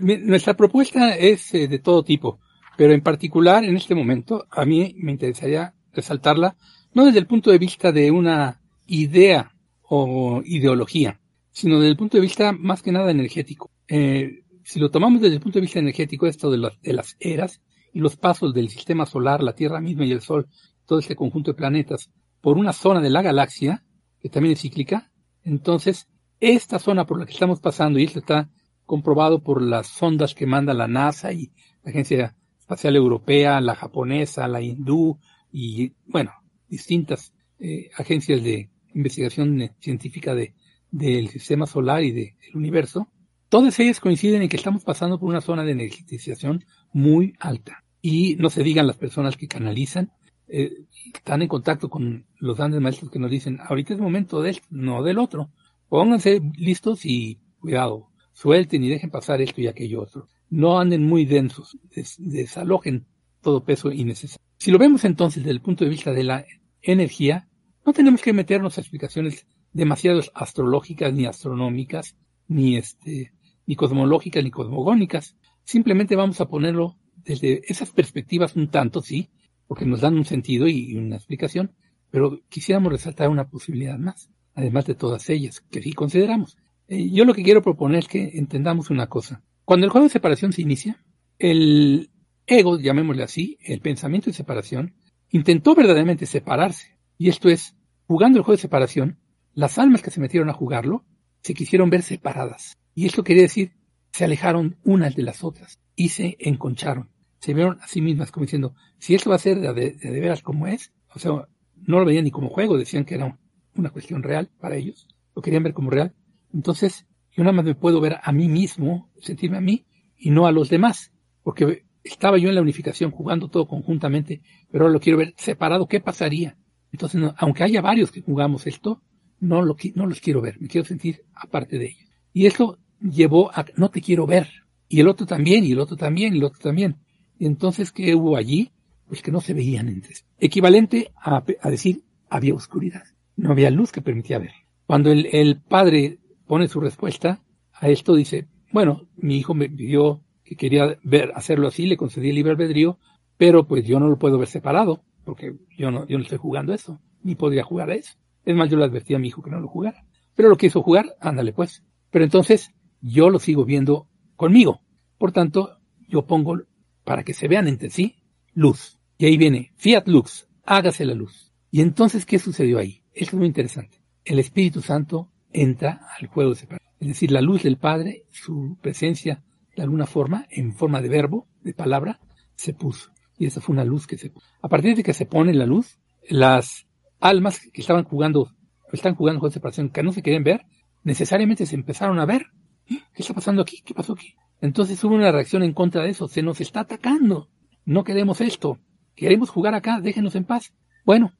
bien. 0.00 0.26
nuestra 0.26 0.54
propuesta 0.54 1.14
es 1.14 1.52
eh, 1.52 1.68
de 1.68 1.78
todo 1.78 2.02
tipo, 2.02 2.40
pero 2.78 2.94
en 2.94 3.02
particular 3.02 3.62
en 3.62 3.76
este 3.76 3.94
momento 3.94 4.46
a 4.50 4.64
mí 4.64 4.94
me 4.96 5.12
interesaría 5.12 5.74
resaltarla, 5.92 6.56
no 6.94 7.04
desde 7.04 7.18
el 7.18 7.26
punto 7.26 7.50
de 7.50 7.58
vista 7.58 7.92
de 7.92 8.10
una 8.10 8.62
idea 8.86 9.54
o 9.82 10.40
ideología, 10.46 11.20
sino 11.50 11.80
desde 11.80 11.90
el 11.90 11.98
punto 11.98 12.16
de 12.16 12.22
vista 12.22 12.52
más 12.52 12.80
que 12.80 12.92
nada 12.92 13.10
energético. 13.10 13.70
Eh, 13.88 14.44
si 14.62 14.80
lo 14.80 14.90
tomamos 14.90 15.20
desde 15.20 15.34
el 15.34 15.42
punto 15.42 15.58
de 15.58 15.64
vista 15.64 15.80
energético, 15.80 16.26
esto 16.26 16.50
de, 16.50 16.70
de 16.82 16.92
las 16.94 17.14
eras 17.20 17.60
y 17.92 17.98
los 17.98 18.16
pasos 18.16 18.54
del 18.54 18.70
sistema 18.70 19.04
solar, 19.04 19.42
la 19.42 19.54
Tierra 19.54 19.82
misma 19.82 20.06
y 20.06 20.12
el 20.12 20.22
Sol, 20.22 20.48
todo 20.86 20.98
este 20.98 21.14
conjunto 21.14 21.50
de 21.50 21.58
planetas, 21.58 22.10
por 22.44 22.58
una 22.58 22.74
zona 22.74 23.00
de 23.00 23.08
la 23.08 23.22
galaxia, 23.22 23.82
que 24.20 24.28
también 24.28 24.52
es 24.52 24.60
cíclica, 24.60 25.10
entonces 25.44 26.08
esta 26.40 26.78
zona 26.78 27.06
por 27.06 27.18
la 27.18 27.24
que 27.24 27.32
estamos 27.32 27.58
pasando, 27.58 27.98
y 27.98 28.04
esto 28.04 28.18
está 28.18 28.50
comprobado 28.84 29.42
por 29.42 29.62
las 29.62 29.86
sondas 29.86 30.34
que 30.34 30.44
manda 30.44 30.74
la 30.74 30.86
NASA 30.86 31.32
y 31.32 31.52
la 31.82 31.90
Agencia 31.90 32.36
Espacial 32.60 32.96
Europea, 32.96 33.62
la 33.62 33.74
japonesa, 33.74 34.46
la 34.46 34.60
hindú 34.60 35.18
y, 35.50 35.94
bueno, 36.04 36.32
distintas 36.68 37.32
eh, 37.60 37.88
agencias 37.96 38.44
de 38.44 38.68
investigación 38.92 39.70
científica 39.80 40.34
de, 40.34 40.52
del 40.90 41.30
sistema 41.30 41.66
solar 41.66 42.04
y 42.04 42.12
del 42.12 42.34
universo, 42.52 43.08
todas 43.48 43.80
ellas 43.80 44.00
coinciden 44.00 44.42
en 44.42 44.50
que 44.50 44.58
estamos 44.58 44.84
pasando 44.84 45.18
por 45.18 45.30
una 45.30 45.40
zona 45.40 45.64
de 45.64 45.72
energización 45.72 46.66
muy 46.92 47.32
alta. 47.40 47.84
Y 48.02 48.36
no 48.36 48.50
se 48.50 48.62
digan 48.62 48.86
las 48.86 48.98
personas 48.98 49.38
que 49.38 49.48
canalizan, 49.48 50.12
eh, 50.48 50.84
están 51.12 51.42
en 51.42 51.48
contacto 51.48 51.88
con 51.88 52.26
los 52.38 52.56
grandes 52.56 52.80
maestros 52.80 53.10
que 53.10 53.18
nos 53.18 53.30
dicen, 53.30 53.58
ahorita 53.60 53.94
es 53.94 54.00
momento 54.00 54.42
de 54.42 54.50
esto, 54.50 54.66
no 54.70 55.02
del 55.02 55.18
otro. 55.18 55.50
Pónganse 55.88 56.40
listos 56.56 57.04
y 57.04 57.38
cuidado, 57.60 58.08
suelten 58.32 58.84
y 58.84 58.88
dejen 58.88 59.10
pasar 59.10 59.40
esto 59.40 59.60
y 59.60 59.66
aquello 59.66 60.02
otro. 60.02 60.28
No 60.50 60.78
anden 60.78 61.06
muy 61.06 61.24
densos, 61.24 61.78
desalojen 62.18 63.06
todo 63.40 63.64
peso 63.64 63.90
innecesario. 63.90 64.44
Si 64.58 64.70
lo 64.70 64.78
vemos 64.78 65.04
entonces 65.04 65.42
desde 65.42 65.52
el 65.52 65.60
punto 65.60 65.84
de 65.84 65.90
vista 65.90 66.12
de 66.12 66.24
la 66.24 66.44
energía, 66.82 67.48
no 67.84 67.92
tenemos 67.92 68.22
que 68.22 68.32
meternos 68.32 68.76
a 68.76 68.80
explicaciones 68.80 69.46
demasiado 69.72 70.22
astrológicas 70.34 71.12
ni 71.12 71.26
astronómicas, 71.26 72.16
ni 72.48 72.76
este, 72.76 73.32
ni 73.66 73.76
cosmológicas 73.76 74.42
ni 74.42 74.50
cosmogónicas. 74.50 75.36
Simplemente 75.64 76.16
vamos 76.16 76.40
a 76.40 76.48
ponerlo 76.48 76.96
desde 77.24 77.62
esas 77.66 77.90
perspectivas 77.90 78.56
un 78.56 78.68
tanto, 78.68 79.02
sí, 79.02 79.28
porque 79.66 79.86
nos 79.86 80.00
dan 80.00 80.14
un 80.14 80.24
sentido 80.24 80.66
y 80.68 80.96
una 80.96 81.16
explicación, 81.16 81.72
pero 82.10 82.40
quisiéramos 82.48 82.92
resaltar 82.92 83.28
una 83.28 83.48
posibilidad 83.48 83.98
más, 83.98 84.30
además 84.54 84.86
de 84.86 84.94
todas 84.94 85.28
ellas, 85.30 85.60
que 85.70 85.82
sí 85.82 85.92
consideramos. 85.92 86.56
Eh, 86.88 87.10
yo 87.10 87.24
lo 87.24 87.34
que 87.34 87.42
quiero 87.42 87.62
proponer 87.62 88.00
es 88.00 88.08
que 88.08 88.32
entendamos 88.34 88.90
una 88.90 89.08
cosa. 89.08 89.42
Cuando 89.64 89.86
el 89.86 89.90
juego 89.90 90.04
de 90.06 90.12
separación 90.12 90.52
se 90.52 90.62
inicia, 90.62 91.02
el 91.38 92.10
ego, 92.46 92.78
llamémosle 92.78 93.22
así, 93.22 93.58
el 93.62 93.80
pensamiento 93.80 94.26
de 94.30 94.34
separación, 94.34 94.94
intentó 95.30 95.74
verdaderamente 95.74 96.26
separarse. 96.26 96.98
Y 97.18 97.28
esto 97.28 97.48
es, 97.48 97.74
jugando 98.06 98.38
el 98.38 98.44
juego 98.44 98.56
de 98.56 98.62
separación, 98.62 99.18
las 99.54 99.78
almas 99.78 100.02
que 100.02 100.10
se 100.10 100.20
metieron 100.20 100.50
a 100.50 100.54
jugarlo 100.54 101.04
se 101.42 101.54
quisieron 101.54 101.90
ver 101.90 102.02
separadas. 102.02 102.78
Y 102.94 103.06
esto 103.06 103.24
quería 103.24 103.42
decir, 103.42 103.72
se 104.12 104.24
alejaron 104.24 104.76
unas 104.84 105.16
de 105.16 105.22
las 105.22 105.42
otras 105.42 105.80
y 105.96 106.10
se 106.10 106.36
enconcharon. 106.38 107.10
Se 107.44 107.52
vieron 107.52 107.78
a 107.82 107.88
sí 107.88 108.00
mismas 108.00 108.32
como 108.32 108.46
diciendo, 108.46 108.74
si 108.96 109.14
esto 109.14 109.28
va 109.28 109.36
a 109.36 109.38
ser 109.38 109.60
de, 109.60 109.98
veras 110.18 110.40
como 110.40 110.66
es, 110.66 110.94
o 111.14 111.18
sea, 111.18 111.46
no 111.76 111.98
lo 111.98 112.06
veían 112.06 112.24
ni 112.24 112.30
como 112.30 112.48
juego, 112.48 112.78
decían 112.78 113.04
que 113.04 113.16
era 113.16 113.38
una 113.74 113.90
cuestión 113.90 114.22
real 114.22 114.48
para 114.58 114.76
ellos, 114.76 115.08
lo 115.36 115.42
querían 115.42 115.62
ver 115.62 115.74
como 115.74 115.90
real. 115.90 116.14
Entonces, 116.54 117.06
yo 117.32 117.44
nada 117.44 117.52
más 117.52 117.66
me 117.66 117.74
puedo 117.74 118.00
ver 118.00 118.16
a 118.22 118.32
mí 118.32 118.48
mismo, 118.48 119.10
sentirme 119.20 119.58
a 119.58 119.60
mí 119.60 119.84
y 120.16 120.30
no 120.30 120.46
a 120.46 120.52
los 120.52 120.70
demás, 120.70 121.12
porque 121.42 121.84
estaba 122.02 122.38
yo 122.38 122.48
en 122.48 122.54
la 122.54 122.62
unificación 122.62 123.10
jugando 123.10 123.50
todo 123.50 123.68
conjuntamente, 123.68 124.40
pero 124.70 124.84
ahora 124.84 124.94
lo 124.94 125.00
quiero 125.00 125.18
ver 125.18 125.34
separado, 125.36 125.86
¿qué 125.86 126.00
pasaría? 126.00 126.56
Entonces, 126.92 127.20
aunque 127.36 127.64
haya 127.64 127.82
varios 127.82 128.10
que 128.10 128.22
jugamos 128.22 128.66
esto, 128.66 129.02
no, 129.38 129.60
lo, 129.60 129.76
no 129.96 130.06
los 130.06 130.20
quiero 130.22 130.40
ver, 130.40 130.58
me 130.62 130.68
quiero 130.68 130.86
sentir 130.86 131.26
aparte 131.34 131.78
de 131.78 131.88
ellos. 131.88 132.08
Y 132.32 132.46
eso 132.46 132.78
llevó 133.02 133.50
a 133.52 133.66
no 133.76 133.90
te 133.90 134.00
quiero 134.00 134.26
ver. 134.26 134.48
Y 134.88 135.00
el 135.00 135.08
otro 135.08 135.26
también, 135.26 135.62
y 135.64 135.72
el 135.72 135.80
otro 135.80 135.98
también, 135.98 136.34
y 136.34 136.38
el 136.38 136.44
otro 136.44 136.60
también. 136.60 137.03
Entonces, 137.46 137.92
¿qué 137.92 138.14
hubo 138.14 138.36
allí? 138.36 138.72
Pues 139.06 139.22
que 139.22 139.30
no 139.30 139.40
se 139.40 139.54
veían 139.54 139.88
entre 139.88 140.14
sí. 140.14 140.24
Equivalente 140.38 141.12
a, 141.16 141.42
decir, 141.70 142.02
había 142.30 142.54
oscuridad. 142.54 143.02
No 143.36 143.50
había 143.50 143.70
luz 143.70 143.92
que 143.92 144.00
permitía 144.00 144.38
ver. 144.38 144.52
Cuando 144.86 145.10
el, 145.12 145.60
padre 145.60 146.18
pone 146.46 146.68
su 146.68 146.80
respuesta 146.80 147.42
a 147.72 147.88
esto, 147.88 148.14
dice, 148.14 148.48
bueno, 148.72 149.08
mi 149.16 149.36
hijo 149.36 149.54
me 149.54 149.68
pidió 149.68 150.22
que 150.42 150.56
quería 150.56 150.98
ver, 151.02 151.32
hacerlo 151.34 151.68
así, 151.68 151.86
le 151.86 151.96
concedí 151.96 152.30
el 152.30 152.34
libre 152.36 152.52
albedrío, 152.52 152.98
pero 153.36 153.66
pues 153.66 153.84
yo 153.84 153.98
no 153.98 154.08
lo 154.08 154.18
puedo 154.18 154.38
ver 154.38 154.48
separado, 154.48 155.02
porque 155.24 155.54
yo 155.76 155.90
no, 155.90 156.06
yo 156.06 156.18
no 156.18 156.24
estoy 156.24 156.38
jugando 156.38 156.72
eso, 156.74 157.00
ni 157.22 157.34
podría 157.34 157.64
jugar 157.64 157.90
a 157.90 157.94
eso. 157.94 158.14
Es 158.44 158.54
más, 158.54 158.70
yo 158.70 158.76
le 158.76 158.84
advertí 158.84 159.14
a 159.14 159.18
mi 159.18 159.28
hijo 159.28 159.42
que 159.42 159.50
no 159.50 159.60
lo 159.60 159.68
jugara. 159.68 160.04
Pero 160.34 160.48
lo 160.48 160.56
quiso 160.56 160.82
jugar, 160.82 161.14
ándale 161.20 161.52
pues. 161.52 161.82
Pero 162.10 162.24
entonces 162.24 162.72
yo 163.00 163.30
lo 163.30 163.38
sigo 163.38 163.64
viendo 163.64 164.06
conmigo. 164.36 164.80
Por 165.18 165.32
tanto, 165.32 165.78
yo 166.08 166.26
pongo, 166.26 166.58
para 167.04 167.22
que 167.22 167.34
se 167.34 167.48
vean 167.48 167.68
entre 167.68 167.90
sí, 167.90 168.16
luz. 168.54 168.98
Y 169.18 169.26
ahí 169.26 169.36
viene, 169.36 169.72
Fiat 169.76 170.06
Lux, 170.06 170.48
hágase 170.64 171.04
la 171.04 171.14
luz. 171.14 171.52
Y 171.70 171.80
entonces, 171.80 172.26
¿qué 172.26 172.38
sucedió 172.38 172.78
ahí? 172.78 173.02
Eso 173.12 173.30
es 173.30 173.34
muy 173.34 173.46
interesante. 173.46 173.98
El 174.24 174.38
Espíritu 174.38 174.80
Santo 174.80 175.30
entra 175.52 176.06
al 176.18 176.26
juego 176.28 176.50
de 176.50 176.56
separación. 176.56 176.94
Es 177.00 177.08
decir, 177.08 177.30
la 177.30 177.40
luz 177.40 177.62
del 177.62 177.76
Padre, 177.76 178.24
su 178.30 178.78
presencia 178.80 179.42
de 179.76 179.82
alguna 179.82 180.06
forma, 180.06 180.46
en 180.50 180.74
forma 180.74 181.00
de 181.02 181.08
verbo, 181.08 181.48
de 181.62 181.74
palabra, 181.74 182.20
se 182.54 182.74
puso. 182.74 183.10
Y 183.38 183.46
esa 183.46 183.60
fue 183.60 183.74
una 183.74 183.84
luz 183.84 184.06
que 184.06 184.16
se 184.16 184.30
puso. 184.30 184.46
A 184.62 184.68
partir 184.68 184.96
de 184.96 185.02
que 185.02 185.12
se 185.12 185.26
pone 185.26 185.52
la 185.52 185.66
luz, 185.66 185.98
las 186.28 186.86
almas 187.20 187.60
que 187.72 187.80
estaban 187.80 188.04
jugando, 188.04 188.52
están 188.92 189.14
jugando 189.14 189.40
con 189.40 189.50
separación, 189.50 189.90
que 189.90 190.02
no 190.02 190.12
se 190.12 190.22
quieren 190.22 190.44
ver, 190.44 190.66
necesariamente 191.02 191.66
se 191.66 191.74
empezaron 191.74 192.18
a 192.20 192.26
ver. 192.26 192.46
¿Qué 192.86 193.02
está 193.16 193.34
pasando 193.34 193.62
aquí? 193.62 193.82
¿Qué 193.84 193.94
pasó 193.94 194.12
aquí? 194.12 194.34
Entonces 194.60 195.02
hubo 195.04 195.14
una 195.14 195.32
reacción 195.32 195.62
en 195.62 195.72
contra 195.72 196.02
de 196.02 196.10
eso. 196.10 196.28
Se 196.28 196.42
nos 196.42 196.60
está 196.60 196.80
atacando. 196.80 197.48
No 197.84 198.04
queremos 198.04 198.40
esto. 198.40 198.78
Queremos 199.14 199.50
jugar 199.50 199.74
acá. 199.74 200.00
Déjenos 200.00 200.34
en 200.34 200.44
paz. 200.44 200.72
Bueno, 201.04 201.32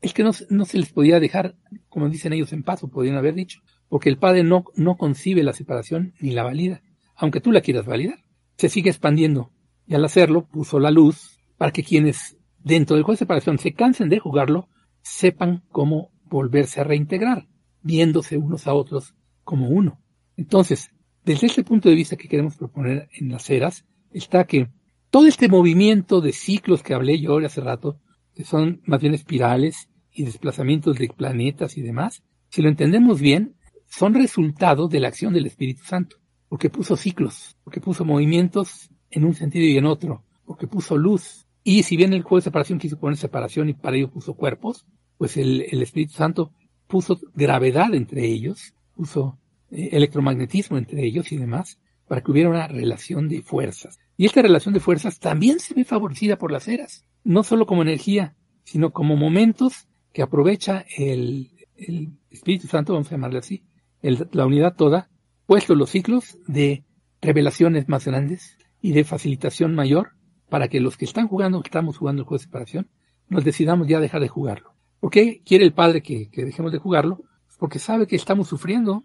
es 0.00 0.14
que 0.14 0.22
no, 0.22 0.32
se 0.32 0.78
les 0.78 0.92
podía 0.92 1.20
dejar, 1.20 1.56
como 1.88 2.08
dicen 2.08 2.32
ellos, 2.32 2.52
en 2.52 2.62
paz, 2.62 2.82
o 2.82 2.88
podrían 2.88 3.16
haber 3.16 3.34
dicho. 3.34 3.60
Porque 3.88 4.08
el 4.08 4.16
Padre 4.18 4.42
no, 4.42 4.64
no 4.74 4.96
concibe 4.96 5.42
la 5.42 5.52
separación 5.52 6.14
ni 6.20 6.30
la 6.30 6.44
valida. 6.44 6.82
Aunque 7.14 7.40
tú 7.40 7.52
la 7.52 7.60
quieras 7.60 7.86
validar. 7.86 8.24
Se 8.56 8.68
sigue 8.68 8.90
expandiendo. 8.90 9.50
Y 9.86 9.94
al 9.94 10.04
hacerlo, 10.04 10.46
puso 10.46 10.78
la 10.78 10.90
luz 10.90 11.38
para 11.58 11.72
que 11.72 11.82
quienes 11.82 12.36
dentro 12.64 12.96
del 12.96 13.04
juego 13.04 13.14
de 13.14 13.18
separación 13.18 13.58
se 13.58 13.74
cansen 13.74 14.08
de 14.08 14.18
jugarlo, 14.18 14.68
sepan 15.02 15.64
cómo 15.70 16.10
volverse 16.24 16.80
a 16.80 16.84
reintegrar, 16.84 17.48
viéndose 17.82 18.38
unos 18.38 18.66
a 18.66 18.74
otros 18.74 19.14
como 19.44 19.68
uno. 19.68 20.00
Entonces, 20.36 20.90
desde 21.24 21.46
este 21.46 21.62
punto 21.62 21.88
de 21.88 21.94
vista 21.94 22.16
que 22.16 22.28
queremos 22.28 22.56
proponer 22.56 23.08
en 23.12 23.30
las 23.30 23.48
eras, 23.50 23.84
está 24.12 24.44
que 24.44 24.68
todo 25.10 25.26
este 25.26 25.48
movimiento 25.48 26.20
de 26.20 26.32
ciclos 26.32 26.82
que 26.82 26.94
hablé 26.94 27.20
yo 27.20 27.38
hace 27.38 27.60
rato, 27.60 28.00
que 28.34 28.44
son 28.44 28.80
más 28.86 29.00
bien 29.00 29.14
espirales 29.14 29.88
y 30.10 30.24
desplazamientos 30.24 30.98
de 30.98 31.08
planetas 31.08 31.76
y 31.76 31.82
demás, 31.82 32.22
si 32.48 32.62
lo 32.62 32.68
entendemos 32.68 33.20
bien, 33.20 33.54
son 33.86 34.14
resultado 34.14 34.88
de 34.88 35.00
la 35.00 35.08
acción 35.08 35.32
del 35.32 35.46
Espíritu 35.46 35.84
Santo, 35.84 36.16
porque 36.48 36.70
puso 36.70 36.96
ciclos, 36.96 37.56
porque 37.62 37.80
puso 37.80 38.04
movimientos 38.04 38.90
en 39.10 39.24
un 39.24 39.34
sentido 39.34 39.66
y 39.66 39.76
en 39.76 39.86
otro, 39.86 40.24
porque 40.44 40.66
puso 40.66 40.96
luz. 40.96 41.46
Y 41.62 41.84
si 41.84 41.96
bien 41.96 42.12
el 42.14 42.22
juego 42.22 42.36
de 42.36 42.44
separación 42.44 42.78
quiso 42.78 42.98
poner 42.98 43.16
separación 43.16 43.68
y 43.68 43.74
para 43.74 43.96
ello 43.96 44.10
puso 44.10 44.34
cuerpos, 44.34 44.86
pues 45.18 45.36
el, 45.36 45.66
el 45.70 45.82
Espíritu 45.82 46.14
Santo 46.14 46.52
puso 46.88 47.20
gravedad 47.34 47.94
entre 47.94 48.26
ellos, 48.26 48.74
puso 48.94 49.38
electromagnetismo 49.72 50.78
entre 50.78 51.04
ellos 51.04 51.32
y 51.32 51.36
demás, 51.36 51.78
para 52.06 52.20
que 52.20 52.30
hubiera 52.30 52.50
una 52.50 52.68
relación 52.68 53.28
de 53.28 53.42
fuerzas. 53.42 53.98
Y 54.16 54.26
esta 54.26 54.42
relación 54.42 54.74
de 54.74 54.80
fuerzas 54.80 55.18
también 55.18 55.60
se 55.60 55.74
ve 55.74 55.84
favorecida 55.84 56.36
por 56.36 56.52
las 56.52 56.68
eras, 56.68 57.06
no 57.24 57.42
solo 57.42 57.66
como 57.66 57.82
energía, 57.82 58.36
sino 58.64 58.92
como 58.92 59.16
momentos 59.16 59.88
que 60.12 60.22
aprovecha 60.22 60.84
el, 60.96 61.50
el 61.76 62.18
Espíritu 62.30 62.68
Santo, 62.68 62.92
vamos 62.92 63.08
a 63.08 63.12
llamarle 63.12 63.38
así, 63.38 63.64
la 64.02 64.46
unidad 64.46 64.74
toda, 64.76 65.10
puesto 65.46 65.74
los 65.74 65.90
ciclos 65.90 66.38
de 66.46 66.84
revelaciones 67.20 67.88
más 67.88 68.04
grandes 68.04 68.58
y 68.80 68.92
de 68.92 69.04
facilitación 69.04 69.74
mayor 69.74 70.10
para 70.48 70.68
que 70.68 70.80
los 70.80 70.96
que 70.96 71.04
están 71.04 71.28
jugando, 71.28 71.62
que 71.62 71.68
estamos 71.68 71.96
jugando 71.96 72.22
el 72.22 72.26
juego 72.26 72.38
de 72.38 72.44
separación, 72.44 72.90
nos 73.28 73.44
decidamos 73.44 73.88
ya 73.88 74.00
dejar 74.00 74.20
de 74.20 74.28
jugarlo. 74.28 74.74
¿Por 75.00 75.10
qué 75.10 75.42
quiere 75.44 75.64
el 75.64 75.72
Padre 75.72 76.02
que, 76.02 76.28
que 76.30 76.44
dejemos 76.44 76.72
de 76.72 76.78
jugarlo? 76.78 77.22
Porque 77.58 77.78
sabe 77.78 78.06
que 78.06 78.16
estamos 78.16 78.48
sufriendo. 78.48 79.04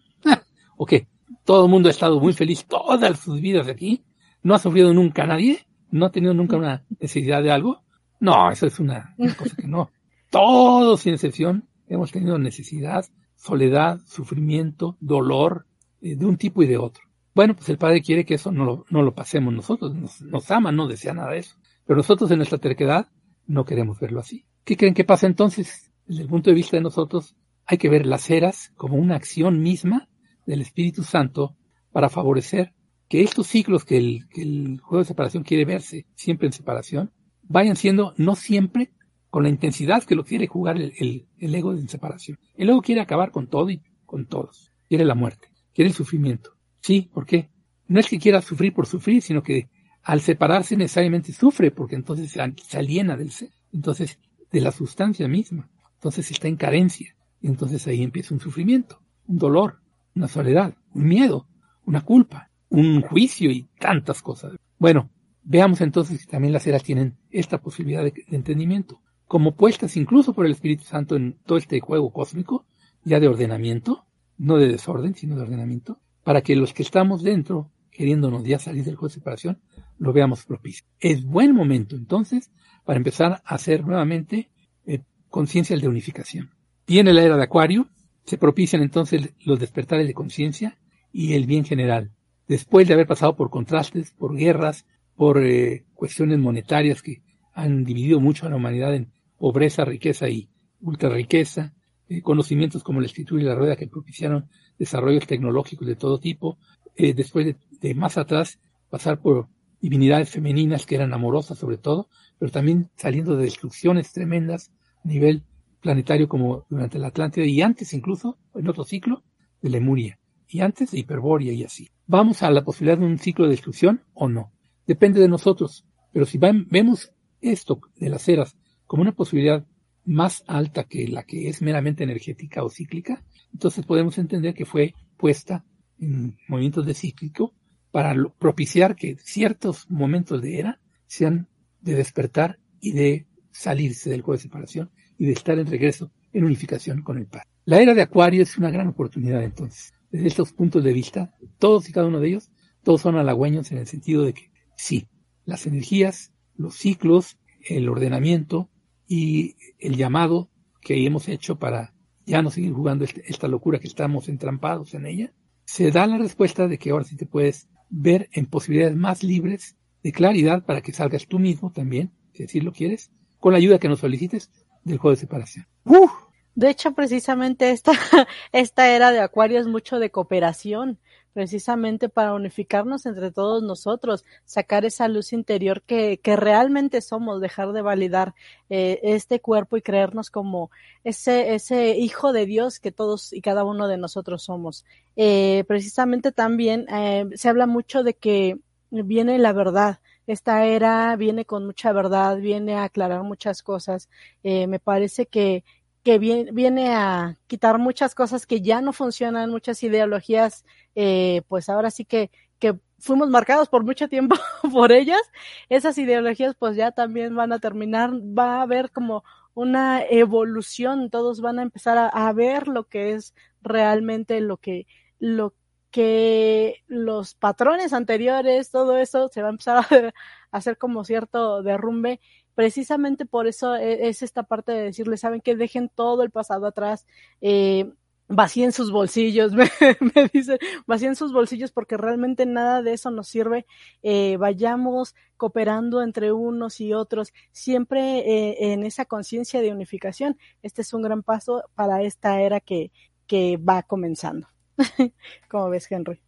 ¿O 0.77 0.85
qué? 0.85 1.07
Todo 1.43 1.65
el 1.65 1.71
mundo 1.71 1.89
ha 1.89 1.91
estado 1.91 2.19
muy 2.19 2.33
feliz 2.33 2.65
todas 2.65 3.19
sus 3.19 3.41
vidas 3.41 3.67
aquí. 3.67 4.03
No 4.43 4.55
ha 4.55 4.59
sufrido 4.59 4.93
nunca 4.93 5.25
nadie. 5.25 5.65
No 5.91 6.05
ha 6.05 6.11
tenido 6.11 6.33
nunca 6.33 6.55
una 6.55 6.85
necesidad 6.99 7.43
de 7.43 7.51
algo. 7.51 7.83
No, 8.19 8.49
eso 8.51 8.67
es 8.67 8.79
una, 8.79 9.13
una 9.17 9.35
cosa 9.35 9.55
que 9.55 9.67
no. 9.67 9.91
Todos, 10.29 11.01
sin 11.01 11.13
excepción, 11.13 11.67
hemos 11.87 12.11
tenido 12.11 12.37
necesidad, 12.37 13.05
soledad, 13.35 13.99
sufrimiento, 14.05 14.97
dolor, 14.99 15.65
eh, 16.01 16.15
de 16.15 16.25
un 16.25 16.37
tipo 16.37 16.63
y 16.63 16.67
de 16.67 16.77
otro. 16.77 17.03
Bueno, 17.33 17.55
pues 17.55 17.69
el 17.69 17.77
Padre 17.77 18.01
quiere 18.01 18.25
que 18.25 18.35
eso 18.35 18.51
no 18.51 18.65
lo, 18.65 18.85
no 18.89 19.03
lo 19.03 19.13
pasemos 19.13 19.53
nosotros, 19.53 19.93
nos, 19.93 20.21
nos 20.21 20.49
ama, 20.51 20.71
no 20.71 20.87
desea 20.87 21.13
nada 21.13 21.31
de 21.31 21.39
eso. 21.39 21.55
Pero 21.85 21.97
nosotros 21.97 22.29
en 22.31 22.37
nuestra 22.37 22.57
terquedad 22.57 23.07
no 23.45 23.63
queremos 23.63 23.99
verlo 23.99 24.19
así. 24.19 24.45
¿Qué 24.63 24.75
creen 24.75 24.93
que 24.93 25.05
pasa 25.05 25.27
entonces? 25.27 25.91
Desde 26.05 26.23
el 26.23 26.27
punto 26.27 26.49
de 26.49 26.55
vista 26.55 26.77
de 26.77 26.83
nosotros, 26.83 27.35
hay 27.65 27.77
que 27.77 27.89
ver 27.89 28.05
las 28.05 28.29
eras 28.29 28.73
como 28.75 28.97
una 28.97 29.15
acción 29.15 29.61
misma 29.61 30.06
del 30.47 30.61
Espíritu 30.61 31.03
Santo 31.03 31.55
para 31.91 32.09
favorecer 32.09 32.73
que 33.07 33.21
estos 33.21 33.47
ciclos 33.47 33.85
que 33.85 33.97
el, 33.97 34.79
juego 34.81 34.99
de 34.99 35.05
separación 35.05 35.43
quiere 35.43 35.65
verse 35.65 36.07
siempre 36.15 36.47
en 36.47 36.53
separación, 36.53 37.11
vayan 37.43 37.75
siendo 37.75 38.13
no 38.17 38.35
siempre 38.35 38.91
con 39.29 39.43
la 39.43 39.49
intensidad 39.49 40.03
que 40.03 40.15
lo 40.15 40.23
quiere 40.23 40.47
jugar 40.47 40.77
el, 40.81 41.27
ego 41.37 41.73
en 41.73 41.87
separación. 41.87 42.39
El 42.55 42.69
ego 42.69 42.81
quiere 42.81 43.01
acabar 43.01 43.31
con 43.31 43.47
todo 43.47 43.69
y 43.69 43.81
con 44.05 44.25
todos. 44.25 44.71
Quiere 44.87 45.05
la 45.05 45.15
muerte, 45.15 45.49
quiere 45.73 45.89
el 45.89 45.95
sufrimiento. 45.95 46.51
Sí, 46.81 47.09
¿por 47.13 47.25
qué? 47.25 47.49
No 47.87 47.99
es 47.99 48.07
que 48.07 48.19
quiera 48.19 48.41
sufrir 48.41 48.73
por 48.73 48.87
sufrir, 48.87 49.21
sino 49.21 49.43
que 49.43 49.69
al 50.01 50.21
separarse 50.21 50.75
necesariamente 50.77 51.33
sufre, 51.33 51.71
porque 51.71 51.95
entonces 51.95 52.31
se 52.31 52.77
aliena 52.77 53.17
del 53.17 53.31
ser, 53.31 53.49
entonces 53.73 54.19
de 54.51 54.61
la 54.61 54.71
sustancia 54.71 55.27
misma. 55.27 55.69
Entonces 55.95 56.31
está 56.31 56.47
en 56.47 56.55
carencia. 56.55 57.15
Entonces 57.41 57.85
ahí 57.87 58.03
empieza 58.03 58.33
un 58.33 58.39
sufrimiento, 58.39 59.01
un 59.27 59.37
dolor, 59.37 59.81
una 60.17 60.27
soledad, 60.27 60.75
un 60.93 61.07
miedo, 61.07 61.47
una 61.85 62.01
culpa, 62.01 62.49
un 62.69 63.01
juicio 63.01 63.49
y 63.49 63.69
tantas 63.79 64.21
cosas. 64.21 64.53
Bueno, 64.77 65.09
veamos 65.43 65.81
entonces 65.81 66.25
que 66.25 66.31
también 66.31 66.53
las 66.53 66.67
eras 66.67 66.83
tienen 66.83 67.17
esta 67.29 67.61
posibilidad 67.61 68.03
de, 68.03 68.11
de 68.11 68.35
entendimiento 68.35 69.01
como 69.27 69.55
puestas 69.55 69.97
incluso 69.97 70.33
por 70.33 70.45
el 70.45 70.53
Espíritu 70.53 70.83
Santo 70.83 71.15
en 71.15 71.37
todo 71.45 71.57
este 71.57 71.79
juego 71.79 72.11
cósmico, 72.11 72.65
ya 73.03 73.19
de 73.19 73.27
ordenamiento, 73.27 74.05
no 74.37 74.57
de 74.57 74.67
desorden, 74.67 75.15
sino 75.15 75.35
de 75.35 75.41
ordenamiento, 75.41 75.99
para 76.23 76.41
que 76.41 76.55
los 76.55 76.73
que 76.73 76.83
estamos 76.83 77.23
dentro, 77.23 77.71
queriéndonos 77.91 78.43
ya 78.45 78.59
salir 78.59 78.83
del 78.83 78.95
juego 78.95 79.09
de 79.09 79.15
separación, 79.15 79.61
lo 79.97 80.13
veamos 80.13 80.45
propicio. 80.45 80.85
Es 80.99 81.25
buen 81.25 81.53
momento 81.53 81.95
entonces 81.95 82.51
para 82.85 82.97
empezar 82.97 83.41
a 83.43 83.55
hacer 83.55 83.85
nuevamente 83.85 84.49
eh, 84.85 85.03
conciencia 85.29 85.77
de 85.77 85.87
unificación. 85.87 86.51
Viene 86.87 87.13
la 87.13 87.23
era 87.23 87.35
de 87.35 87.43
Acuario, 87.43 87.89
se 88.27 88.37
propician 88.37 88.83
entonces 88.83 89.33
los 89.45 89.57
despertares 89.57 90.05
de 90.05 90.13
conciencia 90.13 90.77
y 91.13 91.33
el 91.33 91.45
bien 91.45 91.63
general. 91.63 92.11
Después 92.47 92.87
de 92.87 92.93
haber 92.93 93.07
pasado 93.07 93.37
por 93.37 93.49
contrastes, 93.49 94.11
por 94.11 94.35
guerras, 94.35 94.85
por 95.15 95.41
eh, 95.43 95.85
cuestiones 95.93 96.37
monetarias 96.37 97.01
que 97.01 97.21
han 97.53 97.85
dividido 97.85 98.19
mucho 98.19 98.45
a 98.45 98.49
la 98.49 98.57
humanidad 98.57 98.93
en 98.93 99.11
pobreza, 99.37 99.85
riqueza 99.85 100.27
y 100.27 100.49
ultra 100.81 101.09
riqueza, 101.09 101.73
eh, 102.09 102.21
conocimientos 102.21 102.83
como 102.83 102.99
la 102.99 103.07
escritura 103.07 103.41
y 103.41 103.45
la 103.45 103.55
rueda 103.55 103.77
que 103.77 103.87
propiciaron 103.87 104.49
desarrollos 104.77 105.25
tecnológicos 105.25 105.87
de 105.87 105.95
todo 105.95 106.19
tipo, 106.19 106.57
eh, 106.97 107.13
después 107.13 107.45
de, 107.45 107.55
de, 107.79 107.95
más 107.95 108.17
atrás 108.17 108.59
pasar 108.89 109.21
por 109.21 109.47
divinidades 109.81 110.29
femeninas 110.29 110.85
que 110.85 110.95
eran 110.95 111.13
amorosas 111.13 111.57
sobre 111.57 111.77
todo, 111.77 112.09
pero 112.37 112.51
también 112.51 112.89
saliendo 112.97 113.37
de 113.37 113.43
destrucciones 113.43 114.11
tremendas 114.11 114.71
a 115.03 115.07
nivel 115.07 115.43
planetario 115.87 116.27
como 116.27 116.65
durante 116.69 116.99
la 116.99 117.07
Atlántida 117.07 117.45
y 117.45 117.61
antes 117.61 117.93
incluso, 117.93 118.37
en 118.53 118.67
otro 118.67 118.83
ciclo, 118.83 119.23
de 119.61 119.69
Lemuria, 119.69 120.19
y 120.45 120.59
antes 120.59 120.91
de 120.91 120.99
Hiperbórea 120.99 121.53
y 121.53 121.63
así. 121.63 121.89
¿Vamos 122.05 122.43
a 122.43 122.51
la 122.51 122.65
posibilidad 122.65 122.97
de 122.97 123.05
un 123.05 123.17
ciclo 123.17 123.45
de 123.45 123.51
destrucción 123.51 124.03
o 124.13 124.27
no? 124.27 124.51
Depende 124.85 125.21
de 125.21 125.29
nosotros, 125.29 125.85
pero 126.11 126.25
si 126.25 126.39
vemos 126.39 127.13
esto 127.39 127.79
de 127.95 128.09
las 128.09 128.27
eras 128.27 128.57
como 128.85 129.01
una 129.01 129.13
posibilidad 129.13 129.65
más 130.03 130.43
alta 130.45 130.83
que 130.83 131.07
la 131.07 131.23
que 131.23 131.47
es 131.47 131.61
meramente 131.61 132.03
energética 132.03 132.65
o 132.65 132.69
cíclica, 132.69 133.23
entonces 133.53 133.85
podemos 133.85 134.17
entender 134.17 134.53
que 134.53 134.65
fue 134.65 134.93
puesta 135.15 135.63
en 135.99 136.37
movimientos 136.49 136.85
de 136.85 136.95
cíclico 136.95 137.53
para 137.91 138.13
propiciar 138.37 138.97
que 138.97 139.15
ciertos 139.23 139.89
momentos 139.89 140.41
de 140.41 140.59
era 140.59 140.81
sean 141.05 141.47
de 141.79 141.95
despertar 141.95 142.59
y 142.81 142.91
de 142.91 143.25
salirse 143.51 144.09
del 144.09 144.21
juego 144.21 144.37
de 144.37 144.43
separación 144.43 144.91
y 145.17 145.25
de 145.25 145.33
estar 145.33 145.57
en 145.57 145.67
regreso 145.67 146.11
en 146.33 146.43
unificación 146.43 147.01
con 147.01 147.17
el 147.17 147.27
Padre. 147.27 147.47
La 147.65 147.81
era 147.81 147.93
de 147.93 148.01
Acuario 148.01 148.43
es 148.43 148.57
una 148.57 148.71
gran 148.71 148.87
oportunidad 148.87 149.43
entonces. 149.43 149.93
Desde 150.11 150.27
estos 150.27 150.53
puntos 150.53 150.83
de 150.83 150.93
vista, 150.93 151.33
todos 151.59 151.89
y 151.89 151.91
cada 151.91 152.07
uno 152.07 152.19
de 152.19 152.29
ellos, 152.29 152.51
todos 152.83 153.01
son 153.01 153.17
halagüeños 153.17 153.71
en 153.71 153.79
el 153.79 153.87
sentido 153.87 154.23
de 154.23 154.33
que 154.33 154.51
sí, 154.77 155.07
las 155.45 155.65
energías, 155.67 156.31
los 156.55 156.75
ciclos, 156.75 157.37
el 157.67 157.89
ordenamiento, 157.89 158.69
y 159.07 159.55
el 159.79 159.95
llamado 159.95 160.51
que 160.81 161.05
hemos 161.05 161.27
hecho 161.29 161.57
para 161.57 161.93
ya 162.25 162.41
no 162.41 162.51
seguir 162.51 162.73
jugando 162.73 163.05
este, 163.05 163.23
esta 163.27 163.47
locura 163.47 163.79
que 163.79 163.87
estamos 163.87 164.27
entrampados 164.27 164.93
en 164.93 165.05
ella, 165.05 165.33
se 165.65 165.91
da 165.91 166.05
la 166.07 166.17
respuesta 166.17 166.67
de 166.67 166.77
que 166.77 166.91
ahora 166.91 167.05
sí 167.05 167.15
te 167.15 167.25
puedes 167.25 167.69
ver 167.89 168.29
en 168.33 168.45
posibilidades 168.45 168.97
más 168.97 169.23
libres 169.23 169.77
de 170.03 170.11
claridad 170.11 170.65
para 170.65 170.81
que 170.81 170.91
salgas 170.91 171.25
tú 171.27 171.39
mismo 171.39 171.71
también, 171.71 172.11
si 172.33 172.43
así 172.43 172.59
lo 172.59 172.73
quieres, 172.73 173.11
con 173.39 173.53
la 173.53 173.59
ayuda 173.59 173.79
que 173.79 173.87
nos 173.87 173.99
solicites 173.99 174.51
del 174.87 174.97
juego 174.97 175.15
de 175.15 175.21
separación. 175.21 175.65
¡Uf! 175.85 176.11
De 176.55 176.71
hecho, 176.71 176.93
precisamente 176.93 177.69
esta, 177.69 177.91
esta 178.51 178.89
era 178.89 179.11
de 179.11 179.19
Acuario 179.19 179.59
es 179.59 179.67
mucho 179.67 179.99
de 179.99 180.09
cooperación, 180.09 180.97
precisamente 181.37 182.09
para 182.09 182.33
unificarnos 182.33 183.05
entre 183.05 183.29
todos 183.29 183.61
nosotros, 183.61 184.25
sacar 184.43 184.85
esa 184.85 185.07
luz 185.07 185.33
interior 185.33 185.83
que, 185.83 186.19
que 186.19 186.35
realmente 186.35 186.99
somos, 187.01 187.41
dejar 187.41 187.73
de 187.73 187.83
validar 187.83 188.33
eh, 188.71 188.99
este 189.03 189.39
cuerpo 189.39 189.77
y 189.77 189.83
creernos 189.83 190.31
como 190.31 190.71
ese, 191.03 191.53
ese 191.53 191.95
hijo 191.95 192.33
de 192.33 192.47
Dios 192.47 192.79
que 192.79 192.91
todos 192.91 193.33
y 193.33 193.41
cada 193.41 193.63
uno 193.63 193.87
de 193.87 193.97
nosotros 193.97 194.41
somos. 194.41 194.83
Eh, 195.15 195.63
precisamente 195.67 196.31
también 196.31 196.87
eh, 196.89 197.27
se 197.35 197.49
habla 197.49 197.67
mucho 197.67 198.01
de 198.01 198.15
que 198.15 198.57
viene 198.89 199.37
la 199.37 199.53
verdad. 199.53 199.99
Esta 200.27 200.65
era 200.65 201.15
viene 201.15 201.45
con 201.45 201.65
mucha 201.65 201.91
verdad, 201.93 202.37
viene 202.37 202.75
a 202.75 202.83
aclarar 202.83 203.23
muchas 203.23 203.63
cosas. 203.63 204.09
Eh, 204.43 204.67
me 204.67 204.79
parece 204.79 205.25
que 205.25 205.63
que 206.07 206.19
viene 206.19 206.95
a 206.95 207.37
quitar 207.47 207.79
muchas 207.79 208.15
cosas 208.15 208.45
que 208.47 208.61
ya 208.61 208.79
no 208.79 208.93
funcionan, 208.93 209.49
muchas 209.49 209.83
ideologías, 209.83 210.63
eh, 210.95 211.41
pues 211.49 211.67
ahora 211.67 211.91
sí 211.91 212.05
que, 212.05 212.31
que 212.59 212.79
fuimos 212.97 213.29
marcados 213.29 213.67
por 213.67 213.83
mucho 213.83 214.07
tiempo 214.07 214.37
por 214.71 214.93
ellas, 214.93 215.19
esas 215.67 215.97
ideologías 215.97 216.55
pues 216.57 216.77
ya 216.77 216.91
también 216.93 217.35
van 217.35 217.51
a 217.51 217.59
terminar, 217.59 218.11
va 218.13 218.59
a 218.59 218.61
haber 218.61 218.89
como 218.91 219.25
una 219.53 220.01
evolución, 220.01 221.09
todos 221.09 221.41
van 221.41 221.59
a 221.59 221.63
empezar 221.63 221.97
a, 221.97 222.07
a 222.07 222.31
ver 222.31 222.69
lo 222.69 222.85
que 222.87 223.11
es 223.11 223.33
realmente 223.61 224.39
lo 224.39 224.55
que, 224.55 224.87
lo 225.19 225.53
que 225.97 226.83
los 226.85 227.33
patrones 227.33 227.91
anteriores, 227.91 228.69
todo 228.69 228.97
eso 228.97 229.29
se 229.29 229.41
va 229.41 229.47
a 229.47 229.49
empezar 229.49 229.77
a, 229.79 230.13
hacer 230.51 230.77
como 230.77 231.03
cierto 231.03 231.63
derrumbe 231.63 232.19
precisamente 232.53 233.25
por 233.25 233.47
eso 233.47 233.75
e, 233.75 234.07
es 234.07 234.21
esta 234.21 234.43
parte 234.43 234.73
de 234.73 234.83
decirles, 234.83 235.21
saben 235.21 235.41
que 235.41 235.55
dejen 235.55 235.89
todo 235.89 236.21
el 236.21 236.29
pasado 236.29 236.67
atrás, 236.67 237.07
eh, 237.41 237.91
vacíen 238.27 238.73
sus 238.73 238.91
bolsillos, 238.91 239.53
me, 239.53 239.71
me 240.13 240.29
dicen, 240.31 240.59
vacíen 240.85 241.15
sus 241.15 241.33
bolsillos 241.33 241.71
porque 241.71 241.97
realmente 241.97 242.45
nada 242.45 242.83
de 242.83 242.93
eso 242.93 243.09
nos 243.09 243.27
sirve. 243.27 243.65
Eh, 244.03 244.37
vayamos 244.37 245.15
cooperando 245.35 246.03
entre 246.03 246.31
unos 246.31 246.79
y 246.79 246.93
otros, 246.93 247.33
siempre 247.51 248.19
eh, 248.19 248.71
en 248.71 248.83
esa 248.83 249.05
conciencia 249.05 249.61
de 249.61 249.71
unificación. 249.71 250.37
Este 250.61 250.83
es 250.83 250.93
un 250.93 251.01
gran 251.01 251.23
paso 251.23 251.63
para 251.73 252.03
esta 252.03 252.39
era 252.39 252.59
que, 252.59 252.91
que 253.25 253.57
va 253.57 253.81
comenzando. 253.81 254.47
¿Cómo 255.49 255.69
ves, 255.69 255.91
Henry? 255.91 256.19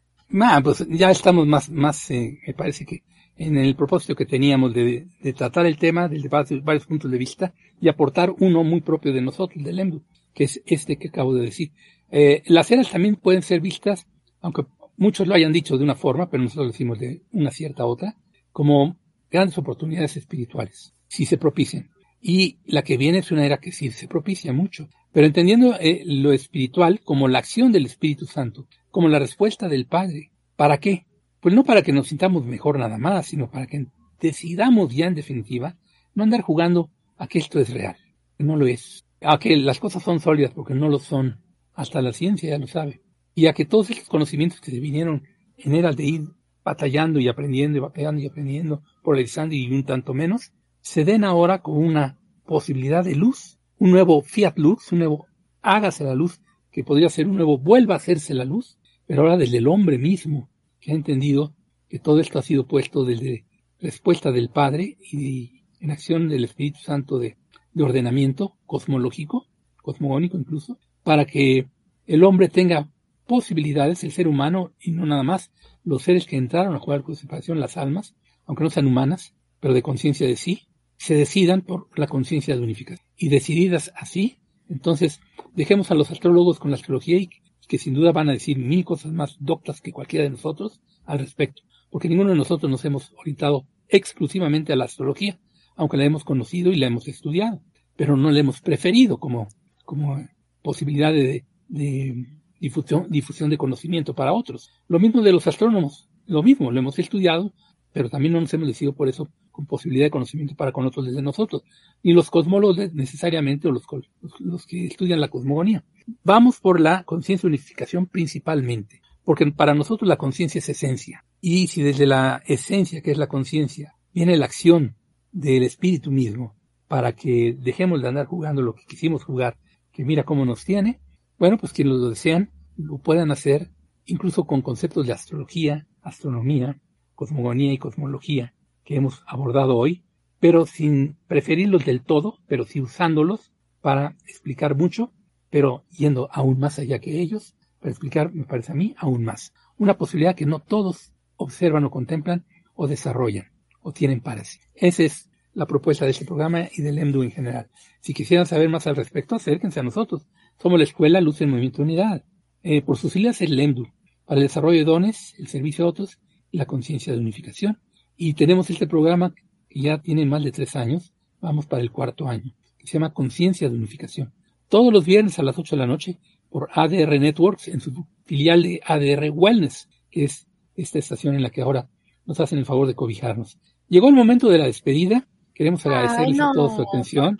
Pues 0.63 0.85
ya 0.89 1.11
estamos 1.11 1.47
más, 1.47 1.69
más, 1.69 2.11
eh, 2.11 2.39
me 2.45 2.53
parece 2.53 2.85
que 2.85 3.03
en 3.37 3.57
el 3.57 3.75
propósito 3.75 4.15
que 4.15 4.25
teníamos 4.25 4.73
de, 4.73 5.07
de 5.21 5.33
tratar 5.33 5.65
el 5.65 5.77
tema 5.77 6.07
desde 6.07 6.27
varios, 6.27 6.63
varios 6.63 6.85
puntos 6.85 7.09
de 7.09 7.17
vista 7.17 7.53
y 7.81 7.87
aportar 7.87 8.33
uno 8.39 8.63
muy 8.63 8.81
propio 8.81 9.13
de 9.13 9.21
nosotros, 9.21 9.63
del 9.63 9.79
EMBU, 9.79 10.03
que 10.33 10.43
es 10.43 10.61
este 10.65 10.97
que 10.97 11.07
acabo 11.07 11.33
de 11.33 11.45
decir. 11.45 11.71
Eh, 12.11 12.43
las 12.47 12.69
eras 12.69 12.91
también 12.91 13.15
pueden 13.15 13.41
ser 13.41 13.61
vistas, 13.61 14.07
aunque 14.41 14.65
muchos 14.97 15.27
lo 15.27 15.35
hayan 15.35 15.53
dicho 15.53 15.77
de 15.77 15.83
una 15.83 15.95
forma, 15.95 16.29
pero 16.29 16.43
nosotros 16.43 16.67
lo 16.67 16.71
decimos 16.71 16.99
de 16.99 17.21
una 17.31 17.51
cierta 17.51 17.85
otra, 17.85 18.15
como 18.51 18.97
grandes 19.31 19.57
oportunidades 19.57 20.17
espirituales, 20.17 20.93
si 21.07 21.25
se 21.25 21.37
propician. 21.37 21.89
Y 22.21 22.57
la 22.65 22.83
que 22.83 22.97
viene 22.97 23.19
es 23.19 23.31
una 23.31 23.45
era 23.45 23.59
que 23.59 23.71
sí 23.71 23.91
se 23.91 24.07
propicia 24.07 24.53
mucho, 24.53 24.89
pero 25.11 25.25
entendiendo 25.25 25.75
eh, 25.79 26.03
lo 26.05 26.31
espiritual 26.33 26.99
como 27.01 27.27
la 27.27 27.39
acción 27.39 27.71
del 27.71 27.85
Espíritu 27.85 28.25
Santo, 28.25 28.67
como 28.91 29.07
la 29.07 29.19
respuesta 29.19 29.67
del 29.67 29.85
Padre. 29.85 30.31
¿Para 30.55 30.77
qué? 30.77 31.05
Pues 31.39 31.55
no 31.55 31.63
para 31.63 31.81
que 31.81 31.93
nos 31.93 32.07
sintamos 32.07 32.45
mejor 32.45 32.77
nada 32.77 32.97
más, 32.97 33.27
sino 33.27 33.49
para 33.49 33.65
que 33.65 33.87
decidamos 34.19 34.93
ya 34.93 35.07
en 35.07 35.15
definitiva 35.15 35.77
no 36.13 36.23
andar 36.23 36.41
jugando 36.41 36.89
a 37.17 37.27
que 37.27 37.39
esto 37.39 37.59
es 37.59 37.69
real, 37.69 37.95
que 38.37 38.43
no 38.43 38.57
lo 38.57 38.67
es, 38.67 39.05
a 39.21 39.39
que 39.39 39.55
las 39.55 39.79
cosas 39.79 40.03
son 40.03 40.19
sólidas 40.19 40.51
porque 40.53 40.73
no 40.73 40.89
lo 40.89 40.99
son, 40.99 41.39
hasta 41.73 42.01
la 42.01 42.13
ciencia 42.13 42.49
ya 42.49 42.57
lo 42.57 42.67
sabe, 42.67 43.01
y 43.35 43.47
a 43.47 43.53
que 43.53 43.65
todos 43.65 43.89
estos 43.89 44.09
conocimientos 44.09 44.59
que 44.59 44.71
se 44.71 44.79
vinieron 44.79 45.23
en 45.57 45.75
eras 45.75 45.95
de 45.95 46.03
ir 46.03 46.21
batallando 46.63 47.19
y 47.19 47.27
aprendiendo 47.27 47.77
y 47.77 47.81
batallando 47.81 48.21
y 48.21 48.27
aprendiendo, 48.27 48.83
polarizando 49.03 49.55
y 49.55 49.71
un 49.71 49.83
tanto 49.85 50.13
menos, 50.13 50.51
se 50.81 51.05
den 51.05 51.23
ahora 51.23 51.61
con 51.61 51.77
una 51.77 52.19
posibilidad 52.45 53.03
de 53.03 53.15
luz, 53.15 53.59
un 53.77 53.91
nuevo 53.91 54.21
fiat 54.21 54.57
luz, 54.57 54.91
un 54.91 54.99
nuevo 54.99 55.27
hágase 55.61 56.03
la 56.03 56.15
luz, 56.15 56.41
que 56.71 56.83
podría 56.83 57.09
ser 57.09 57.27
un 57.27 57.35
nuevo 57.35 57.57
vuelva 57.57 57.95
a 57.95 57.97
hacerse 57.97 58.33
la 58.33 58.45
luz, 58.45 58.77
pero 59.05 59.21
ahora 59.21 59.37
desde 59.37 59.57
el 59.57 59.67
hombre 59.67 59.97
mismo, 59.97 60.49
que 60.79 60.91
ha 60.91 60.95
entendido 60.95 61.55
que 61.89 61.99
todo 61.99 62.19
esto 62.19 62.39
ha 62.39 62.43
sido 62.43 62.67
puesto 62.67 63.03
desde 63.03 63.45
respuesta 63.79 64.31
del 64.31 64.49
Padre 64.49 64.97
y 65.11 65.63
en 65.79 65.91
acción 65.91 66.29
del 66.29 66.43
Espíritu 66.43 66.79
Santo 66.79 67.17
de, 67.17 67.37
de 67.73 67.83
ordenamiento 67.83 68.57
cosmológico, 68.65 69.47
cosmogónico 69.81 70.37
incluso, 70.37 70.79
para 71.03 71.25
que 71.25 71.67
el 72.05 72.23
hombre 72.23 72.49
tenga 72.49 72.89
posibilidades, 73.25 74.03
el 74.03 74.11
ser 74.11 74.27
humano, 74.27 74.73
y 74.81 74.91
no 74.91 75.05
nada 75.05 75.23
más 75.23 75.51
los 75.83 76.03
seres 76.03 76.25
que 76.25 76.35
entraron 76.35 76.75
a 76.75 76.79
jugar 76.79 77.03
con 77.03 77.15
separación, 77.15 77.59
las 77.59 77.77
almas, 77.77 78.15
aunque 78.45 78.63
no 78.63 78.69
sean 78.69 78.87
humanas, 78.87 79.35
pero 79.59 79.73
de 79.73 79.83
conciencia 79.83 80.27
de 80.27 80.35
sí, 80.35 80.68
se 80.99 81.15
decidan 81.15 81.61
por 81.61 81.87
la 81.97 82.07
conciencia 82.07 82.55
de 82.55 82.61
unificación. 82.61 83.07
Y 83.17 83.29
decididas 83.29 83.91
así, 83.95 84.39
entonces 84.67 85.21
dejemos 85.55 85.91
a 85.91 85.95
los 85.95 86.11
astrólogos 86.11 86.59
con 86.59 86.71
la 86.71 86.75
astrología 86.75 87.17
y 87.17 87.29
que 87.67 87.77
sin 87.77 87.93
duda 87.93 88.11
van 88.11 88.27
a 88.29 88.33
decir 88.33 88.57
mil 88.57 88.83
cosas 88.83 89.13
más 89.13 89.37
doctas 89.39 89.79
que 89.79 89.93
cualquiera 89.93 90.25
de 90.25 90.31
nosotros 90.31 90.81
al 91.05 91.19
respecto, 91.19 91.61
porque 91.89 92.09
ninguno 92.09 92.31
de 92.31 92.35
nosotros 92.35 92.69
nos 92.69 92.83
hemos 92.83 93.13
orientado 93.17 93.65
exclusivamente 93.87 94.73
a 94.73 94.75
la 94.75 94.85
astrología, 94.85 95.39
aunque 95.75 95.95
la 95.95 96.03
hemos 96.03 96.25
conocido 96.25 96.71
y 96.71 96.75
la 96.75 96.87
hemos 96.87 97.07
estudiado, 97.07 97.61
pero 97.95 98.17
no 98.17 98.29
la 98.29 98.39
hemos 98.39 98.59
preferido 98.59 99.19
como, 99.19 99.47
como 99.85 100.21
posibilidad 100.61 101.13
de, 101.13 101.45
de 101.69 102.25
difusión, 102.59 103.07
difusión 103.09 103.49
de 103.49 103.57
conocimiento 103.57 104.13
para 104.13 104.33
otros. 104.33 104.69
Lo 104.89 104.99
mismo 104.99 105.21
de 105.21 105.31
los 105.31 105.47
astrónomos, 105.47 106.09
lo 106.25 106.43
mismo, 106.43 106.71
lo 106.71 106.79
hemos 106.79 106.99
estudiado, 106.99 107.53
pero 107.93 108.09
también 108.09 108.33
no 108.33 108.41
nos 108.41 108.53
hemos 108.53 108.67
decidido 108.67 108.93
por 108.93 109.07
eso 109.07 109.31
con 109.59 109.65
posibilidad 109.65 110.05
de 110.05 110.11
conocimiento 110.11 110.55
para 110.55 110.71
con 110.71 110.85
otros 110.85 111.05
desde 111.05 111.21
nosotros, 111.21 111.63
ni 112.01 112.13
los 112.13 112.29
cosmólogos 112.29 112.93
necesariamente 112.93 113.67
o 113.67 113.71
los, 113.73 114.65
que 114.65 114.85
estudian 114.85 115.19
la 115.19 115.27
cosmogonía. 115.27 115.83
Vamos 116.23 116.61
por 116.61 116.79
la 116.79 117.03
conciencia 117.03 117.47
unificación 117.47 118.05
principalmente, 118.07 119.01
porque 119.25 119.51
para 119.51 119.73
nosotros 119.73 120.07
la 120.07 120.15
conciencia 120.15 120.59
es 120.59 120.69
esencia, 120.69 121.25
y 121.41 121.67
si 121.67 121.81
desde 121.81 122.05
la 122.05 122.41
esencia 122.45 123.01
que 123.01 123.11
es 123.11 123.17
la 123.17 123.27
conciencia 123.27 123.95
viene 124.13 124.37
la 124.37 124.45
acción 124.45 124.95
del 125.33 125.63
espíritu 125.63 126.09
mismo, 126.09 126.55
para 126.87 127.11
que 127.11 127.53
dejemos 127.59 128.01
de 128.01 128.07
andar 128.07 128.27
jugando 128.27 128.61
lo 128.61 128.73
que 128.75 128.85
quisimos 128.87 129.25
jugar, 129.25 129.57
que 129.91 130.05
mira 130.05 130.23
cómo 130.23 130.45
nos 130.45 130.63
tiene, 130.63 131.01
bueno, 131.37 131.57
pues 131.57 131.73
quienes 131.73 131.95
lo 131.95 132.09
desean 132.09 132.51
lo 132.77 132.97
puedan 132.97 133.31
hacer 133.31 133.71
incluso 134.05 134.45
con 134.45 134.61
conceptos 134.61 135.05
de 135.05 135.11
astrología, 135.11 135.85
astronomía, 136.01 136.79
cosmogonía 137.13 137.73
y 137.73 137.77
cosmología 137.77 138.53
que 138.89 138.95
hemos 138.95 139.21
abordado 139.27 139.77
hoy, 139.77 140.03
pero 140.39 140.65
sin 140.65 141.15
preferirlos 141.27 141.85
del 141.85 142.01
todo, 142.01 142.39
pero 142.47 142.65
sí 142.65 142.81
usándolos 142.81 143.53
para 143.81 144.17
explicar 144.25 144.75
mucho, 144.75 145.13
pero 145.51 145.85
yendo 145.91 146.27
aún 146.31 146.57
más 146.57 146.79
allá 146.79 146.97
que 146.97 147.21
ellos, 147.21 147.55
para 147.79 147.91
explicar, 147.91 148.33
me 148.33 148.45
parece 148.45 148.71
a 148.71 148.75
mí, 148.75 148.95
aún 148.97 149.23
más. 149.23 149.53
Una 149.77 149.95
posibilidad 149.95 150.35
que 150.35 150.47
no 150.47 150.57
todos 150.57 151.13
observan 151.35 151.83
o 151.83 151.91
contemplan 151.91 152.47
o 152.73 152.87
desarrollan 152.87 153.51
o 153.83 153.91
tienen 153.91 154.21
para 154.21 154.43
sí. 154.43 154.57
Esa 154.73 155.03
es 155.03 155.29
la 155.53 155.67
propuesta 155.67 156.05
de 156.05 156.11
este 156.11 156.25
programa 156.25 156.67
y 156.75 156.81
del 156.81 156.97
EMDU 156.97 157.21
en 157.21 157.31
general. 157.31 157.69
Si 158.01 158.15
quisieran 158.15 158.47
saber 158.47 158.69
más 158.69 158.87
al 158.87 158.95
respecto, 158.95 159.35
acérquense 159.35 159.81
a 159.81 159.83
nosotros. 159.83 160.25
Somos 160.57 160.79
la 160.79 160.85
Escuela 160.85 161.21
Luz 161.21 161.41
en 161.41 161.51
Movimiento 161.51 161.83
Unidad. 161.83 162.25
Eh, 162.63 162.81
por 162.81 162.97
sus 162.97 163.13
siglas 163.13 163.39
el 163.41 163.59
EMDU, 163.59 163.85
para 164.25 164.41
el 164.41 164.47
desarrollo 164.47 164.79
de 164.79 164.85
dones, 164.85 165.35
el 165.37 165.45
servicio 165.45 165.85
a 165.85 165.89
otros 165.89 166.17
y 166.49 166.57
la 166.57 166.65
conciencia 166.65 167.13
de 167.13 167.19
unificación. 167.19 167.77
Y 168.21 168.33
tenemos 168.33 168.69
este 168.69 168.85
programa 168.85 169.33
que 169.69 169.79
ya 169.79 170.01
tiene 170.01 170.25
más 170.25 170.43
de 170.43 170.51
tres 170.51 170.75
años, 170.75 171.13
vamos 171.39 171.67
para 171.67 171.81
el 171.81 171.89
cuarto 171.89 172.27
año, 172.27 172.53
que 172.77 172.85
se 172.85 172.93
llama 172.95 173.13
Conciencia 173.13 173.69
de 173.69 173.77
Unificación. 173.77 174.33
Todos 174.67 174.91
los 174.91 175.05
viernes 175.05 175.39
a 175.39 175.43
las 175.43 175.57
8 175.57 175.77
de 175.77 175.79
la 175.79 175.87
noche 175.87 176.19
por 176.49 176.67
ADR 176.73 177.17
Networks 177.17 177.69
en 177.69 177.79
su 177.79 178.05
filial 178.25 178.63
de 178.63 178.81
ADR 178.85 179.31
Wellness, 179.33 179.87
que 180.11 180.25
es 180.25 180.47
esta 180.75 180.99
estación 180.99 181.35
en 181.35 181.43
la 181.43 181.49
que 181.49 181.61
ahora 181.61 181.87
nos 182.25 182.41
hacen 182.41 182.59
el 182.59 182.65
favor 182.65 182.87
de 182.87 182.93
cobijarnos. 182.93 183.57
Llegó 183.87 184.09
el 184.09 184.15
momento 184.15 184.49
de 184.49 184.57
la 184.57 184.65
despedida. 184.65 185.25
Queremos 185.53 185.85
agradecerles 185.85 186.27
Ay, 186.27 186.33
no, 186.33 186.49
a 186.49 186.53
toda 186.53 186.75
su 186.75 186.81
atención. 186.81 187.39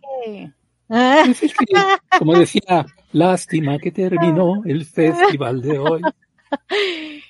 Pues 0.88 1.43
es 1.43 1.53
que, 1.55 1.65
como 2.17 2.39
decía, 2.39 2.86
lástima 3.11 3.77
que 3.80 3.91
terminó 3.91 4.63
el 4.63 4.86
festival 4.86 5.61
de 5.61 5.77
hoy. 5.77 6.01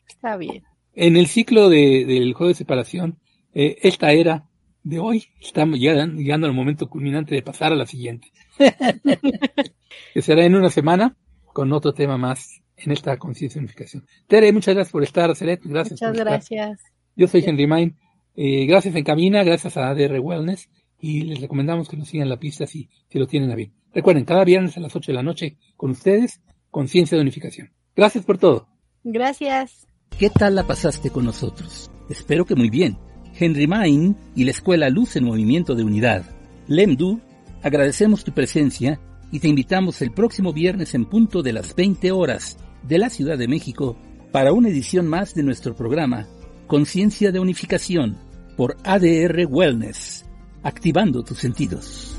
Está 0.08 0.38
bien. 0.38 0.62
En 0.94 1.18
el 1.18 1.26
ciclo 1.26 1.68
de, 1.68 2.06
del 2.06 2.34
juego 2.34 2.50
de 2.50 2.54
separación, 2.54 3.18
eh, 3.54 3.78
esta 3.82 4.12
era 4.12 4.46
de 4.84 5.00
hoy 5.00 5.26
está 5.42 5.66
llegando, 5.66 6.22
llegando 6.22 6.48
al 6.48 6.54
momento 6.54 6.90
culminante 6.90 7.36
de 7.36 7.42
pasar 7.42 7.72
a 7.72 7.76
la 7.76 7.86
siguiente. 7.86 8.32
que 10.14 10.22
será 10.22 10.46
en 10.46 10.56
una 10.56 10.70
semana 10.70 11.16
con 11.54 11.72
otro 11.74 11.94
tema 11.94 12.18
más 12.18 12.62
en 12.78 12.92
esta 12.92 13.18
conciencia 13.18 13.60
de 13.60 13.66
unificación. 13.66 14.06
Tere, 14.28 14.52
muchas 14.54 14.76
gracias 14.76 14.92
por 14.92 15.04
estar, 15.04 15.36
Celet, 15.36 15.62
gracias. 15.64 16.02
Muchas 16.02 16.12
estar. 16.12 16.26
gracias. 16.28 16.82
Yo 17.16 17.28
soy 17.28 17.44
Henry 17.46 17.68
Main. 17.68 17.98
Eh, 18.36 18.66
gracias 18.66 18.96
en 18.96 19.04
Camina, 19.04 19.44
gracias 19.44 19.76
a 19.76 19.90
ADR 19.90 20.20
Wellness 20.20 20.70
y 21.02 21.22
les 21.22 21.42
recomendamos 21.42 21.90
que 21.90 21.98
nos 21.98 22.08
sigan 22.08 22.30
la 22.30 22.40
pista 22.40 22.68
si, 22.68 22.90
si 23.10 23.20
lo 23.20 23.28
tienen 23.28 23.52
a 23.52 23.56
bien. 23.56 23.74
Recuerden, 23.94 24.26
cada 24.26 24.44
viernes 24.44 24.78
a 24.78 24.80
las 24.80 24.96
8 24.96 25.12
de 25.12 25.16
la 25.16 25.24
noche 25.24 25.58
con 25.76 25.92
ustedes, 25.92 26.42
Conciencia 26.70 27.18
de 27.18 27.24
Unificación. 27.24 27.72
Gracias 27.96 28.24
por 28.24 28.38
todo. 28.38 28.68
Gracias. 29.04 29.88
¿Qué 30.18 30.30
tal 30.30 30.56
la 30.56 30.68
pasaste 30.68 31.10
con 31.10 31.26
nosotros? 31.26 31.90
Espero 32.10 32.46
que 32.46 32.56
muy 32.56 32.70
bien. 32.70 32.98
Henry 33.40 33.68
Main 33.68 34.16
y 34.36 34.44
la 34.44 34.52
Escuela 34.52 34.90
Luz 34.90 35.16
en 35.16 35.24
Movimiento 35.24 35.76
de 35.76 35.84
Unidad. 35.84 36.24
Lemdu, 36.68 37.22
agradecemos 37.64 38.24
tu 38.24 38.34
presencia 38.34 39.00
y 39.32 39.40
te 39.40 39.48
invitamos 39.48 40.02
el 40.02 40.12
próximo 40.12 40.54
viernes 40.54 40.94
en 40.94 41.06
punto 41.06 41.42
de 41.42 41.54
las 41.54 41.76
20 41.76 42.12
horas 42.12 42.58
de 42.84 42.98
la 42.98 43.10
Ciudad 43.10 43.38
de 43.38 43.48
México 43.48 43.98
para 44.32 44.52
una 44.52 44.70
edición 44.70 45.08
más 45.08 45.34
de 45.34 45.44
nuestro 45.44 45.76
programa 45.76 46.28
Conciencia 46.68 47.32
de 47.32 47.40
Unificación 47.40 48.18
por 48.56 48.78
ADR 48.84 49.46
Wellness, 49.50 50.26
activando 50.62 51.24
tus 51.24 51.40
sentidos. 51.40 52.19